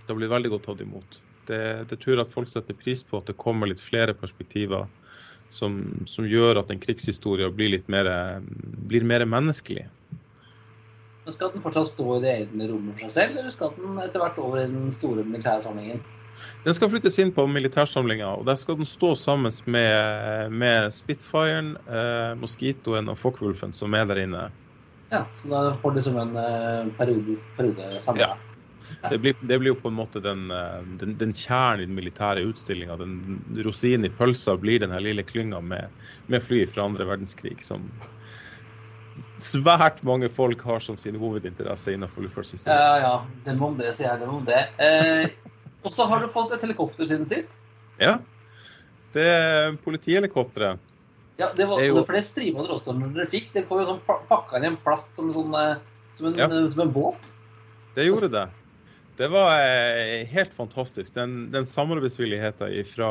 Det 0.00 0.08
har 0.08 0.16
blitt 0.16 0.30
veldig 0.30 0.50
godt 0.50 0.62
tatt 0.70 0.80
imot. 0.80 1.20
Det, 1.50 1.62
det 1.90 1.98
tror 2.00 2.16
jeg 2.16 2.24
at 2.24 2.34
folk 2.34 2.50
setter 2.52 2.78
pris 2.78 3.02
på, 3.06 3.20
at 3.20 3.30
det 3.30 3.38
kommer 3.40 3.70
litt 3.70 3.82
flere 3.82 4.14
perspektiver 4.16 4.86
som, 5.50 5.80
som 6.06 6.28
gjør 6.30 6.62
at 6.62 6.70
en 6.70 6.80
krigshistorie 6.80 7.50
blir 7.54 7.74
litt 7.74 7.88
mer, 7.90 8.08
blir 8.90 9.06
mer 9.06 9.26
menneskelig. 9.26 9.88
Men 11.26 11.34
Skal 11.34 11.52
den 11.52 11.62
fortsatt 11.62 11.90
stå 11.92 12.06
i 12.16 12.22
det 12.22 12.30
egne 12.36 12.70
rommet 12.70 12.96
for 12.96 13.10
seg 13.10 13.16
selv, 13.16 13.42
eller 13.42 13.52
skal 13.54 13.74
den 13.76 13.98
etter 14.02 14.22
hvert 14.22 14.38
over 14.40 14.62
i 14.62 14.70
den 14.70 14.88
store 14.94 15.26
militære 15.26 15.66
samlingen? 15.66 16.00
Den 16.64 16.76
skal 16.76 16.90
flyttes 16.92 17.18
inn 17.20 17.32
på 17.36 17.44
militærsamlinga, 17.50 18.28
og 18.38 18.46
der 18.48 18.56
skal 18.60 18.78
den 18.78 18.88
stå 18.88 19.12
sammen 19.18 19.52
med, 19.66 20.54
med 20.62 20.94
Spitfiren, 20.94 21.74
eh, 21.90 22.32
Mosquitoen 22.40 23.10
og 23.12 23.18
Focke-Wulfen 23.20 23.74
som 23.76 23.96
er 23.98 24.06
der 24.08 24.22
inne. 24.24 24.46
Ja, 25.10 25.24
Så 25.36 25.50
da 25.50 25.74
får 25.82 25.96
du 25.96 26.02
som 26.06 26.16
en 26.22 26.36
eh, 26.38 26.92
periode, 26.96 27.36
periode. 27.58 27.90
Ja. 28.20 28.30
Det 29.10 29.18
blir, 29.18 29.34
det 29.40 29.58
blir 29.60 29.72
jo 29.74 29.80
på 29.80 29.88
en 29.88 29.96
måte 29.98 30.20
den, 30.22 30.50
eh, 30.50 30.80
den, 31.00 31.16
den 31.20 31.32
kjernen 31.32 31.82
i 31.82 31.86
den 31.86 31.94
militære 31.96 32.44
utstillinga. 32.48 32.96
Rosinen 33.64 34.04
i 34.08 34.12
pølsa 34.14 34.56
blir 34.60 34.80
den 34.82 34.90
her 34.94 35.00
lille 35.00 35.22
klynga 35.22 35.60
med, 35.60 35.88
med 36.28 36.42
fly 36.42 36.64
fra 36.68 36.84
andre 36.88 37.06
verdenskrig 37.08 37.62
som 37.64 37.86
svært 39.40 40.02
mange 40.06 40.28
folk 40.32 40.60
har 40.68 40.80
som 40.84 40.98
sin 41.00 41.16
hovedinteresse 41.20 41.94
innenfor 41.94 42.24
luftfartssystemet. 42.26 42.76
Ja, 42.76 42.98
ja. 43.00 43.14
Dem 43.46 43.62
om 43.64 43.76
det, 43.78 43.94
sier 43.96 44.10
jeg. 44.12 44.20
Dem 44.22 44.34
om 44.40 44.44
det. 44.48 44.60
Eh, 44.80 45.30
og 45.84 45.94
så 45.96 46.06
har 46.10 46.20
du 46.20 46.28
fått 46.32 46.52
et 46.56 46.64
helikopter 46.66 47.08
siden 47.08 47.26
sist. 47.28 47.52
Ja. 48.00 48.18
Det 49.14 49.26
er 49.26 49.76
politihelikopteret. 49.84 50.78
Ja, 51.40 51.48
Det 51.56 51.66
var 51.66 51.78
Det 51.80 51.86
jo- 51.88 52.04
flere 52.04 52.52
dere 52.52 52.74
også 52.76 52.92
når 52.92 53.14
dere 53.14 53.26
fikk. 53.26 53.52
Det 53.52 53.66
kom 53.68 53.80
jo 53.80 53.86
sånn 53.86 54.00
pakka 54.28 54.56
inn 54.58 54.64
i 54.64 54.66
en 54.66 54.76
plast 54.76 55.14
som 55.14 55.32
sånn, 55.32 55.54
eh, 55.54 55.76
som 56.14 56.26
en, 56.26 56.34
Ja. 56.36 56.48
som 56.48 56.80
en 56.80 56.92
båt. 56.92 57.32
Det 57.94 58.06
gjorde 58.06 58.30
det. 58.30 58.48
Det 59.16 59.28
var 59.28 59.52
eh, 59.58 60.26
helt 60.26 60.52
fantastisk. 60.54 61.14
Den, 61.14 61.50
den 61.52 61.66
samarbeidsvilligheten 61.66 62.72
ifra, 62.72 63.10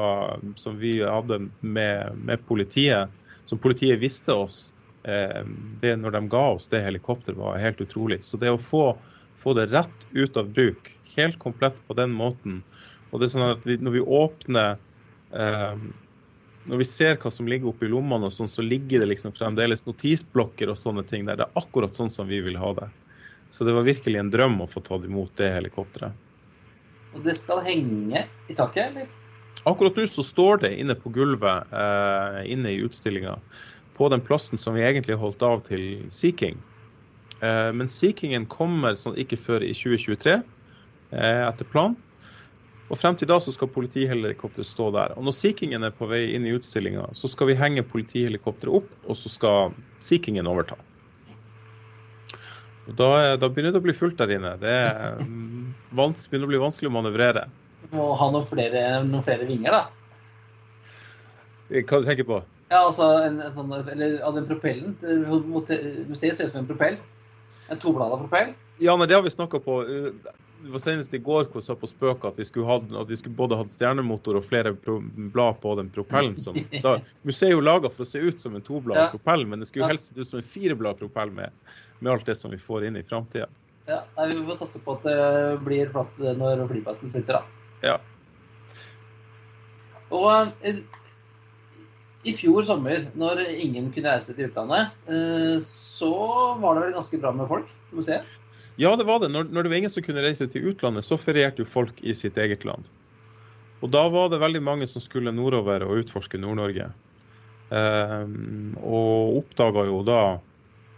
som 0.56 0.78
vi 0.78 1.04
hadde 1.04 1.50
med, 1.60 2.18
med 2.18 2.46
politiet, 2.48 3.10
som 3.46 3.58
politiet 3.58 4.00
visste 4.00 4.34
oss 4.34 4.74
eh, 5.04 5.46
det, 5.82 5.96
når 5.96 6.12
de 6.12 6.30
ga 6.30 6.46
oss 6.56 6.68
det 6.68 6.82
helikopteret, 6.86 7.38
var 7.38 7.58
helt 7.58 7.82
utrolig. 7.82 8.24
Så 8.26 8.38
det 8.38 8.52
å 8.52 8.62
få, 8.62 8.84
få 9.38 9.54
det 9.58 9.70
rett 9.74 10.08
ut 10.12 10.38
av 10.38 10.50
bruk, 10.50 10.96
helt 11.16 11.40
komplett 11.40 11.78
på 11.88 11.94
den 11.98 12.12
måten 12.14 12.62
Og 13.10 13.20
det 13.20 13.26
er 13.26 13.32
sånn 13.34 13.48
at 13.50 13.64
vi, 13.66 13.76
når 13.82 13.96
vi 13.98 14.02
åpner 14.06 14.78
eh, 15.34 15.82
Når 16.70 16.78
vi 16.80 16.86
ser 16.86 17.18
hva 17.18 17.32
som 17.34 17.50
ligger 17.50 17.72
oppi 17.72 17.90
lommene, 17.90 18.30
og 18.30 18.36
sånn, 18.36 18.52
så 18.52 18.62
ligger 18.62 19.02
det 19.02 19.10
liksom 19.10 19.34
fremdeles 19.34 19.86
notisblokker 19.88 20.70
og 20.70 20.78
sånne 20.78 21.04
ting 21.10 21.26
der. 21.26 21.40
Det 21.40 21.48
er 21.48 21.62
akkurat 21.62 21.98
sånn 21.98 22.12
som 22.14 22.30
vi 22.30 22.42
vil 22.46 22.58
ha 22.62 22.74
det. 22.78 22.90
Så 23.50 23.66
det 23.66 23.74
var 23.74 23.88
virkelig 23.88 24.20
en 24.20 24.32
drøm 24.34 24.60
å 24.62 24.70
få 24.70 24.82
tatt 24.86 25.06
imot 25.08 25.32
det 25.40 25.50
helikopteret. 25.56 26.14
Og 27.16 27.24
det 27.26 27.36
skal 27.40 27.64
henge 27.66 28.26
i 28.48 28.56
taket, 28.56 28.92
eller? 28.92 29.08
Akkurat 29.68 29.98
nå 29.98 30.06
så 30.08 30.24
står 30.24 30.62
det 30.64 30.76
inne 30.80 30.96
på 30.96 31.12
gulvet 31.12 31.74
eh, 31.76 32.42
inne 32.54 32.72
i 32.72 32.82
utstillinga 32.86 33.36
på 33.98 34.10
den 34.14 34.22
plassen 34.24 34.62
som 34.62 34.78
vi 34.78 34.86
egentlig 34.86 35.18
holdt 35.20 35.44
av 35.44 35.66
til 35.68 36.06
Sea 36.14 36.32
King. 36.32 36.60
Eh, 37.42 37.72
men 37.76 37.90
Sea 37.92 38.16
Kingen 38.16 38.46
kommer 38.48 38.96
sånn 38.96 39.18
ikke 39.20 39.40
før 39.40 39.66
i 39.66 39.74
2023 39.76 40.38
eh, 40.38 41.42
etter 41.44 41.68
planen. 41.74 41.98
Og 42.90 42.98
frem 42.98 43.18
til 43.20 43.30
da 43.30 43.38
så 43.44 43.52
skal 43.54 43.70
politihelikopteret 43.70 44.66
stå 44.66 44.88
der. 44.96 45.12
Og 45.18 45.28
når 45.28 45.36
Sea 45.38 45.58
Kingen 45.58 45.86
er 45.86 45.94
på 45.94 46.08
vei 46.10 46.24
inn 46.34 46.48
i 46.48 46.56
utstillinga, 46.56 47.10
så 47.14 47.30
skal 47.30 47.52
vi 47.52 47.58
henge 47.60 47.86
politihelikopteret 47.86 48.80
opp, 48.80 48.96
og 49.06 49.20
så 49.20 49.30
skal 49.30 49.76
Sea 50.02 50.22
Kingen 50.24 50.50
overta. 50.50 50.80
Og 52.88 52.96
da, 52.98 53.10
da 53.38 53.50
begynner 53.50 53.76
det 53.76 53.82
å 53.82 53.86
bli 53.86 53.96
fullt 53.96 54.18
der 54.22 54.32
inne. 54.38 54.56
Det 54.62 54.78
mm, 55.20 55.74
begynner 55.92 56.48
å 56.48 56.52
bli 56.54 56.62
vanskelig 56.62 56.90
å 56.90 56.96
manøvrere. 56.96 57.46
Du 57.84 57.98
må 57.98 58.12
ha 58.18 58.30
noen 58.34 58.48
flere, 58.50 58.86
noen 59.06 59.26
flere 59.26 59.48
vinger, 59.50 59.76
da. 59.76 59.84
Hva 61.70 62.02
du 62.02 62.08
tenker 62.08 62.26
på? 62.26 62.42
Ja, 62.70 62.84
altså 62.86 63.06
en, 63.26 63.40
en 63.42 63.54
sånn, 63.56 63.72
Eller 63.94 64.20
av 64.26 64.36
den 64.38 64.48
propellen. 64.50 64.96
Museet 66.10 66.38
ser 66.38 66.50
ut 66.50 66.54
som 66.54 66.62
en 66.64 66.70
propell. 66.70 67.00
En 67.70 67.82
toblada 67.82 68.18
propell. 68.18 68.54
Ja, 68.82 68.96
nei, 68.98 69.08
det 69.10 69.18
har 69.18 69.26
vi 69.26 69.34
snakka 69.34 69.62
på. 69.62 69.82
Det 70.62 70.74
var 70.74 70.82
senest 70.84 71.14
i 71.16 71.22
går 71.24 71.46
hvor 71.48 71.62
jeg 71.62 71.68
sa 71.70 71.76
på 71.80 71.88
spøk 71.88 72.26
at 72.28 72.40
vi 72.40 72.46
skulle, 72.48 72.68
ha, 72.68 72.80
at 73.02 73.08
vi 73.08 73.16
skulle 73.16 73.38
både 73.38 73.56
hatt 73.56 73.72
stjernemotor 73.72 74.36
og 74.40 74.44
flere 74.44 74.74
blad 74.76 75.62
på 75.64 75.72
den 75.80 75.88
propellen. 75.96 76.36
Som, 76.42 76.58
da, 76.86 76.98
museet 77.24 77.54
er 77.54 77.56
jo 77.56 77.64
laga 77.64 77.92
for 77.94 78.04
å 78.04 78.10
se 78.10 78.20
ut 78.20 78.44
som 78.44 78.58
en 78.58 78.66
toblad 78.66 79.00
Ja. 79.00 79.08
propell, 79.14 79.46
men 79.48 79.64
det 79.64 79.70
skulle 79.70 79.88
jo 79.88 79.94
helst 79.94 80.12
se 80.12 80.20
ut 80.20 80.28
som 80.28 80.42
en 80.42 80.50
fireblad 80.52 81.00
propell 81.00 81.32
med, 81.32 81.56
med 82.00 82.12
alt 82.14 82.28
det 82.28 82.36
som 82.36 82.52
vi 82.52 82.60
får 82.60 82.90
inn 82.90 83.00
i 83.00 83.06
framtida. 83.08 83.48
Ja, 83.90 84.04
nei, 84.18 84.28
Vi 84.36 84.46
får 84.52 84.60
satse 84.60 84.84
på 84.86 84.98
at 85.00 85.08
det 85.08 85.64
blir 85.66 85.90
plass 85.94 86.12
til 86.18 86.28
det 86.28 86.36
når 86.38 86.68
flyplassen 86.70 87.14
flytter, 87.16 87.40
da. 87.40 87.44
Ja. 87.82 87.98
Og 90.12 90.52
eh, 90.66 90.84
i 92.28 92.34
fjor 92.36 92.66
sommer, 92.68 93.08
når 93.18 93.46
ingen 93.48 93.88
kunne 93.96 94.12
reise 94.12 94.36
til 94.36 94.50
utlandet, 94.50 94.92
eh, 95.08 95.56
så 95.66 96.12
var 96.60 96.76
det 96.76 96.84
vel 96.88 96.98
ganske 97.00 97.22
bra 97.22 97.32
med 97.36 97.48
folk 97.50 97.72
på 97.90 98.02
museet? 98.02 98.28
Ja, 98.80 98.94
det 98.96 99.06
var 99.08 99.20
det. 99.20 99.32
Når, 99.34 99.50
når 99.52 99.66
det 99.66 99.72
var 99.74 99.82
ingen 99.82 99.92
som 99.92 100.06
kunne 100.06 100.24
reise 100.24 100.48
til 100.48 100.72
utlandet, 100.72 101.04
så 101.08 101.18
ferierte 101.20 101.64
jo 101.64 101.68
folk 101.68 102.00
i 102.00 102.16
sitt 102.16 102.40
eget 102.40 102.64
land. 102.68 102.88
Og 103.84 103.92
da 103.92 104.06
var 104.12 104.32
det 104.32 104.40
veldig 104.42 104.62
mange 104.64 104.88
som 104.92 105.04
skulle 105.04 105.34
nordover 105.36 105.84
og 105.84 106.02
utforske 106.02 106.40
Nord-Norge. 106.40 106.90
Um, 107.70 108.74
og 108.82 109.44
oppdaga 109.44 109.84
jo 109.92 110.00
da 110.08 110.22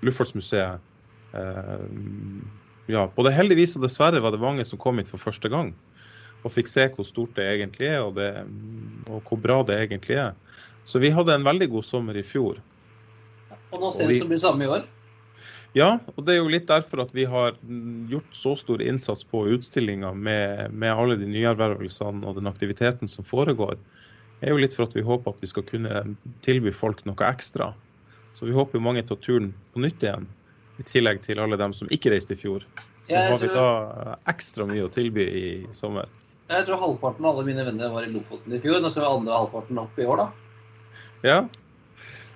Luftfartsmuseet 0.05 0.87
Um, 1.31 2.51
Ja, 2.91 3.05
både 3.15 3.31
heldigvis 3.31 3.77
og 3.77 3.85
dessverre 3.85 4.19
var 4.19 4.33
det 4.33 4.41
mange 4.41 4.65
som 4.67 4.79
kom 4.81 4.97
hit 4.99 5.07
for 5.07 5.21
første 5.21 5.47
gang. 5.51 5.69
Og 6.41 6.51
fikk 6.51 6.67
se 6.67 6.87
hvor 6.91 7.05
stort 7.07 7.37
det 7.37 7.45
egentlig 7.47 7.87
er, 7.87 8.01
og, 8.03 8.17
det, 8.17 8.31
og 9.07 9.21
hvor 9.29 9.39
bra 9.39 9.61
det 9.63 9.77
egentlig 9.77 10.17
er. 10.19 10.33
Så 10.83 10.99
vi 10.99 11.13
hadde 11.13 11.37
en 11.37 11.45
veldig 11.45 11.69
god 11.71 11.85
sommer 11.87 12.17
i 12.17 12.25
fjor. 12.25 12.57
Og 13.71 13.77
nå 13.79 13.91
ser 13.93 14.09
det 14.09 14.17
ut 14.17 14.23
som 14.25 14.27
det 14.27 14.33
blir 14.33 14.41
samme 14.43 14.65
i 14.65 14.71
år. 14.75 14.87
Ja, 15.77 15.93
og 16.17 16.25
det 16.27 16.33
er 16.35 16.41
jo 16.41 16.51
litt 16.51 16.67
derfor 16.67 17.05
at 17.05 17.13
vi 17.15 17.23
har 17.31 17.55
gjort 18.11 18.35
så 18.35 18.57
stor 18.59 18.81
innsats 18.83 19.23
på 19.23 19.45
utstillinga 19.53 20.11
med, 20.11 20.73
med 20.75 20.91
alle 20.91 21.15
de 21.15 21.29
nyervervelsene 21.31 22.27
og 22.27 22.35
den 22.41 22.49
aktiviteten 22.51 23.07
som 23.07 23.23
foregår. 23.27 23.77
Det 24.41 24.49
er 24.49 24.55
jo 24.55 24.59
litt 24.59 24.75
for 24.75 24.89
at 24.89 24.97
vi 24.97 25.05
håper 25.05 25.31
at 25.31 25.43
vi 25.43 25.47
skal 25.47 25.63
kunne 25.69 26.03
tilby 26.43 26.73
folk 26.75 27.05
noe 27.07 27.29
ekstra. 27.29 27.69
Så 28.35 28.49
vi 28.49 28.55
håper 28.55 28.79
jo 28.79 28.83
mange 28.83 29.03
tar 29.07 29.19
turen 29.23 29.53
på 29.71 29.83
nytt 29.83 30.03
igjen, 30.03 30.27
i 30.79 30.87
tillegg 30.87 31.23
til 31.23 31.39
alle 31.39 31.59
dem 31.59 31.75
som 31.77 31.87
ikke 31.93 32.11
reiste 32.11 32.35
i 32.35 32.41
fjor. 32.41 32.67
Så 33.07 33.15
har 33.15 33.39
vi 33.39 33.49
da 33.51 34.17
ekstra 34.31 34.67
mye 34.67 34.85
å 34.85 34.91
tilby 34.91 35.23
i 35.23 35.47
sommer. 35.77 36.11
Jeg 36.51 36.67
tror 36.67 36.81
halvparten 36.81 37.25
av 37.25 37.37
alle 37.37 37.47
mine 37.47 37.63
venner 37.63 37.91
var 37.93 38.03
i 38.03 38.11
Lofoten 38.11 38.51
i 38.51 38.59
fjor. 38.59 38.81
Nå 38.83 38.91
skal 38.91 39.05
vi 39.05 39.11
andre 39.21 39.39
halvparten 39.39 39.79
opp 39.79 39.99
i 39.99 40.07
år, 40.09 40.25
da. 40.25 40.95
Ja, 41.23 41.37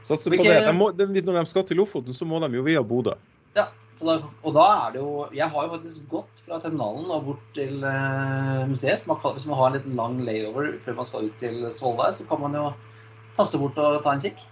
satser 0.06 0.32
på 0.32 0.46
det. 0.46 0.60
De 0.64 0.74
må, 0.78 0.92
de, 0.96 1.08
når 1.20 1.42
de 1.42 1.50
skal 1.52 1.66
til 1.68 1.82
Lofoten, 1.82 2.16
så 2.16 2.28
må 2.30 2.40
de 2.44 2.54
jo 2.56 2.64
via 2.64 2.84
Bodø. 2.86 3.18
Ja, 3.56 3.70
da, 4.02 4.18
og 4.44 4.56
da 4.58 4.64
er 4.74 4.96
det 4.96 5.00
jo 5.00 5.12
Jeg 5.32 5.48
har 5.54 5.68
jo 5.68 5.72
faktisk 5.72 6.08
gått 6.12 6.42
fra 6.44 6.58
terminalen 6.60 7.08
og 7.16 7.30
bort 7.30 7.46
til 7.56 7.86
uh, 7.86 8.66
museet. 8.68 9.06
Man 9.08 9.22
kan, 9.22 9.38
hvis 9.38 9.48
man 9.48 9.60
har 9.60 9.72
en 9.72 9.78
liten 9.78 9.96
lang 10.00 10.20
layover 10.28 10.74
før 10.84 11.00
man 11.00 11.08
skal 11.08 11.30
ut 11.30 11.40
til 11.40 11.64
Svolvær, 11.72 12.18
så 12.18 12.28
kan 12.28 12.44
man 12.44 12.58
jo 12.60 12.68
tasse 13.38 13.60
bort 13.62 13.80
og 13.80 14.02
ta 14.04 14.16
en 14.16 14.24
kikk. 14.24 14.44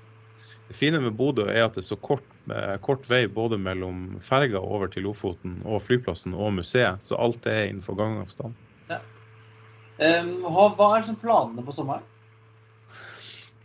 Det 0.70 0.78
fine 0.80 1.02
med 1.04 1.18
Bodø 1.20 1.50
er 1.52 1.66
at 1.66 1.76
det 1.76 1.84
er 1.84 1.90
så 1.92 2.00
kort, 2.00 2.24
eh, 2.48 2.78
kort 2.82 3.04
vei 3.12 3.26
både 3.28 3.60
mellom 3.60 4.22
ferga 4.24 4.62
over 4.64 4.88
til 4.88 5.04
Lofoten 5.04 5.60
og 5.68 5.84
flyplassen 5.84 6.34
og 6.34 6.56
museet, 6.56 7.04
så 7.04 7.20
alt 7.20 7.46
er 7.52 7.68
innenfor 7.68 8.00
gangavstand. 8.00 8.56
Um, 10.02 10.30
hva, 10.42 10.72
hva 10.74 10.88
er 10.90 11.04
liksom 11.04 11.20
planene 11.22 11.64
på 11.66 11.74
sommeren? 11.76 12.06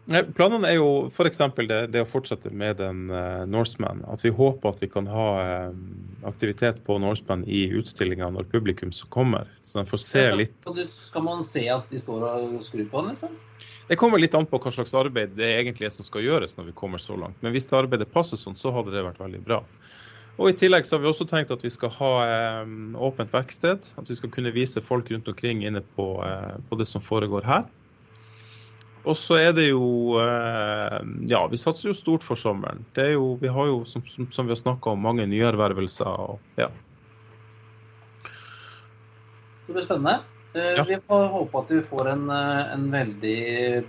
Planene 0.09 0.71
er 0.71 0.79
jo 0.79 0.91
f.eks. 1.11 1.41
Det, 1.59 1.79
det 1.93 2.01
å 2.01 2.09
fortsette 2.09 2.49
med 2.49 2.79
den 2.81 3.11
uh, 3.13 3.45
Norseman. 3.49 4.01
At 4.09 4.25
vi 4.25 4.33
håper 4.33 4.73
at 4.73 4.81
vi 4.81 4.89
kan 4.89 5.09
ha 5.11 5.27
um, 5.69 5.83
aktivitet 6.29 6.81
på 6.87 6.97
Norseman 7.03 7.45
i 7.45 7.67
utstillinga 7.77 8.31
når 8.33 8.49
publikum 8.49 8.93
så 8.95 9.09
kommer. 9.13 9.51
Så 9.61 9.81
de 9.81 9.85
får 9.91 10.03
se 10.05 10.25
litt. 10.33 10.57
Så 10.65 10.73
du, 10.77 10.87
skal 11.11 11.27
man 11.27 11.45
se 11.45 11.67
at 11.75 11.93
de 11.93 12.01
står 12.01 12.25
og 12.25 12.57
skrur 12.65 12.89
på 12.89 13.05
den, 13.05 13.13
liksom? 13.13 13.37
Det 13.89 13.97
kommer 14.01 14.21
litt 14.21 14.37
an 14.37 14.49
på 14.49 14.61
hva 14.61 14.73
slags 14.73 14.95
arbeid 14.97 15.35
det 15.37 15.49
egentlig 15.59 15.89
er 15.89 15.93
som 15.93 16.07
skal 16.07 16.25
gjøres 16.25 16.57
når 16.57 16.71
vi 16.71 16.77
kommer 16.77 17.01
så 17.01 17.17
langt. 17.17 17.37
Men 17.45 17.53
hvis 17.53 17.69
det 17.69 17.77
arbeidet 17.77 18.09
passer 18.13 18.41
sånn, 18.41 18.57
så 18.57 18.73
hadde 18.73 18.95
det 18.95 19.05
vært 19.05 19.21
veldig 19.21 19.41
bra. 19.45 19.63
Og 20.39 20.53
I 20.53 20.57
tillegg 20.57 20.87
så 20.87 20.97
har 20.97 21.03
vi 21.03 21.11
også 21.11 21.27
tenkt 21.29 21.51
at 21.51 21.65
vi 21.65 21.73
skal 21.73 21.91
ha 21.97 22.11
eh, 22.25 22.73
åpent 23.09 23.33
verksted. 23.35 23.89
At 23.99 24.09
vi 24.09 24.17
skal 24.17 24.33
kunne 24.33 24.55
vise 24.55 24.81
folk 24.85 25.11
rundt 25.11 25.29
omkring 25.29 25.65
inne 25.67 25.83
på, 25.97 26.13
eh, 26.25 26.57
på 26.69 26.79
det 26.79 26.87
som 26.89 27.03
foregår 27.05 27.45
her. 27.49 27.67
Og 29.05 29.17
så 29.17 29.39
er 29.39 29.53
det 29.57 29.69
jo 29.71 30.19
eh, 30.21 30.99
Ja, 31.31 31.45
vi 31.51 31.61
satser 31.61 31.91
jo 31.91 31.97
stort 31.97 32.27
for 32.27 32.39
sommeren. 32.41 32.85
Det 32.97 33.05
er 33.11 33.15
jo, 33.17 33.37
vi 33.41 33.51
har 33.53 33.71
jo, 33.71 33.85
som, 33.89 34.03
som, 34.11 34.27
som 34.35 34.49
vi 34.49 34.55
har 34.57 34.61
snakka 34.61 34.95
om, 34.95 35.05
mange 35.05 35.27
nyervervelser. 35.31 36.09
Og, 36.09 36.41
ja. 36.59 36.69
Så 39.63 39.71
det 39.71 39.79
blir 39.79 39.87
spennende. 39.87 40.19
Eh, 40.55 40.75
Ja. 40.77 40.85
Vi 40.89 40.99
får 41.07 41.27
håpe 41.29 41.59
at 41.59 41.69
du 41.69 41.83
får 41.83 42.09
en, 42.09 42.31
eh, 42.31 42.73
en 42.75 42.91
veldig 42.91 43.39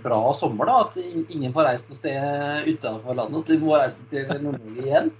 bra 0.02 0.34
sommer. 0.34 0.66
da, 0.66 0.80
At 0.80 0.96
ingen 1.28 1.52
får 1.52 1.64
reist 1.64 1.90
noe 1.90 1.96
sted 1.98 2.68
utenfor 2.68 3.16
landet. 3.16 3.42
Så 3.42 3.52
de 3.52 3.60
må 3.62 3.76
reise 3.76 4.04
til 4.10 4.28
Nord-Norge 4.28 4.86
igjen. 4.86 5.12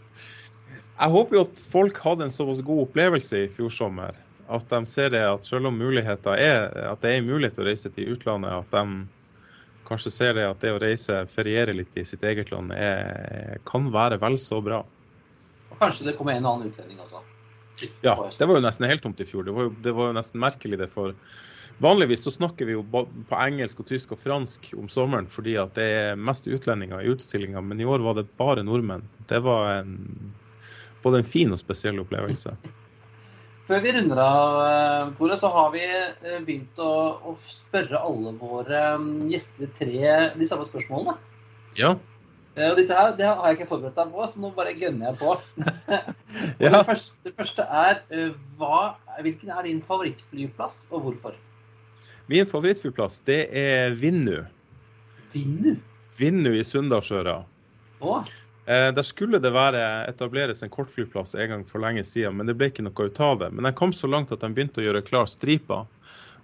Jeg 1.00 1.14
håper 1.14 1.36
jo 1.38 1.46
at 1.46 1.62
folk 1.64 1.98
hadde 2.04 2.26
en 2.26 2.34
såpass 2.34 2.60
god 2.60 2.82
opplevelse 2.88 3.46
i 3.46 3.48
fjor 3.48 3.72
sommer. 3.72 4.18
At 4.50 4.68
de 4.68 4.80
ser 4.86 5.08
det 5.14 5.22
at 5.24 5.46
selv 5.46 5.70
om 5.70 5.78
muligheter 5.78 6.36
er, 6.36 6.66
at 6.90 7.00
det 7.00 7.14
er 7.14 7.22
en 7.22 7.30
mulighet 7.30 7.58
å 7.58 7.64
reise 7.64 7.88
til 7.94 8.12
utlandet, 8.12 8.52
at 8.52 8.74
de 8.74 9.06
kanskje 9.90 10.12
ser 10.14 10.38
det 10.38 10.46
at 10.46 10.62
det 10.62 10.72
å 10.74 10.80
reise, 10.80 11.24
feriere 11.34 11.74
litt 11.74 11.96
i 11.98 12.06
sitt 12.06 12.24
eget 12.26 12.52
land, 12.54 12.72
er, 12.72 13.58
kan 13.68 13.90
være 13.92 14.20
vel 14.22 14.38
så 14.40 14.60
bra. 14.64 14.84
Og 15.70 15.76
kanskje 15.82 16.10
det 16.10 16.16
kommer 16.18 16.38
en 16.38 16.46
og 16.46 16.56
annen 16.56 16.72
utlending 16.72 17.02
også. 17.02 17.22
Ja, 18.04 18.14
det 18.36 18.46
var 18.46 18.58
jo 18.58 18.64
nesten 18.64 18.88
helt 18.90 19.02
tomt 19.02 19.20
i 19.22 19.26
fjor. 19.28 19.46
Det 19.46 19.54
var 19.56 19.68
jo, 19.68 19.76
det 19.82 19.94
var 19.96 20.10
jo 20.10 20.18
nesten 20.18 20.42
merkelig 20.42 20.80
det 20.82 20.90
for 20.92 21.14
Vanligvis 21.80 22.26
så 22.26 22.30
snakker 22.34 22.68
vi 22.68 22.74
jo 22.74 22.82
på 22.84 23.36
engelsk 23.40 23.78
og 23.80 23.86
tysk 23.88 24.10
og 24.12 24.18
fransk 24.20 24.66
om 24.76 24.90
sommeren 24.92 25.24
fordi 25.32 25.54
at 25.56 25.72
det 25.78 25.86
er 25.96 26.18
mest 26.28 26.44
utlendinger 26.44 27.00
i 27.00 27.08
utstillinga, 27.08 27.62
men 27.64 27.80
i 27.80 27.86
år 27.88 28.04
var 28.04 28.18
det 28.18 28.26
bare 28.36 28.60
nordmenn. 28.66 29.06
Det 29.30 29.38
var 29.46 29.78
en, 29.78 29.94
både 31.00 31.22
en 31.22 31.30
fin 31.30 31.56
og 31.56 31.62
spesiell 31.62 32.02
opplevelse. 32.02 32.52
Før 33.70 33.84
vi 33.84 33.90
runder 33.94 34.18
av, 34.18 34.56
eh, 34.66 35.10
Tore, 35.14 35.36
så 35.38 35.46
har 35.54 35.68
vi 35.70 35.84
eh, 35.86 36.38
begynt 36.42 36.80
å, 36.82 36.92
å 37.22 37.34
spørre 37.46 38.00
alle 38.02 38.32
våre 38.40 38.80
mm, 38.98 39.28
gjester 39.30 39.70
tre 39.76 40.14
de 40.34 40.48
samme 40.50 40.66
spørsmålene. 40.66 41.14
Ja. 41.78 41.92
Eh, 42.56 42.66
Og 42.66 42.80
dette 42.80 42.96
her, 42.98 43.12
det 43.14 43.28
har 43.28 43.46
jeg 43.46 43.60
ikke 43.60 43.68
forberedt 43.70 44.00
deg 44.00 44.10
på, 44.10 44.26
så 44.26 44.42
nå 44.42 44.50
bare 44.56 44.74
gønner 44.74 45.12
jeg 45.12 45.20
på. 45.20 45.36
Ja. 46.60 46.72
det, 46.72 46.82
første, 46.88 47.14
det 47.28 47.32
første 47.38 47.64
er 47.84 48.02
hva, 48.58 48.96
hvilken 49.22 49.54
er 49.54 49.64
din 49.68 49.80
favorittflyplass, 49.86 50.82
og 50.90 51.06
hvorfor? 51.06 51.38
Min 52.30 52.50
favorittflyplass, 52.50 53.22
det 53.30 53.44
er 53.54 53.94
Vinnu. 53.98 54.40
Vinnu. 55.30 55.76
Vinnu 56.18 56.52
i 56.58 56.66
Sunndalsøra. 56.66 57.40
Eh, 58.70 58.90
der 58.94 59.02
skulle 59.02 59.40
det 59.42 59.50
være 59.50 59.82
etableres 60.06 60.62
en 60.62 60.70
kortflyplass 60.70 61.34
en 61.34 61.50
gang 61.50 61.62
for 61.66 61.82
lenge 61.82 62.04
siden, 62.06 62.36
men 62.38 62.46
det 62.46 62.54
ble 62.58 62.68
ikke 62.70 62.84
noe 62.86 63.08
ut 63.08 63.20
av 63.24 63.40
det. 63.40 63.48
Men 63.50 63.66
de 63.66 63.72
kom 63.74 63.92
så 63.96 64.06
langt 64.06 64.30
at 64.30 64.44
de 64.44 64.50
begynte 64.54 64.78
å 64.82 64.84
gjøre 64.84 65.02
klar 65.08 65.26
stripa. 65.30 65.82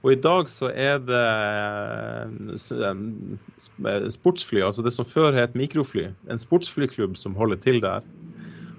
Og 0.03 0.13
i 0.13 0.19
dag 0.19 0.51
så 0.51 0.73
er 0.75 0.99
det 1.07 1.27
eh, 2.51 4.11
sportsfly, 4.17 4.65
altså 4.67 4.83
det 4.87 4.95
som 4.97 5.07
før 5.07 5.39
het 5.39 5.55
mikrofly. 5.59 6.09
En 6.33 6.43
sportsflyklubb 6.43 7.15
som 7.21 7.39
holder 7.39 7.63
til 7.63 7.79
der. 7.85 8.03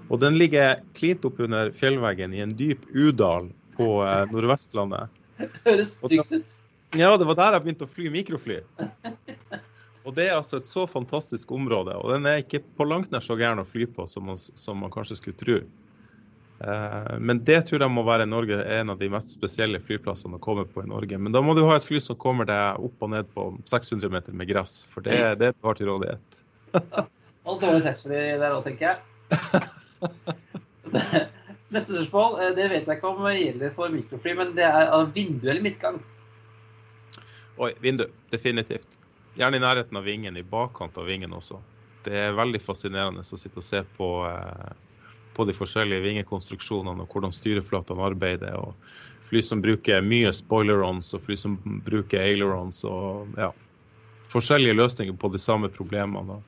Og 0.08 0.20
den 0.20 0.36
ligger 0.40 0.80
klint 0.96 1.24
oppunder 1.24 1.72
fjellveggen 1.76 2.36
i 2.36 2.44
en 2.44 2.52
dyp 2.58 2.84
udal 2.92 3.48
på 3.80 3.88
eh, 4.04 4.24
Nordvestlandet. 4.34 5.08
høres 5.68 5.96
stygt 5.96 6.36
ut. 6.36 6.58
Ja, 6.96 7.16
det 7.20 7.26
var 7.28 7.36
der 7.36 7.56
jeg 7.56 7.64
begynte 7.64 7.88
å 7.88 7.94
fly 7.96 8.12
mikrofly. 8.12 8.60
Og 10.08 10.14
det 10.16 10.30
er 10.30 10.38
altså 10.38 10.56
et 10.56 10.64
så 10.64 10.86
fantastisk 10.88 11.50
område, 11.52 11.92
og 12.00 12.14
den 12.14 12.24
er 12.24 12.40
ikke 12.40 12.62
på 12.78 12.86
langt 12.88 13.10
nær 13.12 13.20
så 13.20 13.36
gæren 13.36 13.60
å 13.60 13.66
fly 13.68 13.84
på 13.92 14.06
som 14.08 14.24
man, 14.30 14.38
som 14.40 14.80
man 14.80 14.92
kanskje 14.94 15.18
skulle 15.20 15.36
tro. 15.36 15.58
Eh, 16.64 17.10
men 17.20 17.42
det 17.44 17.58
tror 17.68 17.84
jeg 17.84 17.92
må 17.92 18.06
være 18.06 18.24
Norge, 18.24 18.56
en 18.72 18.94
av 18.94 19.02
de 19.02 19.10
mest 19.12 19.34
spesielle 19.36 19.80
flyplassene 19.84 20.40
å 20.40 20.42
komme 20.42 20.64
på 20.64 20.80
i 20.80 20.88
Norge. 20.88 21.20
Men 21.20 21.36
da 21.36 21.42
må 21.44 21.52
du 21.54 21.60
ha 21.68 21.76
et 21.76 21.84
fly 21.84 22.00
som 22.00 22.16
kommer 22.16 22.48
deg 22.48 22.80
opp 22.88 23.04
og 23.04 23.12
ned 23.12 23.28
på 23.34 23.50
600 23.68 24.14
meter 24.16 24.32
med 24.32 24.48
gress, 24.48 24.80
for 24.88 25.04
det, 25.04 25.20
det 25.42 25.52
har 25.52 25.78
til 25.78 25.92
rådighet. 25.92 26.42
Og 27.48 27.60
dårlig 27.62 27.84
taxfree 27.84 28.34
der 28.40 28.52
òg, 28.52 28.64
tenker 28.66 28.90
jeg. 28.90 28.96
Neste 31.72 31.94
spørsmål, 31.94 32.40
eh, 32.42 32.54
det 32.56 32.66
vet 32.72 32.88
jeg 32.88 32.96
ikke 32.96 33.12
om 33.12 33.28
gjelder 33.28 33.76
for 33.76 33.92
mikrofly, 33.92 34.34
men 34.40 34.56
det 34.56 34.66
er 34.68 35.12
vindu 35.12 35.48
eller 35.48 35.64
midtgang. 35.64 36.00
Oi, 37.58 37.74
vindu. 37.84 38.08
Definitivt. 38.32 38.97
Gjerne 39.38 39.56
i 39.56 39.62
nærheten 39.62 39.96
av 39.96 40.02
vingen, 40.02 40.36
i 40.36 40.42
bakkant 40.42 40.96
av 40.98 41.06
vingen 41.06 41.34
også. 41.36 41.60
Det 42.02 42.16
er 42.18 42.34
veldig 42.34 42.58
fascinerende 42.64 43.22
å 43.22 43.38
sitte 43.38 43.60
og 43.60 43.66
se 43.66 43.84
på, 43.94 44.08
eh, 44.26 44.72
på 45.36 45.46
de 45.46 45.54
forskjellige 45.54 46.02
vingekonstruksjonene 46.02 47.04
og 47.04 47.12
hvordan 47.12 47.34
styreflatene 47.34 48.02
arbeider. 48.02 48.56
og 48.58 48.74
Fly 49.28 49.42
som 49.42 49.62
bruker 49.62 50.02
mye 50.02 50.32
spoilerons 50.32 51.14
og 51.14 51.22
fly 51.22 51.36
som 51.36 51.58
bruker 51.86 52.18
ailerons 52.18 52.82
og 52.84 53.28
ja, 53.38 53.52
forskjellige 54.32 54.74
løsninger 54.74 55.14
på 55.14 55.30
de 55.30 55.38
samme 55.38 55.68
problemene. 55.68 56.40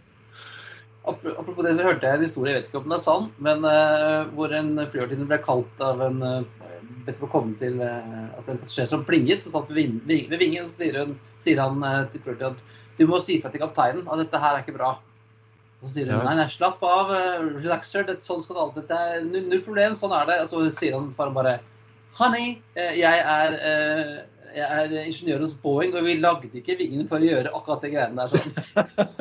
Apropos 1.05 1.63
det, 1.63 1.77
så 1.77 1.87
hørte 1.87 2.07
jeg 2.07 2.19
en 2.19 2.27
historie, 2.27 2.53
jeg 2.53 2.61
vet 2.61 2.69
ikke 2.69 2.81
om 2.81 2.89
den 2.89 2.97
er 2.97 3.05
sann, 3.05 3.29
men 3.39 3.65
uh, 3.65 4.29
hvor 4.35 4.53
en 4.53 4.75
flyvertinne 4.91 5.29
ble 5.31 5.39
kalt 5.45 5.81
av 5.85 6.03
en 6.05 6.21
uh, 6.23 6.60
bedt 7.07 7.21
om 7.23 7.29
å 7.29 7.33
komme 7.33 7.55
til 7.61 7.81
eh, 7.85 8.25
altså 8.37 8.55
en 8.55 8.61
passasjer 8.63 8.89
som 8.91 9.05
plinget, 9.09 9.45
Så 9.45 9.53
satt 9.55 9.69
ved, 9.73 10.01
vi- 10.07 10.27
ved 10.31 10.39
vingen, 10.43 10.67
så 10.69 10.83
sier, 10.85 10.99
hun, 11.05 11.15
sier 11.45 11.61
han 11.63 11.83
uh, 11.85 12.05
til 12.13 12.21
Purdy 12.25 12.49
at 12.51 12.61
du 12.99 13.07
må 13.09 13.21
si 13.25 13.39
fra 13.41 13.51
til 13.53 13.63
kapteinen 13.63 14.05
at 14.11 14.19
dette 14.21 14.41
her 14.43 14.57
er 14.59 14.65
ikke 14.65 14.77
bra. 14.77 14.91
Og 15.81 15.89
så 15.89 15.95
sier 15.95 16.11
hun 16.11 16.19
Ja. 16.19 16.25
nei, 16.29 16.35
nei, 16.43 16.49
slapp 16.53 16.83
av, 16.85 17.11
uh, 17.15 17.47
relax 17.61 17.89
sir, 17.95 18.05
det, 18.05 18.19
sånn 18.25 18.43
skal 18.45 18.57
det 18.59 18.65
alltid, 18.67 18.89
det 18.91 18.99
er 19.01 19.25
null, 19.49 19.63
problem, 19.65 19.95
sånn 19.97 20.13
er 20.13 20.27
det. 20.29 20.41
Og 20.45 20.49
så 20.53 20.67
sier 20.77 20.99
han 20.99 21.09
svarer 21.15 21.33
bare 21.33 21.55
honey, 22.19 22.59
eh, 22.77 22.97
jeg 22.99 23.23
er 23.23 23.55
eh, 23.55 24.19
jeg 24.51 24.67
er 24.67 25.05
ingeniør 25.07 25.45
hos 25.45 25.53
Boeing, 25.63 25.93
og 25.95 26.03
vi 26.03 26.17
lagde 26.19 26.49
ikke 26.59 26.75
vingene 26.81 27.05
for 27.07 27.23
å 27.23 27.29
gjøre 27.29 27.53
akkurat 27.55 27.85
de 27.85 27.91
greiene 27.93 28.19
der 28.19 28.33
sånn. 28.35 28.51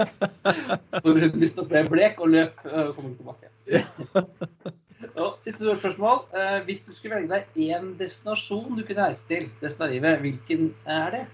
Hvor 1.05 1.19
hun 1.21 1.35
visstnok 1.37 1.67
ble 1.69 1.83
blek 1.85 2.17
og 2.25 2.31
løp 2.33 2.63
og 2.65 2.95
kom 2.97 3.11
tilbake. 3.13 3.51
Og 5.19 5.43
siste 5.43 5.67
spørsmål. 5.67 6.23
Eh, 6.37 6.59
hvis 6.67 6.81
du 6.85 6.93
skulle 6.95 7.19
velge 7.19 7.33
deg 7.33 7.59
én 7.69 7.91
destinasjon 7.99 8.77
du 8.77 8.85
kunne 8.85 9.09
reise 9.09 9.27
til 9.29 9.49
resten 9.63 9.85
av 9.85 9.93
livet, 9.93 10.23
hvilken 10.23 10.71
er 10.87 11.15
det? 11.15 11.25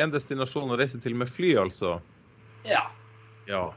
En 0.00 0.12
destinasjon 0.14 0.70
å 0.70 0.78
reise 0.80 1.00
til 1.02 1.16
med 1.18 1.30
fly, 1.30 1.54
altså. 1.60 1.98
Ja. 2.64 2.86
Ja. 3.50 3.70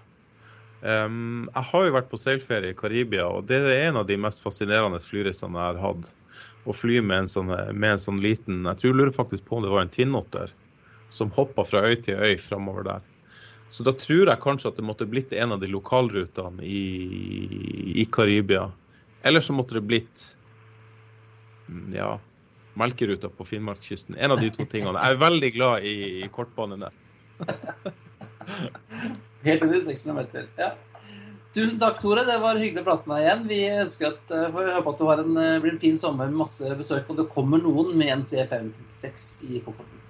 Um, 0.83 1.47
jeg 1.47 1.69
har 1.69 1.85
jo 1.87 1.93
vært 1.95 2.09
på 2.11 2.19
seilferie 2.19 2.73
i 2.73 2.77
Karibia, 2.77 3.25
og 3.31 3.47
det 3.47 3.61
er 3.63 3.87
en 3.87 4.01
av 4.01 4.09
de 4.09 4.17
mest 4.19 4.43
fascinerende 4.43 4.99
flyreisene 5.03 5.55
jeg 5.55 5.71
har 5.71 5.81
hatt. 5.81 6.11
Å 6.67 6.75
fly 6.75 6.99
med 7.03 7.23
en, 7.23 7.31
sånn, 7.31 7.51
med 7.75 7.89
en 7.89 7.99
sånn 7.99 8.21
liten 8.23 8.61
Jeg 8.63 8.79
tror 8.79 8.93
jeg 8.93 8.95
lurer 8.95 9.11
faktisk 9.11 9.43
på 9.49 9.57
om 9.57 9.65
det 9.65 9.71
var 9.73 9.83
en 9.83 9.91
tinnotter 9.91 10.53
som 11.11 11.31
hoppa 11.35 11.65
fra 11.67 11.81
øy 11.83 11.97
til 12.05 12.15
øy 12.15 12.37
framover 12.39 12.87
der. 12.87 13.01
Så 13.73 13.81
da 13.87 13.89
tror 13.97 14.29
jeg 14.29 14.41
kanskje 14.43 14.69
at 14.69 14.77
det 14.77 14.85
måtte 14.85 15.07
blitt 15.09 15.31
en 15.33 15.55
av 15.55 15.61
de 15.63 15.67
lokalrutene 15.71 16.61
i, 16.61 16.81
i 17.97 18.05
Karibia. 18.05 18.67
Eller 19.25 19.41
så 19.41 19.55
måtte 19.57 19.79
det 19.79 19.81
blitt 19.89 20.27
mm, 21.65 21.87
ja, 21.95 22.11
melkeruta 22.77 23.31
på 23.33 23.47
Finnmarkskysten. 23.49 24.19
En 24.21 24.35
av 24.35 24.43
de 24.43 24.51
to 24.53 24.67
tingene. 24.69 25.01
Jeg 25.01 25.17
er 25.17 25.25
veldig 25.25 25.51
glad 25.55 25.89
i, 25.89 25.95
i 26.21 26.29
kortbanenett. 26.29 26.93
Helt 29.47 29.65
under 29.65 29.81
600 29.81 30.19
meter. 30.21 30.47
Ja. 30.61 30.75
Tusen 31.57 31.81
takk, 31.81 31.97
Tore. 32.01 32.29
Det 32.29 32.37
var 32.45 32.61
hyggelig 32.61 32.85
å 32.85 32.91
prate 32.91 33.09
med 33.09 33.23
deg 33.23 33.25
igjen. 33.25 33.45
Vi 33.49 33.61
ønsker 33.81 34.13
at, 34.13 34.37
eh, 34.37 34.49
får 34.53 34.73
håpe 34.77 34.93
at 34.93 35.01
du 35.01 35.05
har 35.09 35.25
en, 35.25 35.37
eh, 35.37 35.59
blir 35.65 35.73
en 35.73 35.81
fin 35.81 35.97
sommer 35.97 36.29
med 36.29 36.43
masse 36.45 36.77
besøk, 36.77 37.09
og 37.09 37.17
det 37.17 37.31
kommer 37.33 37.61
noen 37.61 37.95
med 37.97 38.13
en 38.13 38.25
C556 38.25 39.31
i 39.49 39.65
kofferten. 39.65 40.01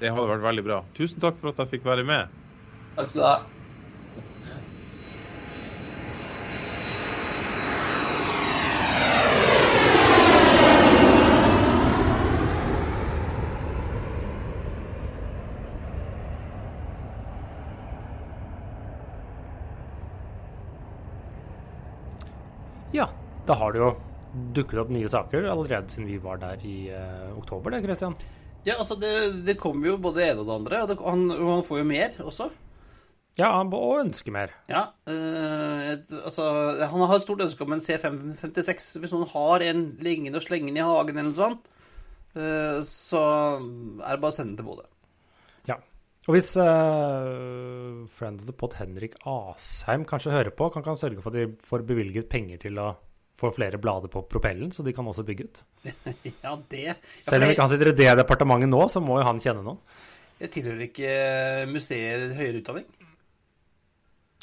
Det 0.00 0.12
hadde 0.12 0.32
vært 0.36 0.50
veldig 0.52 0.68
bra. 0.68 0.84
Tusen 0.96 1.24
takk 1.24 1.40
for 1.40 1.52
at 1.52 1.64
jeg 1.64 1.78
fikk 1.78 1.88
være 1.88 2.04
med. 2.04 2.42
Takk 2.96 3.10
skal 3.10 3.20
du 3.20 3.26
ha. 3.26 3.40
Ja, 22.92 23.08
da 23.44 23.54
har 23.54 23.72
det 23.72 23.78
jo 23.78 23.92
dukket 24.56 24.78
opp 24.80 24.88
nye 24.88 25.08
saker 25.08 25.44
allerede 25.44 25.92
siden 25.92 26.08
vi 26.08 26.16
var 26.16 26.40
der 26.40 26.64
i 26.64 26.88
uh, 26.88 27.36
oktober, 27.36 27.76
det, 27.76 27.84
Christian? 27.84 28.16
Ja, 28.64 28.78
altså, 28.78 28.96
det, 28.96 29.44
det 29.44 29.60
kommer 29.60 29.92
jo 29.92 29.98
både 30.00 30.22
det 30.22 30.30
ene 30.30 30.40
og 30.40 30.48
det 30.48 30.62
andre, 30.62 30.80
og 30.80 30.88
det, 30.88 30.96
han, 31.04 31.26
og 31.36 31.50
han 31.58 31.66
får 31.66 31.84
jo 31.84 31.90
mer 31.92 32.22
også. 32.24 32.54
Ja, 33.36 33.50
han 33.58 33.68
må 33.68 33.80
ønske 34.00 34.32
mer. 34.32 34.52
Ja, 34.70 34.86
øh, 35.12 35.90
altså, 36.24 36.44
han 36.80 37.02
har 37.04 37.18
et 37.18 37.24
stort 37.24 37.42
ønske 37.44 37.66
om 37.66 37.74
en 37.76 37.82
C556. 37.84 38.94
Hvis 39.02 39.12
noen 39.12 39.28
har 39.28 39.64
en 39.66 39.82
liggende 40.00 40.40
og 40.40 40.46
slengende 40.46 40.80
i 40.80 40.86
hagen 40.86 41.18
eller 41.18 41.28
noe 41.28 41.36
sånt, 41.36 41.68
øh, 42.32 42.80
så 42.88 43.24
er 43.60 44.16
det 44.16 44.22
bare 44.22 44.32
å 44.32 44.36
sende 44.38 44.54
den 44.54 44.62
til 44.62 44.68
Bodø. 44.70 44.88
Ja. 45.68 45.76
Og 46.26 46.32
hvis 46.38 46.54
øh, 46.56 48.08
friend 48.16 48.40
of 48.40 48.48
the 48.48 48.56
pot 48.56 48.78
Henrik 48.80 49.20
Asheim 49.28 50.08
kanskje 50.08 50.32
hører 50.32 50.56
på, 50.56 50.70
kan 50.72 50.80
ikke 50.80 50.94
han 50.94 51.04
sørge 51.04 51.20
for 51.20 51.34
at 51.34 51.36
de 51.36 51.68
får 51.68 51.84
bevilget 51.92 52.32
penger 52.32 52.64
til 52.64 52.80
å 52.80 52.94
få 53.36 53.52
flere 53.52 53.76
blader 53.76 54.08
på 54.08 54.24
propellen, 54.32 54.72
så 54.72 54.80
de 54.80 54.96
kan 54.96 55.12
også 55.12 55.28
bygge 55.28 55.44
ut? 55.44 55.64
Ja, 56.40 56.56
det 56.72 56.86
ja, 56.86 56.96
Selv 57.20 57.44
om 57.44 57.52
ikke 57.52 57.68
han 57.68 57.74
sitter 57.74 57.92
i 57.92 57.98
det 58.00 58.12
departementet 58.16 58.72
nå, 58.72 58.86
så 58.88 59.04
må 59.04 59.20
jo 59.20 59.28
han 59.28 59.44
kjenne 59.44 59.60
noen. 59.66 59.82
Jeg 60.40 60.52
tilhører 60.52 60.88
ikke 60.88 61.12
museer 61.68 62.30
høyere 62.36 62.62
utdanning. 62.62 62.88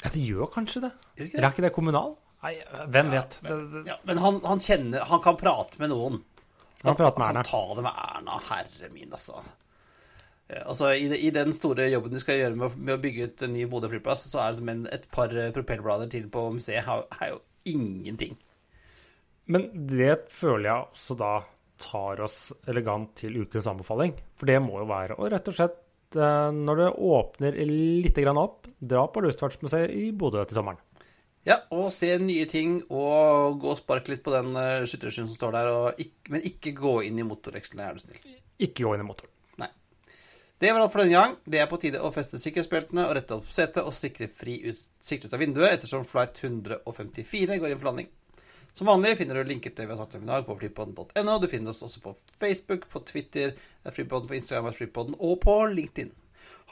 Ja, 0.04 0.12
det 0.12 0.22
gjør 0.28 0.52
kanskje 0.52 0.84
det. 0.84 0.92
Gjør 1.16 1.26
ikke 1.26 1.38
det? 1.38 1.42
er 1.44 1.56
ikke 1.56 1.66
det 1.66 1.72
kommunal? 1.74 2.14
Nei, 2.44 2.54
hvem 2.92 3.10
vet? 3.14 3.36
Det, 3.40 3.58
det, 3.72 3.82
Ja, 3.88 3.98
men 4.04 4.20
han, 4.20 4.38
han 4.44 4.60
kjenner 4.60 5.06
Han 5.08 5.22
kan 5.24 5.36
prate 5.40 5.80
med 5.80 5.94
noen. 5.94 6.18
Han 6.84 6.96
prater 6.98 7.22
med 7.22 7.30
Erna. 7.30 7.44
Han 7.44 7.48
ta 7.48 7.62
det 7.78 7.84
med 7.86 8.00
Erna, 8.04 8.40
herre 8.50 8.90
min, 8.92 9.12
altså. 9.16 9.44
Altså, 10.52 10.90
i, 10.92 11.08
I 11.24 11.30
den 11.32 11.54
store 11.56 11.86
jobben 11.88 12.12
de 12.12 12.20
skal 12.20 12.36
gjøre 12.36 12.58
med, 12.60 12.76
med 12.76 12.98
å 12.98 13.00
bygge 13.00 13.30
ut 13.30 13.44
en 13.46 13.54
ny 13.56 13.64
Bodø 13.70 13.88
flyplass, 13.88 14.26
så 14.28 14.42
er 14.42 14.52
det 14.52 14.58
som 14.60 14.68
en, 14.68 14.82
et 14.92 15.06
par 15.12 15.32
eh, 15.32 15.48
propellblader 15.56 16.10
til 16.12 16.28
på 16.32 16.44
museet 16.52 16.84
er, 16.84 17.06
er 17.16 17.32
jo 17.32 17.40
ingenting. 17.72 18.36
Men 19.48 19.70
det 19.88 20.26
føler 20.32 20.68
jeg 20.68 20.90
også 20.90 21.16
da 21.20 21.32
tar 21.80 22.20
oss 22.24 22.38
elegant 22.70 23.16
til 23.18 23.40
ukens 23.40 23.66
anbefaling. 23.72 24.12
For 24.38 24.48
det 24.48 24.60
må 24.62 24.82
jo 24.82 24.88
være 24.88 25.16
å 25.16 25.28
rett 25.32 25.48
og 25.50 25.56
slett, 25.56 25.80
eh, 26.16 26.50
når 26.54 26.80
det 26.80 26.88
åpner 27.10 27.58
litt 27.68 28.18
grann 28.22 28.40
opp, 28.40 28.68
dra 28.78 29.06
på 29.10 29.22
Luftfartsmuseet 29.24 29.92
i 29.94 30.10
Bodø 30.16 30.42
til 30.44 30.58
sommeren. 30.58 30.80
Ja, 31.44 31.58
og 31.76 31.90
se 31.92 32.08
nye 32.22 32.46
ting, 32.48 32.78
og 32.88 33.58
gå 33.60 33.68
og 33.74 33.76
sparke 33.76 34.14
litt 34.14 34.22
på 34.24 34.32
den 34.32 34.54
uh, 34.56 34.86
skytterskyen 34.88 35.28
som 35.28 35.36
står 35.36 35.52
der, 35.52 35.70
og 35.74 36.00
ikk- 36.00 36.30
men 36.32 36.46
ikke 36.48 36.72
gå 36.78 36.94
inn 37.04 37.20
i 37.20 37.26
motorvekslene, 37.28 37.84
er 37.84 37.98
du 37.98 38.00
snill. 38.00 38.38
Ikke 38.64 38.86
gå 38.86 38.94
inn 38.96 39.04
i 39.04 39.08
motoren. 39.10 39.32
Nei. 39.60 39.68
Det 40.62 40.70
var 40.72 40.80
alt 40.80 40.94
for 40.94 41.04
denne 41.04 41.18
gang. 41.18 41.36
Det 41.44 41.60
er 41.60 41.68
på 41.68 41.76
tide 41.82 42.00
å 42.00 42.12
feste 42.14 42.40
sikkerhetsbeltene 42.40 43.04
og 43.04 43.12
rette 43.18 43.36
opp 43.36 43.52
setet 43.52 43.84
og 43.84 43.92
sikre 43.92 44.30
fri 44.32 44.56
utsikt 44.70 45.28
ut 45.28 45.36
av 45.36 45.44
vinduet, 45.44 45.74
ettersom 45.74 46.06
flight 46.08 46.40
154 46.40 47.60
går 47.60 47.74
inn 47.74 47.82
for 47.82 47.90
landing. 47.90 48.08
Som 48.74 48.88
vanlig 48.90 49.14
finner 49.20 49.38
du 49.38 49.46
linker 49.46 49.70
til 49.70 49.84
det 49.84 49.86
vi 49.86 49.94
har 49.94 50.00
sagt 50.02 50.16
om 50.18 50.24
i 50.24 50.26
dag 50.26 50.46
på 50.48 50.56
flypodden.no. 50.58 51.38
Du 51.38 51.46
finner 51.46 51.70
oss 51.70 51.84
også 51.86 52.00
på 52.02 52.16
Facebook, 52.40 52.88
på 52.90 53.04
Twitter, 53.06 53.54
er 53.84 53.94
Flypodden 53.94 54.26
på 54.26 54.34
Instagram, 54.40 54.74
Flypodden, 54.74 55.14
og 55.22 55.38
på 55.44 55.54
LinkedIn. 55.70 56.10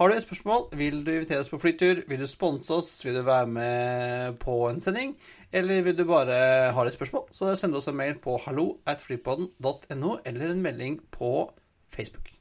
Har 0.00 0.08
du 0.08 0.16
et 0.16 0.24
spørsmål, 0.24 0.66
vil 0.80 1.04
du 1.06 1.12
invitere 1.12 1.44
oss 1.44 1.52
på 1.52 1.60
flytur, 1.62 2.00
vil 2.08 2.18
du 2.18 2.26
sponse 2.26 2.74
oss, 2.74 2.90
vil 3.04 3.20
du 3.20 3.22
være 3.22 3.46
med 3.46 4.38
på 4.42 4.56
en 4.70 4.80
sending, 4.80 5.14
eller 5.52 5.82
vil 5.86 5.98
du 5.98 6.04
bare 6.08 6.72
ha 6.74 6.86
et 6.86 6.96
spørsmål, 6.96 7.28
så 7.30 7.54
send 7.54 7.76
oss 7.76 7.86
en 7.92 8.00
mail 8.00 8.16
på 8.18 8.38
hallo 8.48 8.80
at 8.86 9.04
flypodden.no, 9.04 10.16
eller 10.24 10.50
en 10.50 10.62
melding 10.64 10.98
på 11.12 11.52
Facebook. 11.92 12.32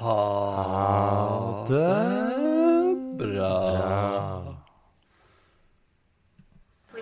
Ha 0.00 0.16
det 1.68 1.84
bra. 3.20 4.57